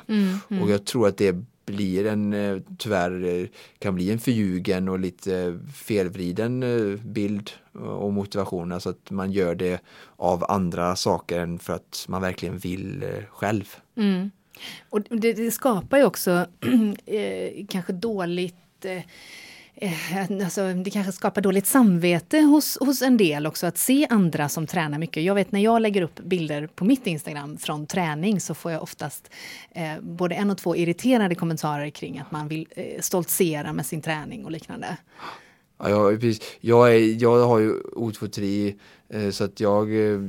Och 0.61 0.69
jag 0.69 0.85
tror 0.85 1.07
att 1.07 1.17
det 1.17 1.45
blir 1.65 2.05
en, 2.05 2.33
eh, 2.33 2.57
tyvärr 2.77 3.23
eh, 3.23 3.47
kan 3.79 3.95
bli 3.95 4.11
en 4.11 4.19
förljugen 4.19 4.89
och 4.89 4.99
lite 4.99 5.37
eh, 5.37 5.53
felvriden 5.73 6.63
bild 7.03 7.51
och 7.73 8.13
motivation. 8.13 8.71
Alltså 8.71 8.89
att 8.89 9.11
man 9.11 9.31
gör 9.31 9.55
det 9.55 9.81
av 10.15 10.45
andra 10.51 10.95
saker 10.95 11.39
än 11.39 11.59
för 11.59 11.73
att 11.73 12.05
man 12.07 12.21
verkligen 12.21 12.57
vill 12.57 13.05
själv. 13.29 13.75
Mm. 13.97 14.31
Och 14.89 15.01
det, 15.01 15.33
det 15.33 15.51
skapar 15.51 15.97
ju 15.97 16.05
också 16.05 16.45
kanske 17.69 17.93
dåligt 17.93 18.85
eh, 18.85 19.03
Alltså, 20.43 20.73
det 20.73 20.89
kanske 20.89 21.11
skapar 21.11 21.41
dåligt 21.41 21.67
samvete 21.67 22.39
hos, 22.39 22.77
hos 22.79 23.01
en 23.01 23.17
del 23.17 23.47
också 23.47 23.67
att 23.67 23.77
se 23.77 24.07
andra 24.09 24.49
som 24.49 24.67
tränar 24.67 24.97
mycket. 24.99 25.23
Jag 25.23 25.35
vet 25.35 25.51
när 25.51 25.59
jag 25.59 25.81
lägger 25.81 26.01
upp 26.01 26.19
bilder 26.19 26.67
på 26.67 26.85
mitt 26.85 27.07
Instagram 27.07 27.57
från 27.57 27.87
träning 27.87 28.41
så 28.41 28.53
får 28.53 28.71
jag 28.71 28.83
oftast 28.83 29.31
eh, 29.71 30.01
både 30.01 30.35
en 30.35 30.51
och 30.51 30.57
två 30.57 30.75
irriterade 30.75 31.35
kommentarer 31.35 31.89
kring 31.89 32.19
att 32.19 32.31
man 32.31 32.47
vill 32.47 32.67
eh, 32.75 33.01
stoltsera 33.01 33.73
med 33.73 33.85
sin 33.85 34.01
träning 34.01 34.45
och 34.45 34.51
liknande. 34.51 34.97
Ja, 35.79 35.89
jag, 35.89 36.21
precis. 36.21 36.57
jag, 36.59 36.95
är, 36.95 37.21
jag 37.23 37.47
har 37.47 37.59
ju 37.59 37.73
otfotri 37.81 38.75
eh, 39.09 39.29
så 39.29 39.43
att 39.43 39.59
jag 39.59 40.11
eh, 40.11 40.19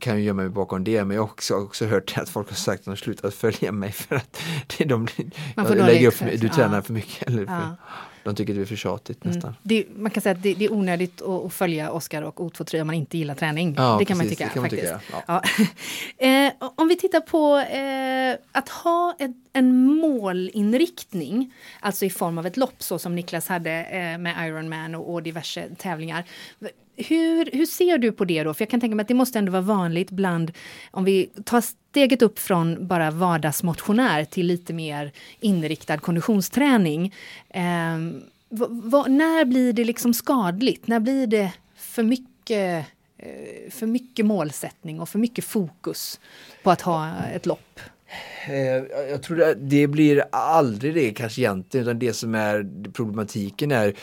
kan 0.00 0.16
ju 0.18 0.22
gömma 0.24 0.42
mig 0.42 0.50
bakom 0.50 0.84
det 0.84 1.04
men 1.04 1.14
jag 1.14 1.22
har 1.22 1.28
också, 1.30 1.54
också 1.54 1.86
hört 1.86 2.18
att 2.18 2.28
folk 2.28 2.48
har 2.48 2.56
sagt 2.56 2.80
att 2.80 2.84
de 2.84 2.96
slutat 2.96 3.34
följa 3.34 3.72
mig 3.72 3.92
för 3.92 4.16
att 4.16 4.42
det 4.66 4.84
är 4.84 4.88
de, 4.88 5.08
Man 5.54 5.66
får 5.66 5.76
jag 5.76 5.84
dålig 5.84 5.94
lägger 5.94 6.08
upp, 6.08 6.14
för, 6.14 6.36
du 6.36 6.48
tränar 6.48 6.76
Ja. 6.76 6.82
för 6.82 6.92
mycket. 6.92 7.28
Eller 7.28 7.46
för, 7.46 7.52
Ja. 7.52 7.76
De 8.26 8.34
tycker 8.34 8.54
det 8.54 8.60
är 8.60 8.64
för 8.64 8.76
tjatigt 8.76 9.24
mm. 9.24 9.34
nästan. 9.34 9.56
Det, 9.62 9.84
man 9.96 10.10
kan 10.10 10.22
säga 10.22 10.34
att 10.34 10.42
det, 10.42 10.54
det 10.54 10.64
är 10.64 10.72
onödigt 10.72 11.22
att, 11.22 11.52
följa 11.52 11.90
Oskar 11.90 12.22
och 12.22 12.38
O23 12.38 12.80
om 12.80 12.86
man 12.86 12.96
inte 12.96 13.18
gillar 13.18 13.34
träning. 13.34 13.74
Ja, 13.76 13.96
det 13.98 14.04
kan 14.04 14.18
precis, 14.18 14.38
man 14.40 14.48
tycka. 14.48 14.48
Kan 14.48 14.62
man 14.62 14.70
tycka 14.70 15.00
ja. 15.26 15.42
eh, 16.26 16.52
om 16.74 16.88
vi 16.88 16.96
tittar 16.96 17.20
på 17.20 17.58
eh, 17.58 18.36
att 18.52 18.68
ha 18.68 19.16
ett, 19.18 19.30
en 19.52 19.86
målinriktning, 19.86 21.52
alltså 21.80 22.04
i 22.04 22.10
form 22.10 22.38
av 22.38 22.46
ett 22.46 22.56
lopp 22.56 22.82
så 22.82 22.98
som 22.98 23.14
Niklas 23.14 23.48
hade 23.48 23.70
eh, 23.70 24.18
med 24.18 24.48
Ironman 24.48 24.94
och, 24.94 25.12
och 25.12 25.22
diverse 25.22 25.68
tävlingar. 25.78 26.24
Hur, 26.96 27.50
hur 27.52 27.66
ser 27.66 27.98
du 27.98 28.12
på 28.12 28.24
det 28.24 28.42
då? 28.42 28.54
För 28.54 28.62
jag 28.62 28.70
kan 28.70 28.80
tänka 28.80 28.96
mig 28.96 29.02
att 29.02 29.08
det 29.08 29.14
måste 29.14 29.38
ändå 29.38 29.52
vara 29.52 29.62
vanligt 29.62 30.10
bland, 30.10 30.52
om 30.90 31.04
vi 31.04 31.30
tar 31.44 31.60
steget 31.60 32.22
upp 32.22 32.38
från 32.38 32.86
bara 32.86 33.10
vardagsmotionär 33.10 34.24
till 34.24 34.46
lite 34.46 34.72
mer 34.72 35.12
inriktad 35.40 35.98
konditionsträning. 35.98 37.14
Eh, 37.48 37.62
när 39.08 39.44
blir 39.44 39.72
det 39.72 39.84
liksom 39.84 40.14
skadligt? 40.14 40.86
När 40.86 41.00
blir 41.00 41.26
det 41.26 41.52
för 41.76 42.02
mycket, 42.02 42.86
eh, 43.18 43.70
för 43.70 43.86
mycket 43.86 44.26
målsättning 44.26 45.00
och 45.00 45.08
för 45.08 45.18
mycket 45.18 45.44
fokus 45.44 46.20
på 46.62 46.70
att 46.70 46.80
ha 46.80 47.12
ett 47.34 47.46
lopp? 47.46 47.80
Eh, 48.48 49.06
jag 49.10 49.22
tror 49.22 49.54
det 49.54 49.86
blir 49.86 50.24
aldrig 50.32 50.94
det 50.94 51.10
kanske 51.10 51.40
egentligen, 51.40 51.86
utan 51.86 51.98
det 51.98 52.12
som 52.12 52.34
är 52.34 52.66
problematiken 52.92 53.72
är 53.72 53.94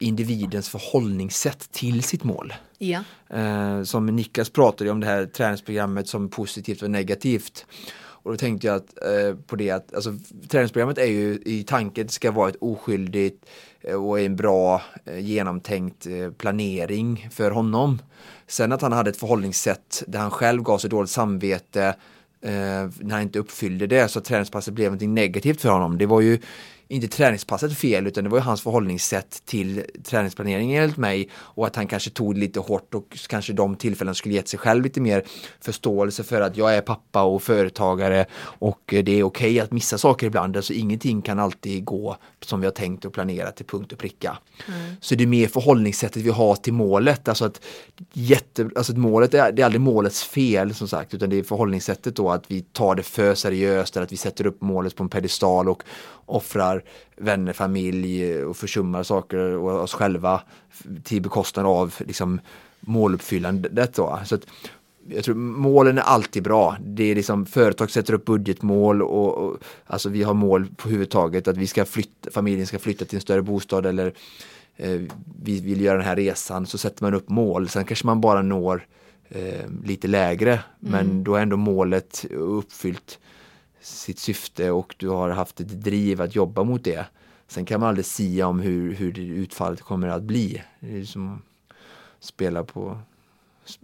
individens 0.00 0.68
förhållningssätt 0.68 1.72
till 1.72 2.02
sitt 2.02 2.24
mål. 2.24 2.54
Ja. 2.78 3.04
Eh, 3.28 3.82
som 3.82 4.06
Niklas 4.06 4.50
pratade 4.50 4.90
om 4.90 5.00
det 5.00 5.06
här 5.06 5.26
träningsprogrammet 5.26 6.08
som 6.08 6.28
positivt 6.28 6.82
och 6.82 6.90
negativt. 6.90 7.66
Och 8.22 8.30
då 8.30 8.36
tänkte 8.36 8.66
jag 8.66 8.76
att, 8.76 9.02
eh, 9.02 9.36
på 9.46 9.56
det 9.56 9.70
att 9.70 9.94
alltså, 9.94 10.14
träningsprogrammet 10.48 10.98
är 10.98 11.06
ju 11.06 11.42
i 11.44 11.64
tanken 11.66 12.08
ska 12.08 12.30
vara 12.30 12.48
ett 12.48 12.56
oskyldigt 12.60 13.46
eh, 13.80 13.94
och 13.94 14.20
en 14.20 14.36
bra 14.36 14.82
eh, 15.04 15.18
genomtänkt 15.18 16.06
eh, 16.06 16.30
planering 16.30 17.28
för 17.32 17.50
honom. 17.50 17.98
Sen 18.46 18.72
att 18.72 18.82
han 18.82 18.92
hade 18.92 19.10
ett 19.10 19.16
förhållningssätt 19.16 20.02
där 20.06 20.18
han 20.18 20.30
själv 20.30 20.62
gav 20.62 20.78
sig 20.78 20.90
dåligt 20.90 21.10
samvete 21.10 21.84
eh, 22.40 22.50
när 23.00 23.10
han 23.10 23.22
inte 23.22 23.38
uppfyllde 23.38 23.86
det 23.86 24.08
så 24.08 24.18
att 24.18 24.24
träningspasset 24.24 24.74
blev 24.74 24.92
något 24.92 25.00
negativt 25.00 25.60
för 25.60 25.68
honom. 25.68 25.98
Det 25.98 26.06
var 26.06 26.20
ju 26.20 26.38
inte 26.90 27.08
träningspasset 27.08 27.78
fel 27.78 28.06
utan 28.06 28.24
det 28.24 28.30
var 28.30 28.38
ju 28.38 28.42
hans 28.42 28.62
förhållningssätt 28.62 29.42
till 29.44 29.84
träningsplanering 30.04 30.74
enligt 30.74 30.96
mig 30.96 31.28
och 31.34 31.66
att 31.66 31.76
han 31.76 31.86
kanske 31.86 32.10
tog 32.10 32.34
det 32.34 32.40
lite 32.40 32.60
hårt 32.60 32.94
och 32.94 33.18
kanske 33.28 33.52
de 33.52 33.76
tillfällen 33.76 34.14
skulle 34.14 34.34
gett 34.34 34.48
sig 34.48 34.58
själv 34.58 34.84
lite 34.84 35.00
mer 35.00 35.24
förståelse 35.60 36.22
för 36.24 36.40
att 36.40 36.56
jag 36.56 36.74
är 36.74 36.80
pappa 36.80 37.22
och 37.22 37.42
företagare 37.42 38.26
och 38.40 38.80
det 38.86 38.98
är 38.98 39.02
okej 39.04 39.22
okay 39.22 39.60
att 39.60 39.72
missa 39.72 39.98
saker 39.98 40.26
ibland. 40.26 40.56
Alltså 40.56 40.72
ingenting 40.72 41.22
kan 41.22 41.38
alltid 41.38 41.84
gå 41.84 42.16
som 42.40 42.60
vi 42.60 42.66
har 42.66 42.72
tänkt 42.72 43.04
och 43.04 43.12
planerat 43.12 43.56
till 43.56 43.66
punkt 43.66 43.92
och 43.92 43.98
pricka. 43.98 44.38
Mm. 44.68 44.96
Så 45.00 45.14
det 45.14 45.24
är 45.24 45.28
mer 45.28 45.48
förhållningssättet 45.48 46.22
vi 46.22 46.30
har 46.30 46.54
till 46.54 46.72
målet. 46.72 47.28
Alltså 47.28 47.44
att, 47.44 47.60
jätte, 48.12 48.70
alltså 48.76 48.92
att 48.92 48.98
målet 48.98 49.34
är, 49.34 49.52
det 49.52 49.62
är 49.62 49.66
aldrig 49.66 49.80
målets 49.80 50.24
fel 50.24 50.74
som 50.74 50.88
sagt 50.88 51.14
utan 51.14 51.30
det 51.30 51.38
är 51.38 51.42
förhållningssättet 51.42 52.16
då 52.16 52.30
att 52.30 52.44
vi 52.50 52.62
tar 52.62 52.94
det 52.94 53.02
för 53.02 53.34
seriöst 53.34 53.96
eller 53.96 54.04
att 54.04 54.12
vi 54.12 54.16
sätter 54.16 54.46
upp 54.46 54.60
målet 54.60 54.96
på 54.96 55.02
en 55.02 55.08
pedestal 55.08 55.68
och 55.68 55.82
offrar 56.26 56.79
vänner, 57.16 57.52
familj 57.52 58.42
och 58.44 58.56
försummar 58.56 59.02
saker 59.02 59.38
och 59.38 59.82
oss 59.82 59.92
själva 59.92 60.42
till 61.02 61.22
bekostnad 61.22 61.66
av 61.66 61.94
liksom, 61.98 62.40
måluppfyllandet. 62.80 63.94
Då. 63.94 64.20
Så 64.24 64.34
att, 64.34 64.46
jag 65.08 65.24
tror 65.24 65.34
målen 65.34 65.98
är 65.98 66.02
alltid 66.02 66.42
bra. 66.42 66.76
Det 66.80 67.04
är 67.04 67.14
liksom 67.14 67.46
företag 67.46 67.90
sätter 67.90 68.14
upp 68.14 68.24
budgetmål 68.24 69.02
och, 69.02 69.38
och 69.38 69.56
alltså 69.86 70.08
vi 70.08 70.22
har 70.22 70.34
mål 70.34 70.66
på 70.76 70.88
huvudtaget 70.88 71.48
att 71.48 71.56
vi 71.56 71.66
ska 71.66 71.84
flytta, 71.84 72.30
familjen 72.30 72.66
ska 72.66 72.78
flytta 72.78 73.04
till 73.04 73.16
en 73.16 73.20
större 73.20 73.42
bostad 73.42 73.86
eller 73.86 74.14
eh, 74.76 75.00
vi 75.42 75.60
vill 75.60 75.80
göra 75.80 75.96
den 75.96 76.06
här 76.06 76.16
resan 76.16 76.66
så 76.66 76.78
sätter 76.78 77.04
man 77.04 77.14
upp 77.14 77.28
mål. 77.28 77.68
Sen 77.68 77.84
kanske 77.84 78.06
man 78.06 78.20
bara 78.20 78.42
når 78.42 78.86
eh, 79.28 79.70
lite 79.84 80.08
lägre 80.08 80.52
mm. 80.52 80.62
men 80.78 81.24
då 81.24 81.34
är 81.34 81.42
ändå 81.42 81.56
målet 81.56 82.24
uppfyllt 82.30 83.18
sitt 83.80 84.18
syfte 84.18 84.70
och 84.70 84.94
du 84.98 85.08
har 85.08 85.30
haft 85.30 85.60
ett 85.60 85.82
driv 85.82 86.22
att 86.22 86.34
jobba 86.34 86.64
mot 86.64 86.84
det. 86.84 87.06
Sen 87.48 87.64
kan 87.64 87.80
man 87.80 87.88
aldrig 87.88 88.04
sia 88.04 88.46
om 88.46 88.60
hur, 88.60 88.94
hur 88.94 89.18
utfallet 89.18 89.80
kommer 89.80 90.08
att 90.08 90.22
bli. 90.22 90.62
Det 90.80 91.00
är 91.00 91.04
som 91.04 91.34
att 91.34 91.40
spela 92.20 92.64
på 92.64 92.98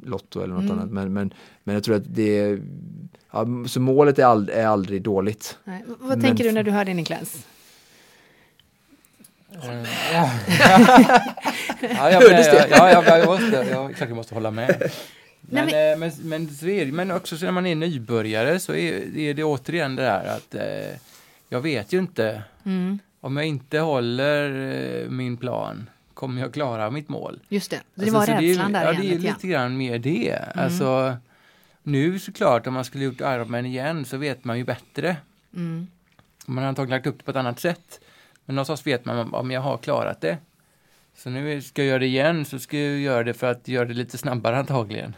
Lotto 0.02 0.40
eller 0.40 0.54
något 0.54 0.62
mm. 0.62 0.78
annat. 0.78 0.90
Men, 0.90 1.12
men, 1.12 1.34
men 1.64 1.74
jag 1.74 1.84
tror 1.84 1.96
att 1.96 2.14
det 2.14 2.60
ja, 3.30 3.46
så 3.66 3.80
målet 3.80 4.18
är, 4.18 4.24
ald 4.24 4.50
är 4.50 4.66
aldrig 4.66 5.02
dåligt. 5.02 5.58
Nej. 5.64 5.84
Vad 5.86 6.08
men, 6.08 6.20
tänker 6.20 6.44
du 6.44 6.52
när 6.52 6.62
du 6.62 6.70
hör 6.70 6.84
det 6.84 6.94
Niklas? 6.94 7.46
Ja. 9.50 10.30
ja, 11.80 12.10
jag, 12.10 12.22
jag, 12.22 12.70
ja, 12.70 12.90
jag, 12.90 13.06
jag, 13.06 13.26
måste, 13.26 13.66
jag, 13.70 13.94
jag 13.98 14.16
måste 14.16 14.34
hålla 14.34 14.50
med. 14.50 14.90
Men, 15.48 15.66
Nej, 15.66 15.96
men, 15.98 16.12
men, 16.18 16.28
men, 16.28 16.54
så 16.54 16.66
är 16.66 16.86
det, 16.86 16.92
men 16.92 17.10
också 17.10 17.36
så 17.36 17.44
när 17.44 17.52
man 17.52 17.66
är 17.66 17.74
nybörjare 17.74 18.60
så 18.60 18.74
är, 18.74 19.18
är 19.18 19.34
det 19.34 19.44
återigen 19.44 19.96
det 19.96 20.02
där 20.02 20.36
att 20.36 20.54
eh, 20.54 20.98
jag 21.48 21.60
vet 21.60 21.92
ju 21.92 21.98
inte 21.98 22.42
mm. 22.64 22.98
om 23.20 23.36
jag 23.36 23.46
inte 23.46 23.78
håller 23.78 24.50
eh, 25.02 25.10
min 25.10 25.36
plan 25.36 25.90
kommer 26.14 26.42
jag 26.42 26.52
klara 26.52 26.90
mitt 26.90 27.08
mål? 27.08 27.40
Just 27.48 27.70
det, 27.70 27.80
det 27.94 28.02
alltså, 28.02 28.18
var 28.18 28.26
rädslan 28.26 28.72
det, 28.72 28.78
där 28.78 28.92
Ja, 28.92 29.00
det 29.00 29.14
är 29.14 29.18
lite 29.18 29.46
grann 29.46 29.76
mer 29.76 29.98
det. 29.98 30.30
Mm. 30.30 30.64
Alltså, 30.64 31.16
nu 31.82 32.18
såklart, 32.18 32.66
om 32.66 32.74
man 32.74 32.84
skulle 32.84 33.04
gjort 33.04 33.20
Ironman 33.20 33.66
igen 33.66 34.04
så 34.04 34.16
vet 34.16 34.44
man 34.44 34.58
ju 34.58 34.64
bättre. 34.64 35.16
Mm. 35.54 35.86
Man 36.46 36.62
har 36.62 36.68
antagligen 36.68 36.98
lagt 36.98 37.06
upp 37.06 37.18
det 37.18 37.24
på 37.24 37.30
ett 37.30 37.36
annat 37.36 37.60
sätt. 37.60 38.00
Men 38.44 38.56
någonstans 38.56 38.86
vet 38.86 39.04
man 39.04 39.34
om 39.34 39.50
jag 39.50 39.60
har 39.60 39.78
klarat 39.78 40.20
det. 40.20 40.38
Så 41.16 41.30
nu 41.30 41.62
ska 41.62 41.82
jag 41.82 41.88
göra 41.88 41.98
det 41.98 42.06
igen 42.06 42.44
så 42.44 42.58
ska 42.58 42.78
jag 42.78 42.98
göra 42.98 43.24
det 43.24 43.34
för 43.34 43.50
att 43.50 43.68
göra 43.68 43.84
det 43.84 43.94
lite 43.94 44.18
snabbare 44.18 44.58
antagligen. 44.58 45.14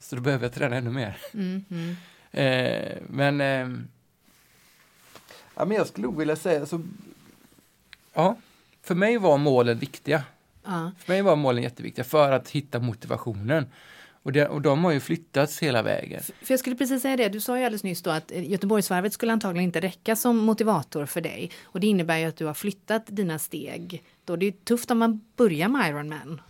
Så 0.00 0.16
då 0.16 0.22
behöver 0.22 0.44
jag 0.44 0.52
träna 0.52 0.76
ännu 0.76 0.90
mer. 0.90 1.16
Mm, 1.34 1.64
mm. 1.70 1.96
Eh, 2.30 2.98
men, 3.08 3.40
eh, 3.40 3.80
ja, 5.54 5.64
men 5.64 5.76
jag 5.76 5.86
skulle 5.86 6.06
nog 6.06 6.18
vilja 6.18 6.36
säga 6.36 6.66
så, 6.66 6.82
ja, 8.14 8.36
för 8.82 8.94
mig 8.94 9.18
var 9.18 9.38
målen 9.38 9.78
viktiga. 9.78 10.24
Uh. 10.68 10.88
För 10.98 11.12
mig 11.12 11.22
var 11.22 11.36
målen 11.36 11.62
jätteviktiga 11.62 12.04
för 12.04 12.32
att 12.32 12.48
hitta 12.48 12.78
motivationen. 12.78 13.66
Och, 14.22 14.32
det, 14.32 14.48
och 14.48 14.62
de 14.62 14.84
har 14.84 14.92
ju 14.92 15.00
flyttats 15.00 15.62
hela 15.62 15.82
vägen. 15.82 16.22
För 16.22 16.52
jag 16.52 16.60
skulle 16.60 16.76
precis 16.76 17.02
säga 17.02 17.16
det, 17.16 17.28
du 17.28 17.40
sa 17.40 17.58
ju 17.58 17.64
alldeles 17.64 17.82
nyss 17.82 18.02
då 18.02 18.10
att 18.10 18.30
Göteborgsvarvet 18.30 19.12
skulle 19.12 19.32
antagligen 19.32 19.64
inte 19.64 19.80
räcka 19.80 20.16
som 20.16 20.36
motivator 20.36 21.06
för 21.06 21.20
dig. 21.20 21.50
Och 21.64 21.80
det 21.80 21.86
innebär 21.86 22.18
ju 22.18 22.24
att 22.24 22.36
du 22.36 22.46
har 22.46 22.54
flyttat 22.54 23.02
dina 23.06 23.38
steg. 23.38 24.02
Då 24.24 24.36
det 24.36 24.46
är 24.46 24.52
tufft 24.52 24.90
om 24.90 24.98
man 24.98 25.20
börjar 25.36 25.68
med 25.68 25.88
Ironman. 25.88 26.40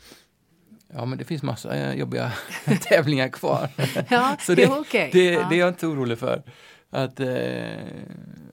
Ja, 0.95 1.05
men 1.05 1.19
det 1.19 1.25
finns 1.25 1.43
massa 1.43 1.77
eh, 1.77 1.95
jobbiga 1.95 2.33
tävlingar 2.89 3.29
kvar. 3.29 3.69
ja, 4.09 4.37
så 4.41 4.55
det, 4.55 4.69
okay. 4.69 5.11
det, 5.13 5.25
ja. 5.25 5.47
det, 5.51 5.55
är 5.55 5.59
jag 5.59 5.69
inte 5.69 5.87
orolig 5.87 6.19
för. 6.19 6.43
Att, 6.91 7.21
eh, 7.21 7.79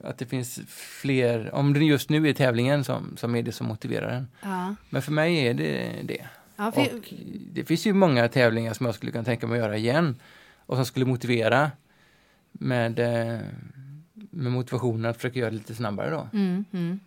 att 0.04 0.18
det 0.18 0.26
finns 0.26 0.60
fler, 0.68 1.54
om 1.54 1.72
det 1.72 1.84
just 1.84 2.10
nu 2.10 2.28
är 2.28 2.32
tävlingen 2.32 2.84
som, 2.84 3.16
som 3.16 3.34
är 3.34 3.42
det 3.42 3.52
som 3.52 3.66
motiverar 3.66 4.08
en. 4.08 4.28
Ja. 4.42 4.74
Men 4.90 5.02
för 5.02 5.12
mig 5.12 5.46
är 5.46 5.54
det 5.54 5.92
det. 6.02 6.26
Ja, 6.56 6.72
för... 6.72 6.82
Och 6.82 7.14
det 7.52 7.64
finns 7.64 7.86
ju 7.86 7.92
många 7.92 8.28
tävlingar 8.28 8.72
som 8.72 8.86
jag 8.86 8.94
skulle 8.94 9.12
kunna 9.12 9.24
tänka 9.24 9.46
mig 9.46 9.58
att 9.58 9.64
göra 9.64 9.76
igen 9.76 10.16
och 10.66 10.76
som 10.76 10.84
skulle 10.84 11.06
motivera 11.06 11.70
med, 12.52 12.98
eh, 12.98 13.40
med 14.14 14.52
motivationen 14.52 15.10
att 15.10 15.16
försöka 15.16 15.38
göra 15.38 15.50
det 15.50 15.56
lite 15.56 15.74
snabbare 15.74 16.10
då. 16.10 16.28
Mm, 16.32 16.64
mm. 16.72 17.00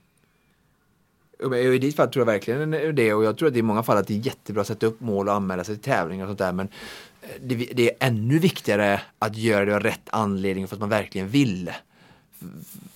I 1.42 1.78
ditt 1.78 1.96
fall 1.96 2.08
tror 2.08 2.22
jag 2.22 2.34
verkligen 2.34 2.96
det 2.96 3.14
och 3.14 3.24
jag 3.24 3.38
tror 3.38 3.48
att 3.48 3.54
det 3.54 3.60
i 3.60 3.64
många 3.64 3.84
fall 3.84 3.98
att 3.98 4.08
det 4.08 4.14
är 4.14 4.26
jättebra 4.26 4.62
att 4.62 4.68
sätta 4.68 4.86
upp 4.86 5.02
mål 5.02 5.28
och 5.28 5.34
anmäla 5.34 5.64
sig 5.64 5.76
till 5.76 5.84
tävlingar 5.84 6.26
och 6.26 6.30
sånt 6.30 6.40
där 6.40 6.54
men 6.54 6.68
eh, 7.22 7.30
det, 7.42 7.56
det 7.56 7.90
är 7.90 8.08
ännu 8.08 8.40
viktigare 8.40 9.02
att 9.20 9.36
göra 9.36 9.66
det 9.66 9.76
av 9.76 9.80
rätt 9.80 10.10
anledning 10.12 10.68
för 10.68 10.76
att 10.76 10.80
man 10.80 10.90
verkligen 10.90 11.28
vill. 11.28 11.72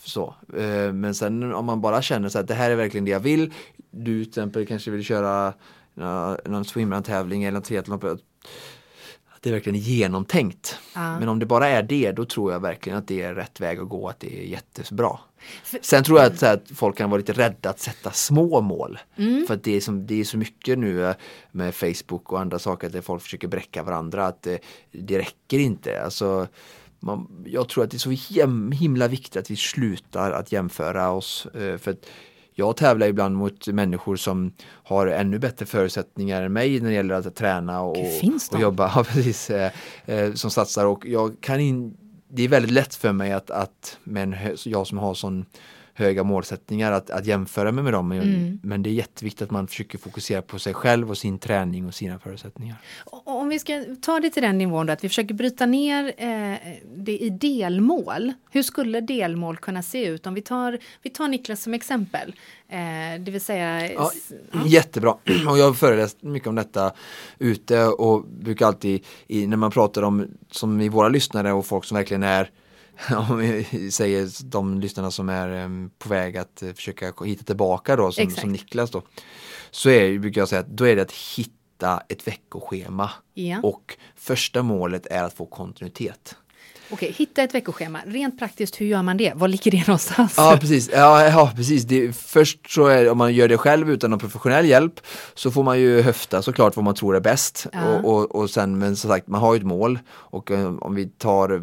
Så. 0.03 0.35
Eh, 0.57 0.93
men 0.93 1.15
sen 1.15 1.53
om 1.53 1.65
man 1.65 1.81
bara 1.81 2.01
känner 2.01 2.29
så 2.29 2.39
att 2.39 2.47
det 2.47 2.53
här 2.53 2.71
är 2.71 2.75
verkligen 2.75 3.05
det 3.05 3.11
jag 3.11 3.19
vill. 3.19 3.53
Du 3.91 4.23
till 4.23 4.31
exempel 4.31 4.65
kanske 4.65 4.91
vill 4.91 5.03
köra 5.03 5.53
någon 6.45 6.65
swimrun-tävling 6.65 7.43
eller 7.43 7.61
triathlon 7.61 8.19
det 9.45 9.49
är 9.49 9.53
verkligen 9.53 9.79
genomtänkt. 9.79 10.79
Ja. 10.95 11.19
Men 11.19 11.29
om 11.29 11.39
det 11.39 11.45
bara 11.45 11.67
är 11.67 11.83
det, 11.83 12.11
då 12.11 12.25
tror 12.25 12.51
jag 12.51 12.59
verkligen 12.59 12.97
att 12.97 13.07
det 13.07 13.21
är 13.21 13.35
rätt 13.35 13.59
väg 13.59 13.79
att 13.79 13.89
gå, 13.89 14.09
att 14.09 14.19
det 14.19 14.39
är 14.39 14.43
jättebra. 14.43 15.19
Sen 15.81 16.03
tror 16.03 16.19
jag 16.19 16.27
att, 16.27 16.41
här, 16.41 16.53
att, 16.53 16.71
folk 16.75 16.97
kan 16.97 17.09
vara 17.09 17.17
lite 17.17 17.33
rädda 17.33 17.69
att 17.69 17.79
sätta 17.79 18.11
små 18.11 18.61
mål. 18.61 18.99
Mm. 19.15 19.47
För 19.47 19.53
att 19.53 19.63
det 19.63 19.75
är, 19.75 19.81
som, 19.81 20.07
det 20.07 20.19
är 20.19 20.23
så 20.23 20.37
mycket 20.37 20.79
nu 20.79 21.05
eh, 21.05 21.15
med 21.51 21.75
Facebook 21.75 22.31
och 22.31 22.39
andra 22.39 22.59
saker 22.59 22.89
där 22.89 23.01
folk 23.01 23.21
försöker 23.21 23.47
bräcka 23.47 23.83
varandra 23.83 24.27
att 24.27 24.41
det, 24.41 24.59
det 24.91 25.19
räcker 25.19 25.59
inte. 25.59 26.01
Alltså, 26.01 26.47
man, 26.99 27.45
jag 27.45 27.69
tror 27.69 27.83
att 27.83 27.91
det 27.91 27.97
är 27.97 28.17
så 28.17 28.75
himla 28.75 29.07
viktigt 29.07 29.37
att 29.37 29.51
vi 29.51 29.55
slutar 29.55 30.31
att 30.31 30.51
jämföra 30.51 31.09
oss. 31.09 31.45
Eh, 31.45 31.77
för 31.77 31.91
att 31.91 32.05
jag 32.57 32.77
tävlar 32.77 33.07
ibland 33.07 33.35
mot 33.35 33.67
människor 33.67 34.15
som 34.15 34.53
har 34.83 35.07
ännu 35.07 35.39
bättre 35.39 35.65
förutsättningar 35.65 36.41
än 36.41 36.53
mig 36.53 36.79
när 36.79 36.89
det 36.89 36.95
gäller 36.95 37.15
att 37.15 37.35
träna 37.35 37.81
och, 37.81 37.97
och 38.51 38.59
jobba. 38.59 38.91
Ja, 38.95 39.03
precis, 39.03 39.49
eh, 39.49 39.71
eh, 40.05 40.33
som 40.33 40.51
satsar 40.51 40.85
och 40.85 41.05
jag 41.05 41.35
kan 41.41 41.59
in, 41.59 41.97
det 42.27 42.43
är 42.43 42.47
väldigt 42.47 42.71
lätt 42.71 42.95
för 42.95 43.11
mig 43.11 43.31
att, 43.31 43.51
att 43.51 43.97
men 44.03 44.35
jag 44.65 44.87
som 44.87 44.97
har 44.97 45.13
sån 45.13 45.45
höga 45.97 46.23
målsättningar 46.23 46.91
att, 46.91 47.09
att 47.09 47.25
jämföra 47.25 47.71
mig 47.71 47.83
med 47.83 47.93
dem. 47.93 48.11
Mm. 48.11 48.59
Men 48.63 48.83
det 48.83 48.89
är 48.89 48.93
jätteviktigt 48.93 49.41
att 49.41 49.51
man 49.51 49.67
försöker 49.67 49.97
fokusera 49.97 50.41
på 50.41 50.59
sig 50.59 50.73
själv 50.73 51.09
och 51.09 51.17
sin 51.17 51.39
träning 51.39 51.85
och 51.87 51.93
sina 51.95 52.19
förutsättningar. 52.19 52.75
Och 53.05 53.27
Om 53.27 53.49
vi 53.49 53.59
ska 53.59 53.85
ta 54.01 54.19
det 54.19 54.29
till 54.29 54.43
den 54.43 54.57
nivån 54.57 54.85
då, 54.85 54.93
att 54.93 55.03
vi 55.03 55.09
försöker 55.09 55.33
bryta 55.33 55.65
ner 55.65 56.13
eh, 56.17 56.53
det 56.97 57.17
i 57.17 57.29
delmål. 57.29 58.33
Hur 58.51 58.63
skulle 58.63 59.01
delmål 59.01 59.57
kunna 59.57 59.83
se 59.83 60.05
ut? 60.05 60.27
Om 60.27 60.33
vi 60.33 60.41
tar, 60.41 60.79
vi 61.01 61.09
tar 61.09 61.27
Niklas 61.27 61.63
som 61.63 61.73
exempel. 61.73 62.35
Eh, 62.69 62.77
det 63.19 63.31
vill 63.31 63.41
säga... 63.41 63.93
Ja, 63.93 64.11
s- 64.15 64.31
Jättebra. 64.65 65.11
Och 65.49 65.57
jag 65.57 65.65
har 65.65 65.73
föreläst 65.73 66.23
mycket 66.23 66.47
om 66.49 66.55
detta 66.55 66.91
ute 67.39 67.83
och 67.85 68.25
brukar 68.27 68.67
alltid 68.67 69.03
i, 69.27 69.47
när 69.47 69.57
man 69.57 69.71
pratar 69.71 70.01
om, 70.01 70.27
som 70.51 70.81
i 70.81 70.89
våra 70.89 71.09
lyssnare 71.09 71.53
och 71.53 71.65
folk 71.65 71.85
som 71.85 71.95
verkligen 71.97 72.23
är 72.23 72.49
om 73.29 73.37
vi 73.37 73.91
säger 73.91 74.29
de 74.51 74.79
lyssnarna 74.79 75.11
som 75.11 75.29
är 75.29 75.49
em, 75.49 75.91
på 75.99 76.09
väg 76.09 76.37
att 76.37 76.61
eh, 76.61 76.73
försöka 76.73 77.13
hitta 77.25 77.43
tillbaka 77.43 77.95
då 77.95 78.11
som, 78.11 78.29
som 78.29 78.51
Niklas 78.51 78.91
då. 78.91 79.01
Så 79.71 79.89
är, 79.89 80.19
brukar 80.19 80.41
jag 80.41 80.49
säga 80.49 80.61
att 80.61 80.67
då 80.67 80.87
är 80.87 80.95
det 80.95 81.01
att 81.01 81.11
hitta 81.11 82.01
ett 82.09 82.27
veckoschema 82.27 83.11
Ja. 83.33 83.59
och 83.63 83.97
första 84.15 84.63
målet 84.63 85.05
är 85.05 85.23
att 85.23 85.33
få 85.33 85.45
kontinuitet. 85.45 86.35
Okej, 86.89 87.11
hitta 87.17 87.43
ett 87.43 87.53
veckoschema. 87.55 87.99
Rent 88.05 88.39
praktiskt, 88.39 88.81
hur 88.81 88.85
gör 88.85 89.01
man 89.01 89.17
det? 89.17 89.33
Var 89.35 89.47
ligger 89.47 89.71
det 89.71 89.87
någonstans? 89.87 90.33
Ja 90.37 90.57
precis, 90.61 90.89
ja, 90.93 91.23
ja, 91.23 91.51
precis. 91.55 91.83
Det, 91.83 92.15
först 92.15 92.71
så 92.71 92.85
är 92.87 93.09
om 93.09 93.17
man 93.17 93.33
gör 93.33 93.47
det 93.47 93.57
själv 93.57 93.89
utan 93.89 94.09
någon 94.09 94.19
professionell 94.19 94.65
hjälp 94.65 94.99
så 95.33 95.51
får 95.51 95.63
man 95.63 95.79
ju 95.79 96.01
höfta 96.01 96.41
såklart 96.41 96.75
vad 96.75 96.85
man 96.85 96.95
tror 96.95 97.15
är 97.15 97.19
bäst. 97.19 97.67
Ja. 97.73 97.97
Och, 97.97 98.13
och, 98.13 98.35
och 98.35 98.49
sen 98.49 98.77
men 98.77 98.95
som 98.95 99.09
sagt 99.09 99.27
man 99.27 99.41
har 99.41 99.53
ju 99.53 99.57
ett 99.57 99.65
mål 99.65 99.99
och 100.07 100.51
eh, 100.51 100.75
om 100.75 100.95
vi 100.95 101.05
tar 101.05 101.49
eh, 101.49 101.55
eh, 101.55 101.61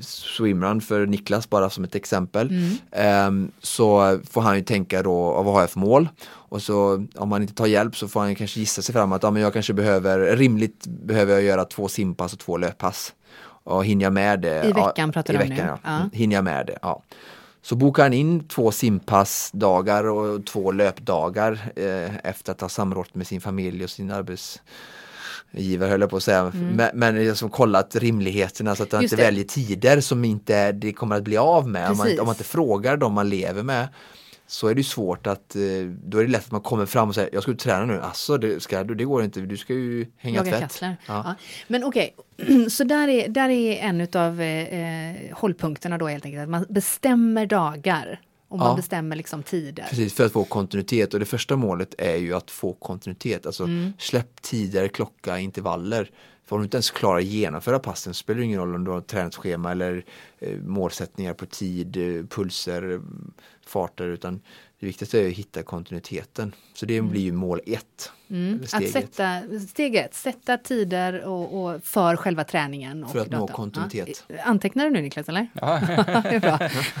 swimrun 0.00 0.80
för 0.80 1.06
Niklas 1.06 1.50
bara 1.50 1.70
som 1.70 1.84
ett 1.84 1.94
exempel. 1.94 2.50
ehm, 2.92 3.50
så 3.60 4.18
får 4.30 4.40
han 4.40 4.56
ju 4.56 4.62
tänka 4.62 5.02
då, 5.02 5.34
"Ja, 5.36 5.42
vad 5.42 5.54
har 5.54 5.60
jag 5.60 5.70
för 5.70 5.80
mål? 5.80 6.08
Och 6.28 6.62
så 6.62 7.06
om 7.14 7.28
man 7.28 7.42
inte 7.42 7.54
tar 7.54 7.66
hjälp 7.66 7.96
så 7.96 8.08
får 8.08 8.20
han 8.20 8.34
kanske 8.34 8.60
gissa 8.60 8.82
sig 8.82 8.92
fram 8.92 9.12
att 9.12 9.22
ja, 9.22 9.30
men 9.30 9.42
jag 9.42 9.52
kanske 9.52 9.72
behöver, 9.72 10.36
rimligt 10.36 10.86
behöver 10.86 11.32
jag 11.32 11.42
göra 11.42 11.64
två 11.64 11.88
simpass 11.88 12.32
och 12.32 12.38
två 12.38 12.56
löppass. 12.56 13.14
Och 13.64 13.84
hinner 13.84 14.04
jag 14.04 14.12
med 14.12 14.40
det? 14.40 14.64
I 14.68 14.72
veckan 14.72 15.12
pratar 15.12 15.34
du 15.34 15.40
om 15.40 15.48
nu. 15.48 15.54
veckan, 15.54 15.66
ja. 15.68 15.78
Ja. 15.84 16.10
Hinner 16.12 16.36
jag 16.36 16.44
med 16.44 16.66
det? 16.66 16.78
Ja. 16.82 17.02
Så 17.62 17.76
bokar 17.76 18.02
han 18.02 18.12
in 18.12 18.48
två 18.48 18.70
simpassdagar 18.72 20.04
och 20.04 20.46
två 20.46 20.72
löpdagar 20.72 21.58
eh, 21.76 22.16
efter 22.26 22.52
att 22.52 22.60
ha 22.60 22.68
samrått 22.68 23.14
med 23.14 23.26
sin 23.26 23.40
familj 23.40 23.84
och 23.84 23.90
sin 23.90 24.10
arbetsgivare 25.52 25.90
höll 25.90 26.00
jag 26.00 26.10
på 26.10 26.16
att 26.16 26.22
säga. 26.22 26.52
Men, 26.54 26.90
men 26.94 27.14
liksom 27.14 27.50
kollat 27.50 27.96
rimligheterna 27.96 28.74
så 28.74 28.82
att 28.82 28.92
Mm. 28.92 29.02
Just 29.02 29.12
inte 29.12 29.22
det. 29.22 29.26
väljer 29.26 29.44
tider 29.44 30.00
som 30.00 30.24
inte 30.24 30.72
det 30.72 30.92
kommer 30.92 31.16
att 31.16 31.22
bli 31.22 31.36
av 31.36 31.68
med. 31.68 31.90
Om 31.90 31.96
man, 31.96 32.08
om 32.20 32.26
man 32.26 32.34
inte 32.34 32.44
frågar 32.44 32.96
dem 32.96 33.12
man 33.12 33.28
lever 33.28 33.62
med 33.62 33.88
så 34.46 34.68
är 34.68 34.74
det 34.74 34.80
ju 34.80 34.84
svårt 34.84 35.26
att, 35.26 35.56
eh, 35.56 35.62
då 36.04 36.18
är 36.18 36.24
det 36.24 36.30
lätt 36.30 36.44
att 36.44 36.50
man 36.52 36.60
kommer 36.60 36.86
fram 36.86 37.08
och 37.08 37.14
säger 37.14 37.30
jag 37.32 37.42
ska 37.42 37.52
ut 37.52 37.58
träna 37.58 37.84
nu, 37.84 38.00
alltså 38.00 38.38
det, 38.38 38.62
ska 38.62 38.84
det 38.84 39.04
går 39.04 39.24
inte, 39.24 39.40
du 39.40 39.56
ska 39.56 39.74
ju 39.74 40.06
hänga 40.16 40.44
Jaga 40.44 40.58
tvätt. 40.58 40.78
Ja. 40.82 40.94
Ja. 41.06 41.34
Men 41.68 41.84
okej, 41.84 42.14
så 42.70 42.84
där 42.84 43.08
är, 43.08 43.28
där 43.28 43.48
är 43.48 43.76
en 43.76 44.00
av 44.00 44.40
eh, 44.40 45.10
eh, 45.10 45.16
hållpunkterna 45.32 45.98
då 45.98 46.06
helt 46.06 46.24
enkelt, 46.24 46.42
att 46.42 46.48
man 46.48 46.66
bestämmer 46.68 47.46
dagar 47.46 48.20
och 48.48 48.58
man 48.58 48.68
Ja. 48.70 48.76
bestämmer 48.76 49.16
liksom 49.16 49.42
tider. 49.42 49.86
Precis, 49.90 50.14
för 50.14 50.26
att 50.26 50.32
få 50.32 50.44
kontinuitet 50.44 51.14
och 51.14 51.20
det 51.20 51.26
första 51.26 51.56
målet 51.56 51.94
är 51.98 52.16
ju 52.16 52.34
att 52.34 52.50
få 52.50 52.72
kontinuitet. 52.72 53.46
Alltså 53.46 53.64
Mm. 53.64 53.92
släpp 53.98 54.42
tider, 54.42 54.88
klocka, 54.88 55.38
intervaller. 55.38 56.10
För 56.44 56.56
om 56.56 56.62
du 56.62 56.64
inte 56.64 56.76
ens 56.76 56.90
klarar 56.90 57.18
att 57.18 57.24
genomföra 57.24 57.78
passen 57.78 58.14
så 58.14 58.18
spelar 58.18 58.38
det 58.38 58.44
ingen 58.44 58.60
roll 58.60 58.74
om 58.74 58.84
du 58.84 58.90
har 58.90 59.00
träningsschema 59.00 59.70
eller 59.72 60.04
eh, 60.38 60.58
målsättningar 60.60 61.34
på 61.34 61.46
tid, 61.46 61.96
eh, 61.96 62.24
pulser, 62.26 63.00
farter 63.66 64.04
utan 64.08 64.40
det 64.80 64.86
viktigaste 64.86 65.20
är 65.20 65.26
att 65.26 65.32
hitta 65.32 65.62
kontinuiteten. 65.62 66.54
Så 66.74 66.86
det 66.86 67.02
blir 67.02 67.20
ju 67.20 67.32
mål 67.32 67.60
ett. 67.66 68.12
Mm. 68.30 68.62
Att 68.72 68.88
sätta, 68.88 69.42
steg 69.68 69.96
ett, 69.96 70.14
sätta 70.14 70.58
tider 70.58 71.24
och, 71.24 71.64
och 71.64 71.84
för 71.84 72.16
själva 72.16 72.44
träningen. 72.44 73.04
Och 73.04 73.10
För 73.10 73.18
att 73.18 73.30
nå 73.30 73.38
datum. 73.38 73.56
kontinuitet. 73.56 74.24
Ja. 74.28 74.36
Antecknar 74.42 74.84
du 74.84 74.90
nu 74.90 75.02
Niklas 75.02 75.28
eller? 75.28 75.48
Ja. 75.52 75.80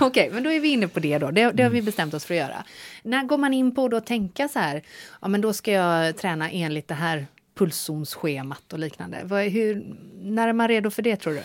Okej, 0.00 0.30
men 0.32 0.42
då 0.42 0.52
är 0.52 0.60
vi 0.60 0.68
inne 0.68 0.88
på 0.88 1.00
det 1.00 1.18
då. 1.18 1.30
Det, 1.30 1.52
det 1.52 1.62
har 1.62 1.70
vi 1.70 1.82
bestämt 1.82 2.14
oss 2.14 2.24
för 2.24 2.34
att 2.34 2.40
göra. 2.40 2.64
När 3.02 3.24
går 3.24 3.38
man 3.38 3.54
in 3.54 3.74
på 3.74 3.88
då 3.88 3.96
att 3.96 4.06
tänka 4.06 4.48
så 4.48 4.58
här, 4.58 4.82
ja 5.20 5.28
men 5.28 5.40
då 5.40 5.52
ska 5.52 5.72
jag 5.72 6.16
träna 6.16 6.50
enligt 6.50 6.88
det 6.88 6.94
här 6.94 7.26
pulszonsschemat 7.54 8.72
och 8.72 8.78
liknande. 8.78 9.20
Vad, 9.24 9.44
hur, 9.44 9.96
när 10.22 10.48
är 10.48 10.52
man 10.52 10.68
redo 10.68 10.90
för 10.90 11.02
det 11.02 11.16
tror 11.16 11.32
du? 11.32 11.42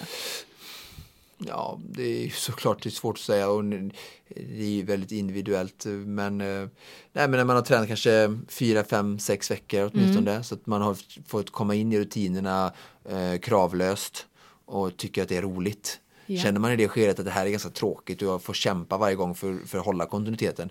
Ja, 1.48 1.80
det 1.90 2.26
är 2.26 2.30
såklart 2.36 2.84
det 2.84 2.90
är 2.90 2.92
svårt 2.92 3.16
att 3.16 3.22
säga 3.22 3.50
och 3.50 3.64
det 3.64 4.62
är 4.62 4.70
ju 4.70 4.84
väldigt 4.84 5.12
individuellt. 5.12 5.86
Men, 5.86 6.42
eh, 6.42 6.68
nej, 7.14 7.28
men 7.28 7.32
när 7.32 7.44
man 7.44 7.56
har 7.56 7.64
tränat 7.64 7.88
kanske 7.88 8.40
fyra, 8.48 8.84
fem, 8.84 9.20
sex 9.20 9.52
veckor 9.52 9.90
åtminstone 9.94 10.32
Mm. 10.32 10.44
så 10.44 10.56
att 10.56 10.66
man 10.66 10.82
har 10.82 10.98
fått 11.28 11.50
komma 11.50 11.76
in 11.76 11.94
i 11.94 12.00
rutinerna 12.00 12.74
eh, 13.10 13.40
kravlöst 13.40 14.26
och 14.66 14.98
tycker 14.98 15.24
att 15.24 15.30
det 15.30 15.38
är 15.38 15.42
roligt. 15.42 16.00
Ja. 16.26 16.42
Känner 16.42 16.60
man 16.60 16.72
i 16.72 16.76
det 16.76 16.88
skedet 16.88 17.20
att 17.20 17.26
det 17.26 17.32
här 17.32 17.46
är 17.46 17.50
ganska 17.50 17.70
tråkigt 17.70 18.22
och 18.22 18.28
jag 18.28 18.44
får 18.44 18.54
kämpa 18.54 18.98
varje 18.98 19.16
gång 19.16 19.36
för, 19.36 19.68
för 19.68 19.78
att 19.78 19.86
hålla 19.86 20.06
kontinuiteten 20.06 20.70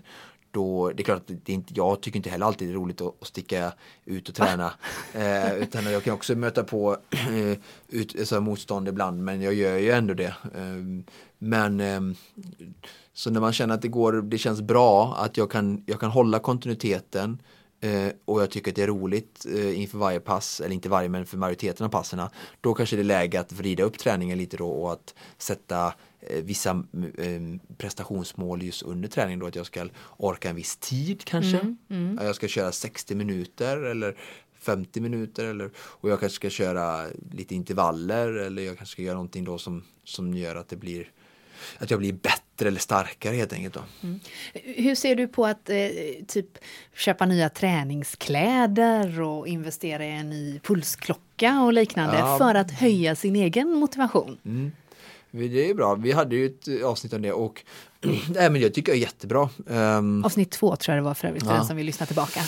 då, 0.51 0.91
det 0.91 1.01
är 1.01 1.03
klart 1.03 1.17
att 1.17 1.27
det 1.27 1.51
är 1.51 1.53
inte, 1.53 1.73
jag 1.75 2.01
tycker 2.01 2.17
inte 2.17 2.29
heller 2.29 2.45
alltid 2.45 2.67
det 2.67 2.71
är 2.71 2.75
roligt 2.75 3.01
att, 3.01 3.21
att 3.21 3.27
sticka 3.27 3.73
ut 4.05 4.29
och 4.29 4.35
träna. 4.35 4.73
Eh, 5.13 5.55
utan 5.55 5.91
jag 5.91 6.03
kan 6.03 6.13
också 6.13 6.35
möta 6.35 6.63
på 6.63 6.97
eh, 7.11 7.57
ut, 7.89 8.19
alltså 8.19 8.41
motstånd 8.41 8.87
ibland 8.87 9.23
men 9.23 9.41
jag 9.41 9.53
gör 9.53 9.77
ju 9.77 9.91
ändå 9.91 10.13
det. 10.13 10.35
Eh, 10.55 11.03
men 11.37 11.79
eh, 11.79 12.01
så 13.13 13.29
när 13.29 13.39
man 13.39 13.53
känner 13.53 13.73
att 13.73 13.81
det 13.81 13.87
går, 13.87 14.13
det 14.13 14.37
känns 14.37 14.61
bra 14.61 15.15
att 15.15 15.37
jag 15.37 15.51
kan, 15.51 15.83
jag 15.87 15.99
kan 15.99 16.11
hålla 16.11 16.39
kontinuiteten 16.39 17.41
eh, 17.81 18.07
och 18.25 18.41
jag 18.41 18.51
tycker 18.51 18.71
att 18.71 18.75
det 18.75 18.83
är 18.83 18.87
roligt 18.87 19.45
eh, 19.55 19.79
inför 19.79 19.97
varje 19.97 20.19
pass, 20.19 20.61
eller 20.61 20.73
inte 20.73 20.89
varje 20.89 21.09
men 21.09 21.25
för 21.25 21.37
majoriteten 21.37 21.85
av 21.85 21.89
passerna. 21.89 22.29
Då 22.61 22.73
kanske 22.73 22.95
det 22.95 23.01
är 23.01 23.03
läge 23.03 23.39
att 23.39 23.51
vrida 23.51 23.83
upp 23.83 23.97
träningen 23.97 24.37
lite 24.37 24.57
då 24.57 24.69
och 24.69 24.93
att 24.93 25.15
sätta 25.37 25.93
vissa 26.29 26.69
eh, 27.17 27.41
prestationsmål 27.77 28.63
just 28.63 28.81
under 28.81 29.09
träningen 29.09 29.39
då 29.39 29.45
att 29.45 29.55
jag 29.55 29.65
ska 29.65 29.87
orka 30.17 30.49
en 30.49 30.55
viss 30.55 30.77
tid 30.77 31.23
kanske. 31.23 31.75
Ja, 32.17 32.23
Jag 32.23 32.35
ska 32.35 32.47
köra 32.47 32.71
60 32.71 33.15
minuter 33.15 33.77
eller 33.77 34.17
50 34.59 35.01
minuter 35.01 35.45
eller, 35.45 35.69
och 35.77 36.09
jag 36.09 36.19
kanske 36.19 36.35
ska 36.35 36.49
köra 36.49 37.05
lite 37.31 37.55
intervaller 37.55 38.27
eller 38.33 38.61
jag 38.63 38.77
kanske 38.77 38.93
ska 38.93 39.01
göra 39.01 39.13
någonting 39.15 39.43
då 39.43 39.57
som, 39.57 39.83
som 40.03 40.33
gör 40.33 40.55
att 40.55 40.69
det 40.69 40.75
blir 40.75 41.11
att 41.77 41.91
jag 41.91 41.99
blir 41.99 42.13
bättre 42.13 42.67
eller 42.67 42.79
starkare 42.79 43.35
helt 43.35 43.53
enkelt. 43.53 43.73
Då. 43.73 43.81
Hur 44.53 44.95
ser 44.95 45.15
du 45.15 45.27
på 45.27 45.45
att 45.45 45.69
eh, 45.69 45.75
typ 46.27 46.57
köpa 46.95 47.25
nya 47.25 47.49
träningskläder 47.49 49.21
och 49.21 49.47
investera 49.47 50.05
i 50.05 50.11
en 50.11 50.29
ny 50.29 50.59
pulsklocka 50.59 51.61
och 51.61 51.73
liknande 51.73 52.17
Ja. 52.17 52.37
för 52.37 52.55
att 52.55 52.71
höja 52.71 53.15
sin 53.15 53.35
egen 53.35 53.71
motivation? 53.73 54.37
Mm. 54.45 54.71
Det 55.31 55.69
är 55.69 55.73
bra, 55.73 55.95
vi 55.95 56.11
hade 56.11 56.35
ju 56.35 56.45
ett 56.45 56.67
eh, 56.67 56.87
avsnitt 56.87 57.13
om 57.13 57.21
det 57.21 57.31
och 57.31 57.63
nej, 58.29 58.49
men 58.49 58.61
jag 58.61 58.73
tycker 58.73 58.91
det 58.91 58.97
är 58.97 59.01
jättebra. 59.01 59.49
Ehm, 59.69 60.25
Avsnitt 60.25 60.51
två 60.51 60.75
tror 60.75 60.95
jag 60.95 61.03
det 61.03 61.07
var 61.07 61.13
för 61.13 61.27
övrigt, 61.27 61.43
för 61.43 61.51
Ja. 61.51 61.55
den 61.57 61.65
som 61.65 61.75
vill 61.77 61.85
lyssna 61.85 62.05
tillbaka. 62.05 62.39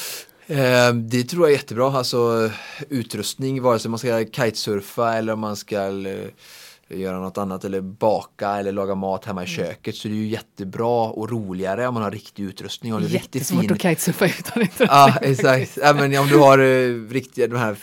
Eh, 0.48 0.94
det 0.94 1.24
tror 1.24 1.44
jag 1.44 1.52
är 1.52 1.56
jättebra, 1.56 1.92
alltså 1.98 2.52
utrustning, 2.90 3.62
vare 3.62 3.80
sig 3.80 3.90
man 3.90 4.00
ska 4.00 4.26
kitesurfa 4.26 5.14
eller 5.14 5.34
om 5.34 5.40
man 5.40 5.56
ska 5.56 5.78
eh, 6.08 6.30
göra 6.90 7.20
något 7.20 7.38
annat 7.38 7.64
eller 7.66 7.82
baka 7.82 8.50
eller 8.50 8.72
laga 8.72 8.96
mat 8.96 9.26
hemma 9.26 9.44
i 9.44 9.46
Mm. 9.46 9.56
köket 9.56 9.96
så 9.96 10.08
det 10.08 10.14
är 10.14 10.18
ju 10.18 10.28
jättebra 10.28 11.10
och 11.10 11.30
roligare 11.32 11.88
om 11.88 11.94
man 11.94 12.04
har 12.04 12.12
riktig 12.12 12.44
utrustning 12.44 12.92
en 12.92 13.00
riktigt 13.00 13.14
Jättesvårt 13.36 13.62
fin 13.62 13.72
att 13.72 13.82
kitesurfa 13.82 14.26
utan 14.26 14.62
utrustning. 14.62 14.88
Ja 14.92 15.18
exakt, 15.22 15.78
ja, 15.82 15.94
men 15.94 16.18
om 16.18 16.28
du 16.28 16.38
har 16.38 16.60
uh, 16.60 17.10
riktiga, 17.10 17.48
de 17.48 17.56
här 17.58 17.76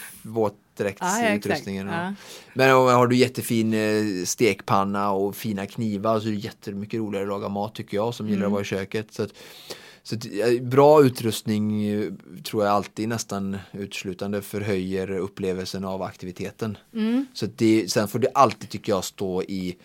våtdräktsutrustningen. 0.85 1.87
Ja, 1.87 1.93
ja, 1.93 2.09
exakt. 2.11 2.27
Ja. 2.47 2.53
Men 2.55 2.75
om 2.77 2.87
har 2.87 3.07
du 3.07 3.17
jättefin 3.17 3.75
eh, 3.75 4.25
stekpanna 4.25 5.11
och 5.11 5.37
fina 5.37 5.67
knivar 5.67 6.21
så 6.21 6.29
är 6.29 6.33
det 6.33 6.39
jättemycket 6.39 6.99
roligare 7.01 7.25
att 7.25 7.29
laga 7.29 7.49
mat 7.49 7.75
tycker 7.75 7.97
jag 7.97 8.15
som 8.15 8.27
Mm. 8.27 8.35
gillar 8.35 8.47
att 8.47 8.53
vara 8.53 8.63
i 8.63 8.65
köket. 8.65 9.07
Så 9.15 9.23
att, 9.23 9.31
så 10.03 10.15
att, 10.17 10.25
eh, 10.27 10.63
bra 10.63 11.03
utrustning 11.05 11.87
eh, 11.87 12.05
tror 12.45 12.65
jag 12.65 12.73
alltid 12.75 13.09
nästan 13.09 13.59
uteslutande 13.73 14.43
förhöjer 14.43 15.11
upplevelsen 15.11 15.85
av 15.85 16.03
aktiviteten. 16.03 16.79
Mm. 16.95 17.27
Så 17.35 17.47
det, 17.57 17.91
sen 17.93 18.09
får 18.09 18.19
det 18.19 18.31
alltid 18.35 18.71
tycker 18.71 18.93
jag 18.93 19.05
stå 19.05 19.43
i 19.43 19.77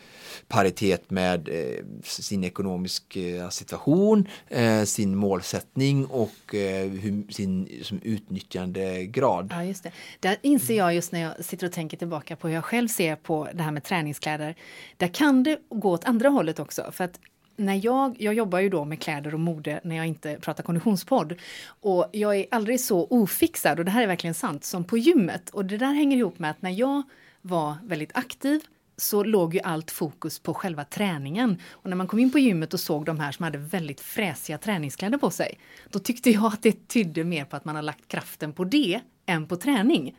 paritet 0.47 1.11
med 1.11 1.49
eh, 1.49 1.85
sin 2.03 2.43
ekonomiska 2.43 3.51
situation, 3.51 4.27
eh, 4.47 4.83
sin 4.83 5.15
målsättning 5.15 6.05
och 6.05 6.55
eh, 6.55 6.91
sin 7.29 7.69
som 7.83 7.99
utnyttjandegrad. 8.03 9.47
Ja, 9.51 9.63
just 9.63 9.83
det. 9.83 9.91
Där 10.19 10.37
inser 10.41 10.77
jag 10.77 10.95
just 10.95 11.11
när 11.11 11.19
jag 11.19 11.45
sitter 11.45 11.67
och 11.67 11.73
tänker 11.73 11.97
tillbaka 11.97 12.35
på 12.35 12.47
hur 12.47 12.55
jag 12.55 12.65
själv 12.65 12.87
ser 12.87 13.15
på 13.15 13.47
det 13.53 13.63
här 13.63 13.71
med 13.71 13.83
träningskläder. 13.83 14.55
Där 14.97 15.07
kan 15.07 15.43
det 15.43 15.59
gå 15.69 15.91
åt 15.91 16.05
andra 16.05 16.29
hållet 16.29 16.59
också. 16.59 16.91
För 16.91 17.03
att 17.03 17.19
när 17.57 17.85
jag, 17.85 18.15
jag 18.19 18.33
jobbar 18.33 18.59
ju 18.59 18.69
då 18.69 18.85
med 18.85 19.01
kläder 19.01 19.33
och 19.33 19.39
mode 19.39 19.79
när 19.83 19.95
jag 19.95 20.05
inte 20.05 20.37
pratar 20.41 20.63
konditionspodd. 20.63 21.35
Och 21.67 22.09
jag 22.11 22.35
är 22.35 22.45
aldrig 22.51 22.79
så 22.79 23.07
ofixad, 23.09 23.79
och 23.79 23.85
det 23.85 23.91
här 23.91 24.03
är 24.03 24.07
verkligen 24.07 24.33
sant, 24.33 24.63
som 24.63 24.83
på 24.83 24.97
gymmet. 24.97 25.49
Och 25.49 25.65
det 25.65 25.77
där 25.77 25.93
hänger 25.93 26.17
ihop 26.17 26.39
med 26.39 26.51
att 26.51 26.61
när 26.61 26.69
jag 26.69 27.03
var 27.41 27.75
väldigt 27.83 28.11
aktiv 28.13 28.61
så 28.97 29.23
låg 29.23 29.53
ju 29.53 29.59
allt 29.59 29.91
fokus 29.91 30.39
på 30.39 30.53
själva 30.53 30.83
träningen. 30.83 31.57
Och 31.71 31.89
när 31.89 31.97
man 31.97 32.07
kom 32.07 32.19
in 32.19 32.31
på 32.31 32.39
gymmet 32.39 32.73
och 32.73 32.79
såg 32.79 33.05
de 33.05 33.19
här 33.19 33.31
som 33.31 33.43
hade 33.43 33.57
väldigt 33.57 34.01
fräsiga 34.01 34.57
träningskläder 34.57 35.17
på 35.17 35.29
sig, 35.29 35.59
då 35.89 35.99
tyckte 35.99 36.29
jag 36.29 36.45
att 36.45 36.63
det 36.63 36.87
tydde 36.87 37.23
mer 37.23 37.45
på 37.45 37.55
att 37.55 37.65
man 37.65 37.75
har 37.75 37.83
lagt 37.83 38.07
kraften 38.07 38.53
på 38.53 38.63
det 38.63 38.99
än 39.25 39.47
på 39.47 39.55
träning. 39.55 40.15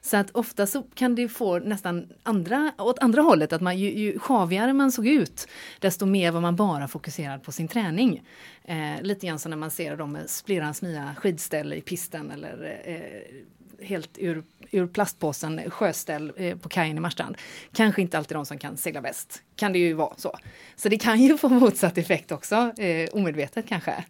Så 0.00 0.16
att 0.16 0.30
ofta 0.30 0.66
så 0.66 0.82
kan 0.82 1.14
det 1.14 1.28
få 1.28 1.58
nästan 1.58 2.08
andra, 2.22 2.72
åt 2.78 2.98
andra 2.98 3.22
hållet, 3.22 3.52
att 3.52 3.60
man, 3.60 3.78
ju, 3.78 3.98
ju 3.98 4.18
sjavigare 4.18 4.72
man 4.72 4.92
såg 4.92 5.06
ut, 5.06 5.48
desto 5.80 6.06
mer 6.06 6.30
var 6.30 6.40
man 6.40 6.56
bara 6.56 6.88
fokuserad 6.88 7.42
på 7.42 7.52
sin 7.52 7.68
träning. 7.68 8.22
Eh, 8.64 9.02
lite 9.02 9.26
grann 9.26 9.38
som 9.38 9.50
när 9.50 9.56
man 9.56 9.70
ser 9.70 9.96
dem 9.96 10.12
med 10.12 10.30
Splirrans 10.30 10.82
nya 10.82 11.14
skidställ 11.14 11.72
i 11.72 11.80
pisten 11.80 12.30
eller 12.30 12.80
eh, 12.84 13.36
helt 13.82 14.18
ur, 14.18 14.42
ur 14.70 14.86
plastpåsen 14.86 15.70
sjöställ 15.70 16.32
eh, 16.36 16.56
på 16.56 16.68
kajen 16.68 16.96
i 16.96 17.00
Marstrand. 17.00 17.36
Kanske 17.72 18.02
inte 18.02 18.18
alltid 18.18 18.36
de 18.36 18.46
som 18.46 18.58
kan 18.58 18.76
segla 18.76 19.00
bäst, 19.00 19.42
kan 19.56 19.72
det 19.72 19.78
ju 19.78 19.92
vara 19.92 20.14
så. 20.16 20.38
Så 20.76 20.88
det 20.88 20.98
kan 20.98 21.22
ju 21.22 21.38
få 21.38 21.48
motsatt 21.48 21.98
effekt 21.98 22.32
också, 22.32 22.72
eh, 22.78 23.08
omedvetet 23.12 23.68
kanske. 23.68 24.04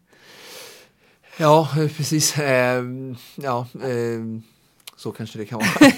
Ja, 1.38 1.68
eh, 1.78 1.88
precis. 1.88 2.38
Eh, 2.38 2.84
ja, 3.36 3.66
eh 3.82 4.55
så 4.96 5.12
kanske 5.12 5.38
det 5.38 5.44
kan 5.44 5.58
vara. 5.58 5.92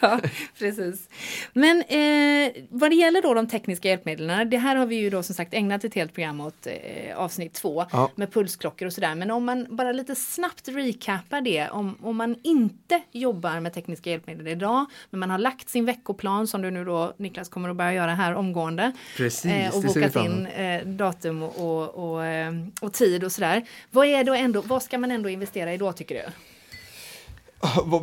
ja, 0.00 0.20
precis. 0.58 1.08
Men 1.52 1.82
eh, 1.82 2.52
vad 2.70 2.90
det 2.90 2.94
gäller 2.94 3.22
då 3.22 3.34
de 3.34 3.48
tekniska 3.48 3.88
hjälpmedlen, 3.88 4.50
det 4.50 4.58
här 4.58 4.76
har 4.76 4.86
vi 4.86 4.96
ju 4.96 5.10
då 5.10 5.22
som 5.22 5.34
sagt 5.34 5.54
ägnat 5.54 5.84
ett 5.84 5.94
helt 5.94 6.14
program 6.14 6.40
åt 6.40 6.66
eh, 6.66 7.16
avsnitt 7.16 7.54
två 7.54 7.84
ja. 7.92 8.10
med 8.14 8.32
pulsklockor 8.32 8.86
och 8.86 8.92
sådär. 8.92 9.14
Men 9.14 9.30
om 9.30 9.44
man 9.44 9.76
bara 9.76 9.92
lite 9.92 10.14
snabbt 10.14 10.68
recapar 10.68 11.40
det, 11.40 11.68
om, 11.68 11.98
om 12.02 12.16
man 12.16 12.36
inte 12.42 13.02
jobbar 13.12 13.60
med 13.60 13.72
tekniska 13.72 14.10
hjälpmedel 14.10 14.48
idag, 14.48 14.86
men 15.10 15.20
man 15.20 15.30
har 15.30 15.38
lagt 15.38 15.68
sin 15.68 15.84
veckoplan 15.84 16.46
som 16.46 16.62
du 16.62 16.70
nu 16.70 16.84
då 16.84 17.14
Niklas 17.16 17.48
kommer 17.48 17.68
att 17.68 17.76
börja 17.76 17.92
göra 17.92 18.14
här 18.14 18.34
omgående. 18.34 18.92
Precis, 19.16 19.44
eh, 19.44 19.76
och 19.76 19.82
bokat 19.82 20.16
in 20.16 20.46
eh, 20.46 20.86
datum 20.86 21.42
och, 21.42 21.58
och, 21.58 22.12
och, 22.12 22.24
eh, 22.24 22.52
och, 22.80 22.92
tid 22.92 23.24
och 23.24 23.32
sådär. 23.32 23.66
Vad 23.90 24.06
är 24.06 24.24
då 24.24 24.34
ändå, 24.34 24.60
vad 24.60 24.82
ska 24.82 24.98
man 24.98 25.10
ändå 25.10 25.28
investera 25.28 25.74
i 25.74 25.76
då 25.76 25.92
tycker 25.92 26.14
du? 26.14 26.32
vad, 27.84 28.02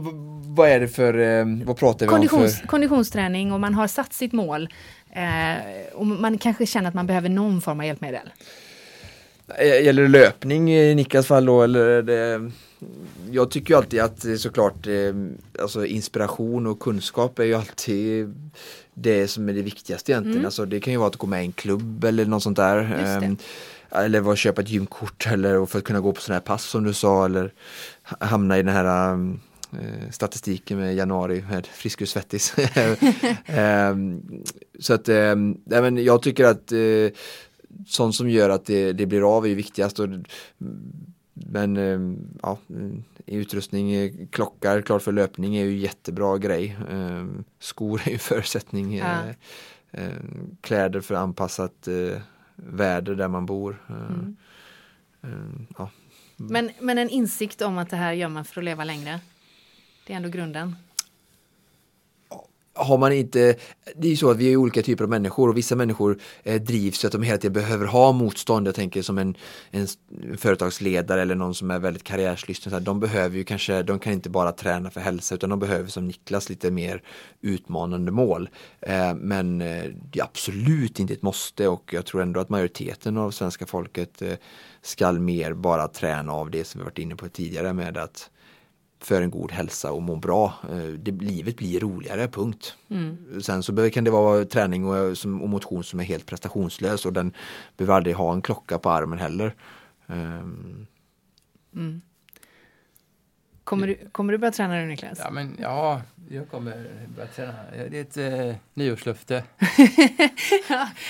vad, 0.55 0.69
är 0.69 0.79
det 0.79 0.87
för, 0.87 1.17
eh, 1.17 1.45
vad 1.65 1.77
pratar 1.77 2.05
vi 2.05 2.09
Konditions, 2.09 2.53
om? 2.53 2.59
För? 2.59 2.67
Konditionsträning 2.67 3.51
och 3.51 3.59
man 3.59 3.73
har 3.73 3.87
satt 3.87 4.13
sitt 4.13 4.33
mål. 4.33 4.69
Eh, 5.11 5.93
och 5.93 6.05
man 6.05 6.37
kanske 6.37 6.65
känner 6.65 6.87
att 6.89 6.93
man 6.93 7.07
behöver 7.07 7.29
någon 7.29 7.61
form 7.61 7.79
av 7.79 7.85
hjälpmedel. 7.85 8.29
Eh, 9.57 9.83
gäller 9.83 10.01
det 10.03 10.09
löpning 10.09 10.73
i 10.73 10.95
Niklas 10.95 11.27
fall 11.27 11.45
då 11.45 11.63
eller 11.63 12.01
det, 12.01 12.51
Jag 13.31 13.51
tycker 13.51 13.73
ju 13.73 13.77
alltid 13.77 13.99
att 13.99 14.25
såklart 14.37 14.87
alltså 15.61 15.85
inspiration 15.85 16.67
och 16.67 16.79
kunskap 16.79 17.39
är 17.39 17.43
ju 17.43 17.53
alltid 17.53 18.33
det 18.93 19.27
som 19.27 19.49
är 19.49 19.53
det 19.53 19.61
viktigaste 19.61 20.11
egentligen. 20.11 20.37
Mm. 20.37 20.45
Alltså 20.45 20.65
det 20.65 20.79
kan 20.79 20.93
ju 20.93 20.99
vara 20.99 21.09
att 21.09 21.15
gå 21.15 21.27
med 21.27 21.41
i 21.41 21.45
en 21.45 21.51
klubb 21.51 22.03
eller 22.03 22.25
något 22.25 22.43
sånt 22.43 22.57
där. 22.57 22.77
Ehm, 23.05 23.37
eller 23.91 24.19
vara 24.19 24.35
köpa 24.35 24.61
ett 24.61 24.69
gymkort 24.69 25.27
eller 25.31 25.65
för 25.65 25.79
att 25.79 25.85
kunna 25.85 25.99
gå 25.99 26.11
på 26.11 26.21
sådana 26.21 26.35
här 26.35 26.45
pass 26.45 26.63
som 26.63 26.83
du 26.83 26.93
sa 26.93 27.25
eller 27.25 27.53
hamna 28.03 28.57
i 28.57 28.63
den 28.63 28.75
här 28.75 29.13
um, 29.13 29.39
Eh, 29.39 29.48
statistiken 30.11 30.77
med 30.77 30.95
januari 30.95 31.45
med 31.49 31.65
Frisk 31.65 32.01
och 32.01 32.07
Svettis. 32.07 32.55
Ehm, 33.45 34.21
så 34.79 34.93
att 34.93 35.09
äh, 35.09 35.35
jag 35.97 36.21
tycker 36.21 36.45
att 36.45 36.71
äh, 36.71 37.09
sånt 37.87 38.15
som 38.15 38.29
gör 38.29 38.49
att 38.49 38.65
det, 38.65 38.93
det 38.93 39.05
blir 39.05 39.37
av 39.37 39.47
är 39.47 39.55
viktigast. 39.55 39.99
Och, 39.99 40.09
men 41.33 41.77
äh, 41.77 41.99
ja, 42.41 42.57
utrustning, 43.25 44.27
klockar, 44.27 44.81
klart 44.81 45.01
för 45.01 45.11
löpning 45.11 45.55
är 45.55 45.65
ju 45.65 45.77
jättebra 45.77 46.37
grej. 46.37 46.77
Ehm, 46.91 47.43
skor 47.59 48.01
är 48.05 48.11
ju 48.11 48.17
förutsättning. 48.17 48.97
Ja. 48.97 49.17
kläder 50.61 51.01
för 51.01 51.15
anpassat 51.15 51.87
väder 52.55 53.15
där 53.15 53.27
man 53.27 53.45
bor. 53.45 53.85
Mm. 53.89 54.35
Ja. 55.77 55.89
Men, 56.35 56.71
men 56.79 56.97
en 56.97 57.09
insikt 57.09 57.61
om 57.61 57.77
att 57.77 57.89
det 57.89 57.95
här 57.95 58.13
gör 58.13 58.29
man 58.29 58.45
för 58.45 58.61
att 58.61 58.65
leva 58.65 58.83
längre? 58.83 59.19
Det 60.09 60.13
är 60.13 60.17
ändå 60.17 60.29
grunden. 60.29 60.75
Har 62.73 62.97
man 62.97 63.13
inte, 63.13 63.55
det 63.95 64.07
är 64.07 64.11
ju 64.11 64.17
så 64.17 64.31
att 64.31 64.37
vi 64.37 64.53
är 64.53 64.55
olika 64.55 64.81
typer 64.81 65.03
av 65.03 65.09
människor 65.09 65.49
och 65.49 65.57
vissa 65.57 65.75
människor 65.75 66.19
eh, 66.43 66.61
drivs 66.61 66.99
så 66.99 67.07
att 67.07 67.13
de 67.13 67.23
hela 67.23 67.37
tiden 67.37 67.53
behöver 67.53 67.85
ha 67.85 68.11
motstånd. 68.11 68.67
Jag 68.67 68.75
tänker 68.75 69.01
som 69.01 69.17
en, 69.17 69.35
en 69.71 69.87
företagsledare 70.37 71.21
eller 71.21 71.35
någon 71.35 71.55
som 71.55 71.71
är 71.71 71.79
väldigt 71.79 72.03
karriärslysten. 72.03 72.83
De 72.83 72.99
behöver 72.99 73.37
ju 73.37 73.43
kanske, 73.43 73.83
de 73.83 73.99
kan 73.99 74.13
inte 74.13 74.29
bara 74.29 74.51
träna 74.51 74.89
för 74.89 75.01
hälsa 75.01 75.35
utan 75.35 75.49
de 75.49 75.59
behöver 75.59 75.87
som 75.87 76.07
Niklas 76.07 76.49
lite 76.49 76.71
mer 76.71 77.03
utmanande 77.41 78.11
mål. 78.11 78.49
Eh, 78.81 79.15
men 79.15 79.61
eh, 79.61 79.83
det 80.11 80.19
är 80.19 80.23
absolut 80.23 80.99
inte 80.99 81.13
ett 81.13 81.21
måste 81.21 81.67
och 81.67 81.93
jag 81.93 82.05
tror 82.05 82.21
ändå 82.21 82.39
att 82.39 82.49
majoriteten 82.49 83.17
av 83.17 83.31
svenska 83.31 83.65
folket 83.65 84.21
eh, 84.21 84.33
skall 84.81 85.19
mer 85.19 85.53
bara 85.53 85.87
träna 85.87 86.33
av 86.33 86.51
det 86.51 86.63
som 86.63 86.79
vi 86.79 86.85
varit 86.85 86.99
inne 86.99 87.15
på 87.15 87.29
tidigare 87.29 87.73
med 87.73 87.97
att 87.97 88.29
för 88.99 89.21
en 89.21 89.31
god 89.31 89.51
hälsa 89.51 89.91
och 89.91 90.01
må 90.01 90.15
bra. 90.15 90.53
Eh, 90.69 90.77
det, 90.77 91.11
livet 91.11 91.55
blir 91.55 91.79
roligare, 91.79 92.27
punkt. 92.27 92.75
Mm. 92.89 93.41
Sen 93.41 93.63
så 93.63 93.89
kan 93.89 94.03
det 94.03 94.11
vara 94.11 94.45
träning 94.45 94.85
och, 94.85 95.09
och 95.41 95.49
motion 95.49 95.83
som 95.83 95.99
är 95.99 96.03
helt 96.03 96.25
prestationslös 96.25 97.05
och 97.05 97.13
den 97.13 97.33
behöver 97.77 97.93
aldrig 97.93 98.15
ha 98.15 98.33
en 98.33 98.41
klocka 98.41 98.79
på 98.79 98.89
armen 98.89 99.19
heller. 99.19 99.55
Um. 100.07 100.87
Mm. 101.75 102.01
Kommer 103.69 103.87
du, 103.87 103.97
kommer 104.11 104.33
du 104.33 104.37
börja 104.37 104.51
träna 104.51 104.73
nu 104.73 104.85
Niklas? 104.85 105.19
Ja, 105.23 105.31
men, 105.31 105.57
ja 105.61 106.01
jag 106.29 106.49
kommer 106.49 106.87
börja 107.15 107.27
träna. 107.27 107.53
Det 107.89 107.97
är 107.97 108.01
ett 108.01 108.17
eh, 108.49 108.55
nyårslöfte. 108.73 109.43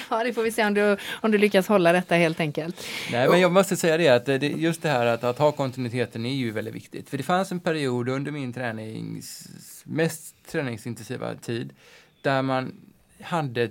ja, 0.09 0.23
det 0.23 0.33
får 0.33 0.43
vi 0.43 0.51
se 0.51 0.65
om 0.65 0.73
du, 0.73 0.97
om 1.21 1.31
du 1.31 1.37
lyckas 1.37 1.67
hålla 1.67 1.91
detta 1.91 2.15
helt 2.15 2.39
enkelt. 2.39 2.85
Nej, 3.11 3.29
men 3.29 3.39
jag 3.39 3.51
måste 3.51 3.77
säga 3.77 3.97
det 3.97 4.09
att 4.09 4.25
det, 4.25 4.47
just 4.47 4.81
det 4.81 4.89
här 4.89 5.05
att, 5.05 5.23
att 5.23 5.37
ha 5.37 5.51
kontinuiteten 5.51 6.25
är 6.25 6.33
ju 6.33 6.51
väldigt 6.51 6.75
viktigt. 6.75 7.09
För 7.09 7.17
det 7.17 7.23
fanns 7.23 7.51
en 7.51 7.59
period 7.59 8.09
under 8.09 8.31
min 8.31 8.53
tränings, 8.53 9.47
mest 9.83 10.35
träningsintensiva 10.47 11.35
tid 11.35 11.73
där 12.21 12.41
man 12.41 12.75
hade, 13.21 13.69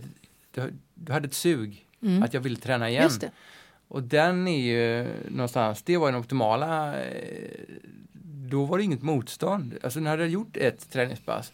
du 0.95 1.13
hade 1.13 1.27
ett 1.27 1.35
sug 1.35 1.87
mm. 2.03 2.23
att 2.23 2.35
jag 2.35 2.41
ville 2.41 2.57
träna 2.57 2.91
igen. 2.91 3.11
Och 3.89 4.03
den 4.03 4.49
är 4.49 4.61
ju 4.61 5.07
någonstans, 5.29 5.83
det 5.83 5.97
var 5.97 6.13
den 6.13 6.21
optimala 6.21 7.01
eh, 7.01 7.59
då 8.49 8.65
var 8.65 8.79
det 8.79 8.85
inget 8.85 9.03
motstånd. 9.03 9.79
Alltså 9.83 10.01
när 10.01 10.11
jag 10.11 10.19
hade 10.19 10.31
gjort 10.31 10.57
ett 10.57 10.91
träningspass 10.91 11.53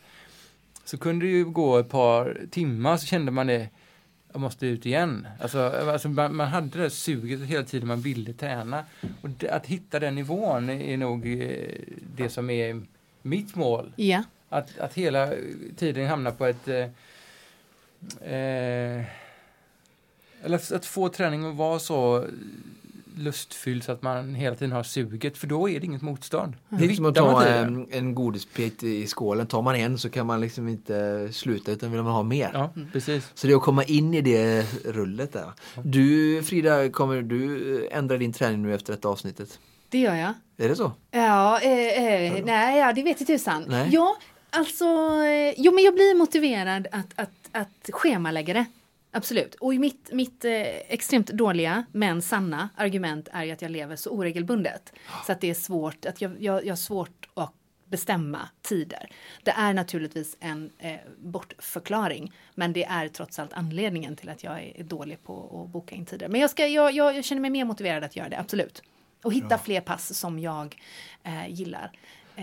så 0.84 0.98
kunde 0.98 1.26
det 1.26 1.32
ju 1.32 1.44
gå 1.44 1.78
ett 1.78 1.88
par 1.88 2.40
timmar 2.50 2.96
så 2.96 3.06
kände 3.06 3.32
man 3.32 3.46
det, 3.46 3.68
jag 4.32 4.40
måste 4.40 4.66
ut 4.66 4.86
igen. 4.86 5.28
Alltså, 5.40 5.58
alltså 5.60 6.08
man, 6.08 6.36
man, 6.36 6.48
hade 6.48 6.68
det 6.68 6.78
där 6.78 6.88
suget 6.88 7.40
hela 7.40 7.64
tiden 7.64 7.88
man 7.88 8.00
ville 8.00 8.32
träna. 8.32 8.84
Och 9.22 9.28
det, 9.30 9.50
att 9.50 9.66
hitta 9.66 10.00
den 10.00 10.14
nivån 10.14 10.70
är 10.70 10.96
nog 10.96 11.42
eh, 11.42 11.68
det 12.16 12.28
som 12.28 12.50
är 12.50 12.82
mitt 13.22 13.54
mål. 13.54 13.92
Ja. 13.96 14.22
Att, 14.48 14.78
att 14.78 14.94
hela 14.94 15.32
tiden 15.76 16.08
hamna 16.08 16.30
på 16.30 16.46
ett 16.46 16.68
eh, 16.68 16.88
eh, 18.32 19.04
eller 20.42 20.74
att 20.74 20.86
få 20.86 21.08
träning 21.08 21.44
att 21.44 21.56
vara 21.56 21.78
så 21.78 22.26
lustfylld 23.14 23.84
så 23.84 23.92
att 23.92 24.02
man 24.02 24.34
hela 24.34 24.56
tiden 24.56 24.72
har 24.72 24.82
suget 24.82 25.38
för 25.38 25.46
då 25.46 25.68
är 25.68 25.80
det 25.80 25.86
inget 25.86 26.02
motstånd. 26.02 26.54
Det 26.68 26.84
är 26.84 26.94
som 26.94 27.04
att 27.04 27.14
ta 27.14 27.44
en, 27.44 27.86
en 27.90 28.14
godisbit 28.14 28.82
i 28.82 29.06
skålen. 29.06 29.46
Tar 29.46 29.62
man 29.62 29.76
en 29.76 29.98
så 29.98 30.10
kan 30.10 30.26
man 30.26 30.40
liksom 30.40 30.68
inte 30.68 31.28
sluta 31.32 31.72
utan 31.72 31.92
vill 31.92 32.02
man 32.02 32.12
ha 32.12 32.22
mer. 32.22 32.50
Ja, 32.52 32.70
mm. 32.76 32.88
precis. 32.92 33.30
Så 33.34 33.46
det 33.46 33.52
är 33.52 33.56
att 33.56 33.62
komma 33.62 33.84
in 33.84 34.14
i 34.14 34.20
det 34.20 34.66
rullet 34.84 35.32
där. 35.32 35.52
Du 35.82 36.42
Frida, 36.42 36.88
kommer 36.88 37.22
du 37.22 37.88
ändra 37.90 38.16
din 38.16 38.32
träning 38.32 38.62
nu 38.62 38.74
efter 38.74 38.92
detta 38.92 39.08
avsnittet? 39.08 39.58
Det 39.88 39.98
gör 39.98 40.14
jag. 40.14 40.34
Är 40.56 40.68
det 40.68 40.76
så? 40.76 40.92
Ja, 41.10 41.60
eh, 41.60 42.04
eh, 42.04 42.44
nej, 42.44 42.78
ja, 42.78 42.92
det 42.92 43.02
vet 43.02 43.20
jag 43.20 43.26
tusan. 43.26 43.64
Nej. 43.68 43.88
Ja, 43.92 44.16
alltså, 44.50 44.84
eh, 45.24 45.54
jo 45.56 45.72
men 45.72 45.84
jag 45.84 45.94
blir 45.94 46.14
motiverad 46.14 46.86
att, 46.92 47.06
att, 47.14 47.30
att 47.52 47.90
schemalägga 47.92 48.54
det. 48.54 48.64
Absolut. 49.16 49.54
Och 49.54 49.74
mitt, 49.74 50.10
mitt 50.12 50.44
eh, 50.44 50.52
extremt 50.88 51.26
dåliga 51.26 51.84
men 51.92 52.22
sanna 52.22 52.68
argument 52.76 53.28
är 53.32 53.44
ju 53.44 53.50
att 53.50 53.62
jag 53.62 53.70
lever 53.70 53.96
så 53.96 54.10
oregelbundet. 54.10 54.92
Så 55.26 55.32
att 55.32 55.40
det 55.40 55.50
är 55.50 55.54
svårt, 55.54 56.04
att 56.04 56.20
jag, 56.20 56.42
jag, 56.42 56.64
jag 56.64 56.72
har 56.72 56.76
svårt 56.76 57.28
att 57.34 57.52
bestämma 57.84 58.48
tider. 58.62 59.10
Det 59.42 59.50
är 59.50 59.74
naturligtvis 59.74 60.36
en 60.40 60.70
eh, 60.78 60.96
bortförklaring 61.18 62.32
men 62.54 62.72
det 62.72 62.84
är 62.84 63.08
trots 63.08 63.38
allt 63.38 63.52
anledningen 63.52 64.16
till 64.16 64.28
att 64.28 64.44
jag 64.44 64.72
är 64.76 64.84
dålig 64.84 65.24
på 65.24 65.62
att 65.64 65.72
boka 65.72 65.94
in 65.94 66.06
tider. 66.06 66.28
Men 66.28 66.40
jag, 66.40 66.50
ska, 66.50 66.66
jag, 66.66 66.92
jag, 66.92 67.16
jag 67.16 67.24
känner 67.24 67.40
mig 67.40 67.50
mer 67.50 67.64
motiverad 67.64 68.04
att 68.04 68.16
göra 68.16 68.28
det, 68.28 68.38
absolut. 68.38 68.82
Och 69.22 69.32
hitta 69.32 69.46
ja. 69.50 69.58
fler 69.58 69.80
pass 69.80 70.18
som 70.18 70.38
jag 70.38 70.76
eh, 71.22 71.48
gillar. 71.48 71.92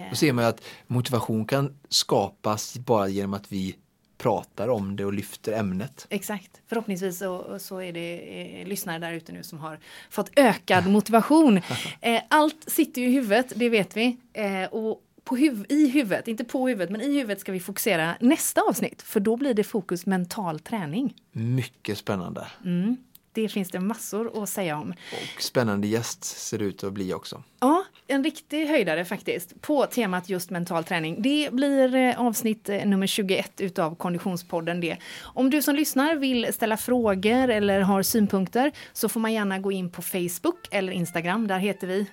Då 0.10 0.16
ser 0.16 0.34
man 0.34 0.46
att 0.46 0.64
motivation 0.88 1.46
kan 1.46 1.80
skapas 1.90 2.78
bara 2.78 3.08
genom 3.08 3.34
att 3.34 3.52
vi 3.52 3.76
pratar 4.22 4.68
om 4.68 4.96
det 4.96 5.06
och 5.06 5.14
lyfter 5.14 5.54
ämnet. 5.54 6.08
Exakt. 6.10 6.62
Förhoppningsvis 6.68 7.18
så, 7.18 7.60
så 7.60 7.82
är 7.82 7.94
det 7.94 8.20
eh, 8.62 8.68
lyssnare 8.68 9.00
där 9.00 9.14
ute 9.14 9.32
nu 9.32 9.44
som 9.44 9.60
har 9.60 9.80
fått 10.10 10.32
ökad 10.36 10.88
motivation. 10.88 11.62
Eh, 12.02 12.22
allt 12.30 12.70
sitter 12.70 13.02
ju 13.02 13.08
i 13.08 13.12
huvudet, 13.12 13.54
det 13.56 13.70
vet 13.70 13.98
vi. 13.98 14.18
Eh, 14.34 14.64
och 14.72 15.02
på 15.24 15.36
huv 15.36 15.66
i 15.70 15.88
huvudet, 15.88 16.28
inte 16.28 16.44
på 16.44 16.68
huvudet, 16.68 16.90
men 16.90 17.02
i 17.02 17.14
huvudet 17.14 17.40
ska 17.40 17.52
vi 17.52 17.60
fokusera 17.60 18.16
nästa 18.20 18.62
avsnitt. 18.62 19.02
För 19.02 19.20
då 19.20 19.38
blir 19.38 19.54
det 19.54 19.64
fokus 19.64 20.06
mental 20.06 20.60
träning. 20.60 21.14
Mycket 21.32 21.98
spännande. 21.98 22.48
Mm. 22.66 22.98
Det 23.34 23.50
finns 23.50 23.70
det 23.70 23.80
massor 23.80 24.44
att 24.44 24.50
säga 24.50 24.78
om. 24.78 24.94
Och 25.12 25.42
spännande 25.42 25.88
gäst 25.88 26.24
ser 26.24 26.58
det 26.58 26.66
ut 26.66 26.84
att 26.84 26.94
bli 26.94 27.14
också. 27.14 27.44
Ja, 27.60 27.84
en 28.08 28.24
riktig 28.24 28.66
höjdare 28.66 29.06
faktiskt 29.06 29.62
på 29.62 29.86
temat 29.86 30.30
just 30.30 30.50
mental 30.50 30.84
träning. 30.84 31.22
Det 31.22 31.50
blir 31.54 31.96
eh, 31.96 32.22
avsnitt 32.22 32.70
eh, 32.70 32.86
nummer 32.86 33.08
21 33.08 33.62
utav 33.62 33.96
Konditionspodden 33.96 34.82
det. 34.82 34.98
Om 35.22 35.50
du 35.50 35.62
som 35.62 35.76
lyssnar 35.76 36.16
vill 36.16 36.54
ställa 36.54 36.78
frågor 36.78 37.50
eller 37.50 37.82
har 37.82 38.04
synpunkter 38.04 38.72
så 38.94 39.10
får 39.10 39.20
man 39.20 39.34
gärna 39.34 39.60
gå 39.60 39.72
in 39.72 39.92
på 39.92 40.02
Facebook 40.02 40.68
eller 40.72 40.92
Instagram. 40.92 41.48
Där 41.48 41.60
heter 41.60 41.88
vi 41.88 42.06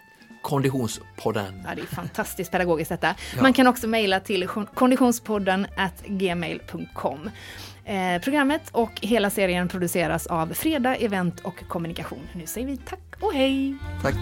Konditionspodden. 0.43 1.63
Ja, 1.65 1.75
det 1.75 1.83
är 1.83 1.87
fantastiskt 1.87 2.53
pedagogiskt 2.53 2.89
detta. 2.89 3.15
Ja. 3.37 3.43
Man 3.43 3.53
kan 3.53 3.67
också 3.67 3.87
mejla 3.87 4.21
till 4.21 4.49
konditionspodden 4.75 5.67
gmail.com. 6.07 7.31
Eh, 7.89 8.21
programmet 8.23 8.63
och 8.73 8.91
hela 9.01 9.31
serien 9.31 9.69
produceras 9.69 10.27
av 10.27 10.47
Freda 10.55 10.97
Event 10.97 11.41
och 11.41 11.69
Kommunikation. 11.69 12.29
Nu 12.33 12.47
säger 12.47 12.67
vi 12.67 12.77
tack 12.77 13.15
och 13.21 13.33
hej! 13.35 13.77
Tack! 14.03 14.15